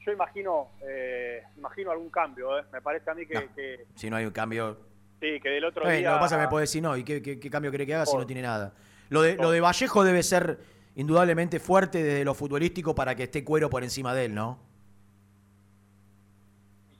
[0.00, 2.64] Yo imagino eh, imagino algún cambio, ¿eh?
[2.72, 4.78] me parece a mí que, que- Si no hay un cambio.
[5.20, 6.10] sí, que del otro día...
[6.10, 6.96] Lo que pasa es que me puede decir no.
[6.96, 8.20] ¿Y qué, qué- qué cambio quiere que haga si Oh.
[8.20, 8.72] no tiene nada?
[9.10, 10.58] Lo de, lo de Vallejo debe ser
[10.96, 14.58] indudablemente fuerte desde lo futbolístico para que esté cuero por encima de él, ¿no?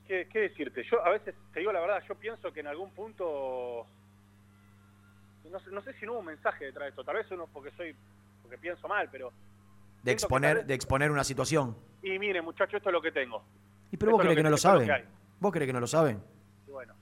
[0.07, 0.83] ¿Qué, qué decirte?
[0.89, 3.87] Yo a veces, te digo la verdad, yo pienso que en algún punto...
[5.51, 7.47] No sé, no sé si no hubo un mensaje detrás de esto, tal vez uno
[7.51, 7.95] porque soy
[8.41, 9.31] porque pienso mal, pero...
[10.03, 11.75] De exponer, vez- de exponer una situación.
[12.03, 13.43] Y miren, muchachos, esto es lo que tengo.
[13.91, 15.05] ¿Y pero vos Esto crees que no lo saben?
[15.39, 16.21] ¿Vos crees que no lo saben?
[16.67, 16.93] Y bueno.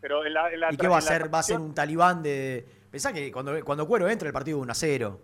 [0.00, 1.32] Pero en la, en la ¿Y qué va a ser?
[1.32, 2.66] ¿Va a ser un talibán de...?
[2.90, 5.20] Pensá que cuando, cuando Cuero entra el partido 1 a 0.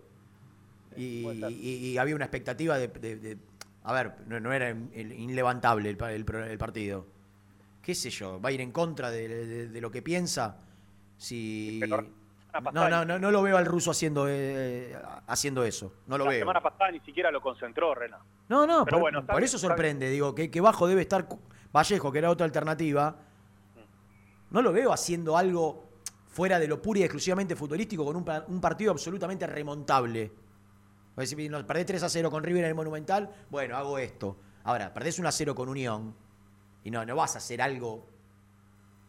[0.95, 2.87] Y, y- y había una expectativa de...
[2.87, 3.37] de- de-
[3.83, 7.05] a ver, no, no era inlevantable el, el el partido.
[7.81, 8.39] ¿Qué sé yo?
[8.39, 10.57] ¿Va a ir en contra de, de- de lo que piensa?
[11.17, 11.81] Si...
[12.61, 14.95] No, no, no, no lo veo al ruso haciendo, eh,
[15.27, 15.93] haciendo eso.
[16.07, 16.39] No lo la veo.
[16.41, 18.19] semana pasada ni siquiera lo concentró, Rena.
[18.49, 20.09] No, no, Pero por, bueno, por eso sorprende.
[20.09, 21.27] Digo, que, que bajo debe estar
[21.75, 23.15] Vallejo, que era otra alternativa.
[24.51, 25.89] No lo veo haciendo algo
[26.27, 30.31] fuera de lo puro y exclusivamente futbolístico con un, pa- un partido absolutamente remontable.
[31.15, 34.37] Pues si nos perdés 3 a 0 con River en el Monumental, bueno, hago esto.
[34.63, 36.15] Ahora, perdés 1 a 0 con Unión
[36.83, 38.07] y no, no vas a hacer algo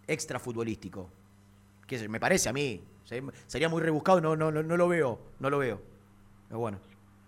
[0.07, 1.11] extra futbolístico.
[1.87, 2.83] Que me parece a mí.
[3.05, 5.81] Se- Sería muy rebuscado, no, no, no, no lo veo, no lo veo.
[6.49, 6.79] Pero bueno.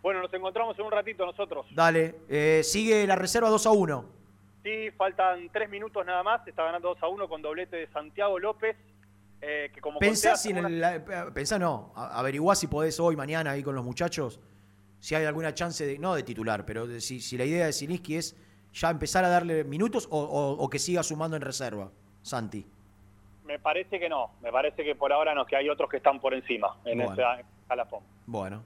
[0.02, 1.66] Bueno, nos encontramos en un ratito nosotros.
[1.74, 4.04] Dale, eh, sigue la reserva 2 a 1.
[4.62, 6.46] Sí, faltan tres minutos nada más.
[6.46, 8.76] Está ganando 2 a 1 con doblete de Santiago López.
[9.42, 12.98] eh, que como Pensá conté, si en hace el, la- pensá no, averiguá si podés
[12.98, 14.40] hoy, mañana ahí con los muchachos,
[14.98, 17.72] si hay alguna chance de, no de titular, pero de- si, si la idea de
[17.74, 18.34] Siniski es
[18.72, 21.90] ya empezar a darle minutos o, o- o que siga sumando en reserva,
[22.22, 22.66] Santi.
[23.46, 24.32] Me parece que no.
[24.42, 27.12] Me parece que por ahora no, que hay otros que están por encima en Bueno.
[27.12, 28.02] ese calafón.
[28.26, 28.62] Bueno,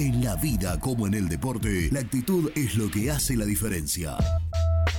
[0.00, 4.16] En la vida como en el deporte, la actitud es lo que hace la diferencia.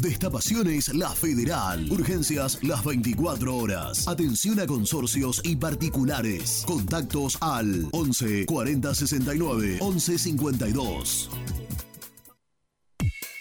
[0.00, 1.86] Destapaciones La Federal.
[1.90, 4.08] Urgencias las 24 horas.
[4.08, 6.64] Atención a consorcios y particulares.
[6.66, 11.30] Contactos al 11 40 69 11 52.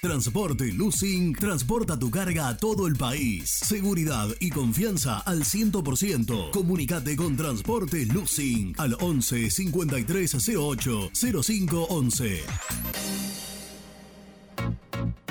[0.02, 3.50] Transporte Lucing transporta tu carga a todo el país.
[3.50, 6.52] Seguridad y confianza al 100%.
[6.52, 11.12] Comunicate con Transporte Lucing al 11 53 08
[11.44, 12.44] 05 11.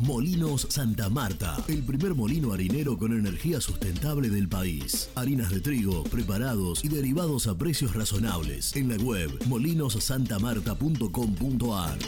[0.00, 5.08] Molinos Santa Marta, el primer molino harinero con energía sustentable del país.
[5.14, 8.74] Harinas de trigo, preparados y derivados a precios razonables.
[8.76, 11.98] En la web molinossantamarta.com.ar.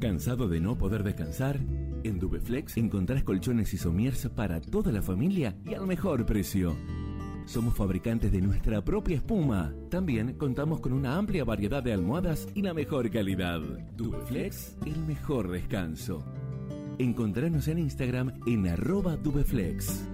[0.00, 1.60] ¿Cansado de no poder descansar?
[2.02, 6.76] En Dubeflex encontrás colchones y somiers para toda la familia y al mejor precio.
[7.46, 9.72] Somos fabricantes de nuestra propia espuma.
[9.90, 13.60] También contamos con una amplia variedad de almohadas y la mejor calidad.
[13.96, 16.24] Dubeflex, el mejor descanso.
[16.98, 20.13] Encontranos en Instagram en arroba Dubeflex.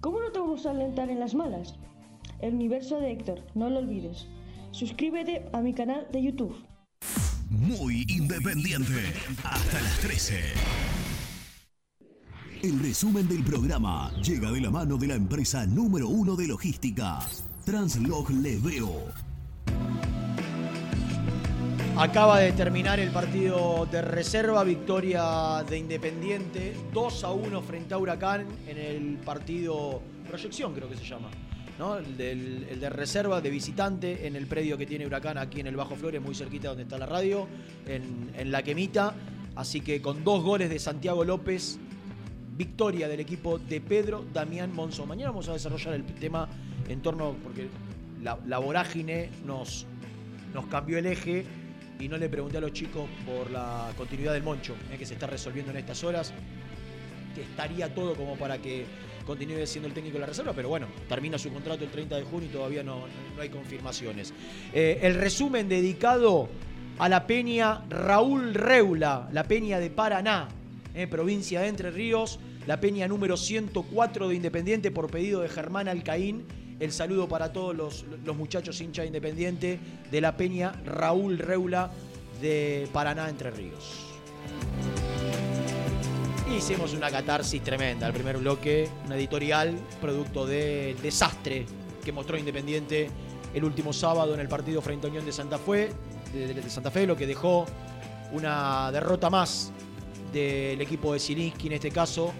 [0.00, 1.74] ¿cómo no te vamos a alentar en las malas?
[2.40, 4.26] El universo de Héctor, no lo olvides.
[4.70, 6.56] Suscríbete a mi canal de YouTube.
[7.48, 9.12] Muy independiente.
[9.44, 10.34] Hasta las 13.
[12.62, 17.18] El resumen del programa llega de la mano de la empresa número uno de logística,
[17.64, 19.25] Translog Leveo.
[21.98, 27.98] Acaba de terminar el partido de reserva, victoria de Independiente, 2 a 1 frente a
[27.98, 31.28] Huracán en el partido proyección creo que se llama.
[31.78, 31.96] ¿no?
[31.96, 35.68] El, del- el de reserva de visitante en el predio que tiene Huracán aquí en
[35.68, 37.46] el Bajo Flores, muy cerquita donde está la radio,
[37.86, 39.14] en, en La Quemita.
[39.54, 41.78] Así que con dos goles de Santiago López,
[42.58, 45.08] victoria del equipo de Pedro Damián Monzón.
[45.08, 46.46] Mañana vamos a desarrollar el tema
[46.88, 47.68] en torno, porque
[48.22, 49.86] la, la vorágine nos,
[50.52, 51.46] nos cambió el eje
[51.98, 55.14] y no le pregunté a los chicos por la continuidad del Moncho, eh, que se
[55.14, 56.32] está resolviendo en estas horas,
[57.34, 58.86] que estaría todo como para que
[59.26, 62.22] continúe siendo el técnico de la reserva, pero bueno, termina su contrato el 30 de
[62.22, 64.32] junio y todavía no, no hay confirmaciones.
[64.72, 66.48] Eh, el resumen dedicado
[66.98, 70.48] a la peña Raúl Reula, la peña de Paraná,
[70.94, 75.88] eh, provincia de Entre Ríos, la peña número 104 de Independiente por pedido de Germán
[75.88, 76.44] Alcaín.
[76.78, 79.80] El saludo para todos los, los muchachos hincha de Independiente
[80.10, 81.90] de la peña Raúl Reula
[82.40, 84.06] de Paraná Entre Ríos.
[86.54, 88.06] Hicimos una catarsis tremenda.
[88.06, 91.64] El primer bloque, una editorial, producto del desastre
[92.04, 93.08] que mostró Independiente
[93.54, 95.90] el último sábado en el partido frente a Unión de Santa Fe,
[96.34, 97.64] de, Santa Fe, lo que dejó
[98.32, 99.72] una derrota más
[100.30, 102.32] del equipo de Zielinski en este caso,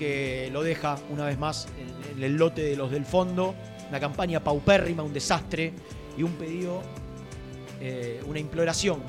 [0.00, 1.68] que lo deja una vez más
[2.16, 3.54] en, el lote de los del fondo.
[3.90, 5.74] Una campaña paupérrima, un desastre
[6.16, 6.82] y un pedido,
[7.82, 9.02] eh, una imploración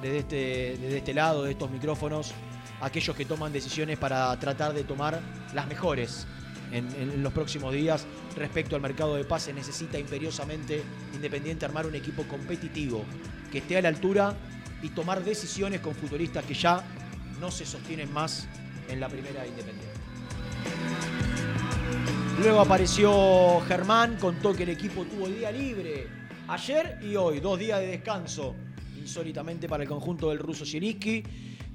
[0.00, 2.32] desde este, desde este lado, de estos micrófonos,
[2.80, 5.20] aquellos que toman decisiones para tratar de tomar
[5.52, 6.26] las mejores
[6.72, 9.54] en, en los próximos días respecto al mercado de pases.
[9.54, 13.04] Necesita imperiosamente Independiente armar un equipo competitivo
[13.52, 14.34] que esté a la altura
[14.80, 16.82] y tomar decisiones con futbolistas que ya
[17.38, 18.48] no se sostienen más
[18.88, 19.89] en la primera Independiente.
[22.40, 26.06] Luego apareció Germán, contó que el equipo tuvo día libre
[26.48, 28.54] ayer y hoy, dos días de descanso,
[28.98, 31.22] insólitamente para el conjunto del ruso Zielinski,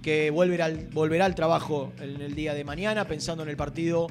[0.01, 4.07] que volverá al, volverá al trabajo en el día de mañana, pensando en el partido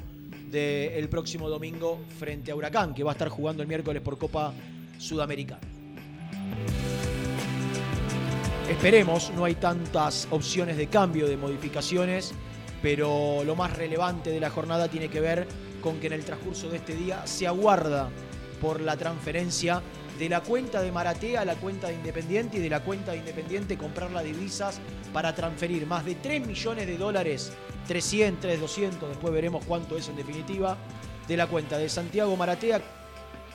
[0.51, 4.55] del próximo domingo frente a Huracán, que va a estar jugando el miércoles por Copa
[4.99, 5.61] Sudamericana.
[8.71, 12.33] Esperemos, no hay tantas opciones de cambio, de modificaciones,
[12.85, 15.49] pero lo más relevante de la jornada tiene que ver
[15.81, 18.11] con que en el transcurso de este día se aguarda
[18.61, 19.81] por la transferencia
[20.19, 23.19] de la cuenta de Maratea a la cuenta de Independiente y de la cuenta de
[23.19, 24.83] Independiente comprar las divisas
[25.15, 27.55] para transferir más de 3 millones de dólares,
[27.89, 30.77] 300, 3, 200, después veremos cuánto es en definitiva,
[31.27, 32.83] de la cuenta de Santiago Maratea,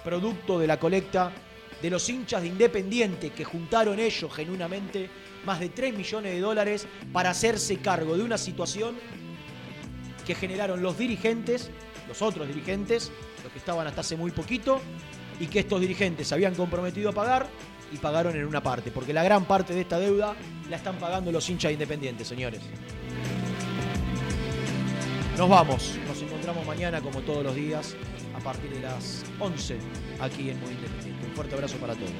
[0.04, 1.32] producto de la colecta
[1.80, 5.08] de los hinchas de Independiente que juntaron ellos genuinamente
[5.46, 8.96] más de 3 millones de dólares para hacerse cargo de una situación
[10.26, 11.70] que generaron los dirigentes,
[12.08, 13.12] los otros dirigentes,
[13.44, 14.80] los que estaban hasta hace muy poquito,
[15.40, 17.48] y que estos dirigentes se habían comprometido a pagar
[17.92, 20.36] y pagaron en una parte, porque la gran parte de esta deuda
[20.70, 22.62] la están pagando los hinchas de Independiente, señores.
[25.38, 27.96] Nos vamos, nos encontramos mañana como todos los días
[28.36, 29.78] a partir de las 11
[30.20, 31.26] aquí en Muy Independiente.
[31.26, 32.12] Un fuerte abrazo para todos.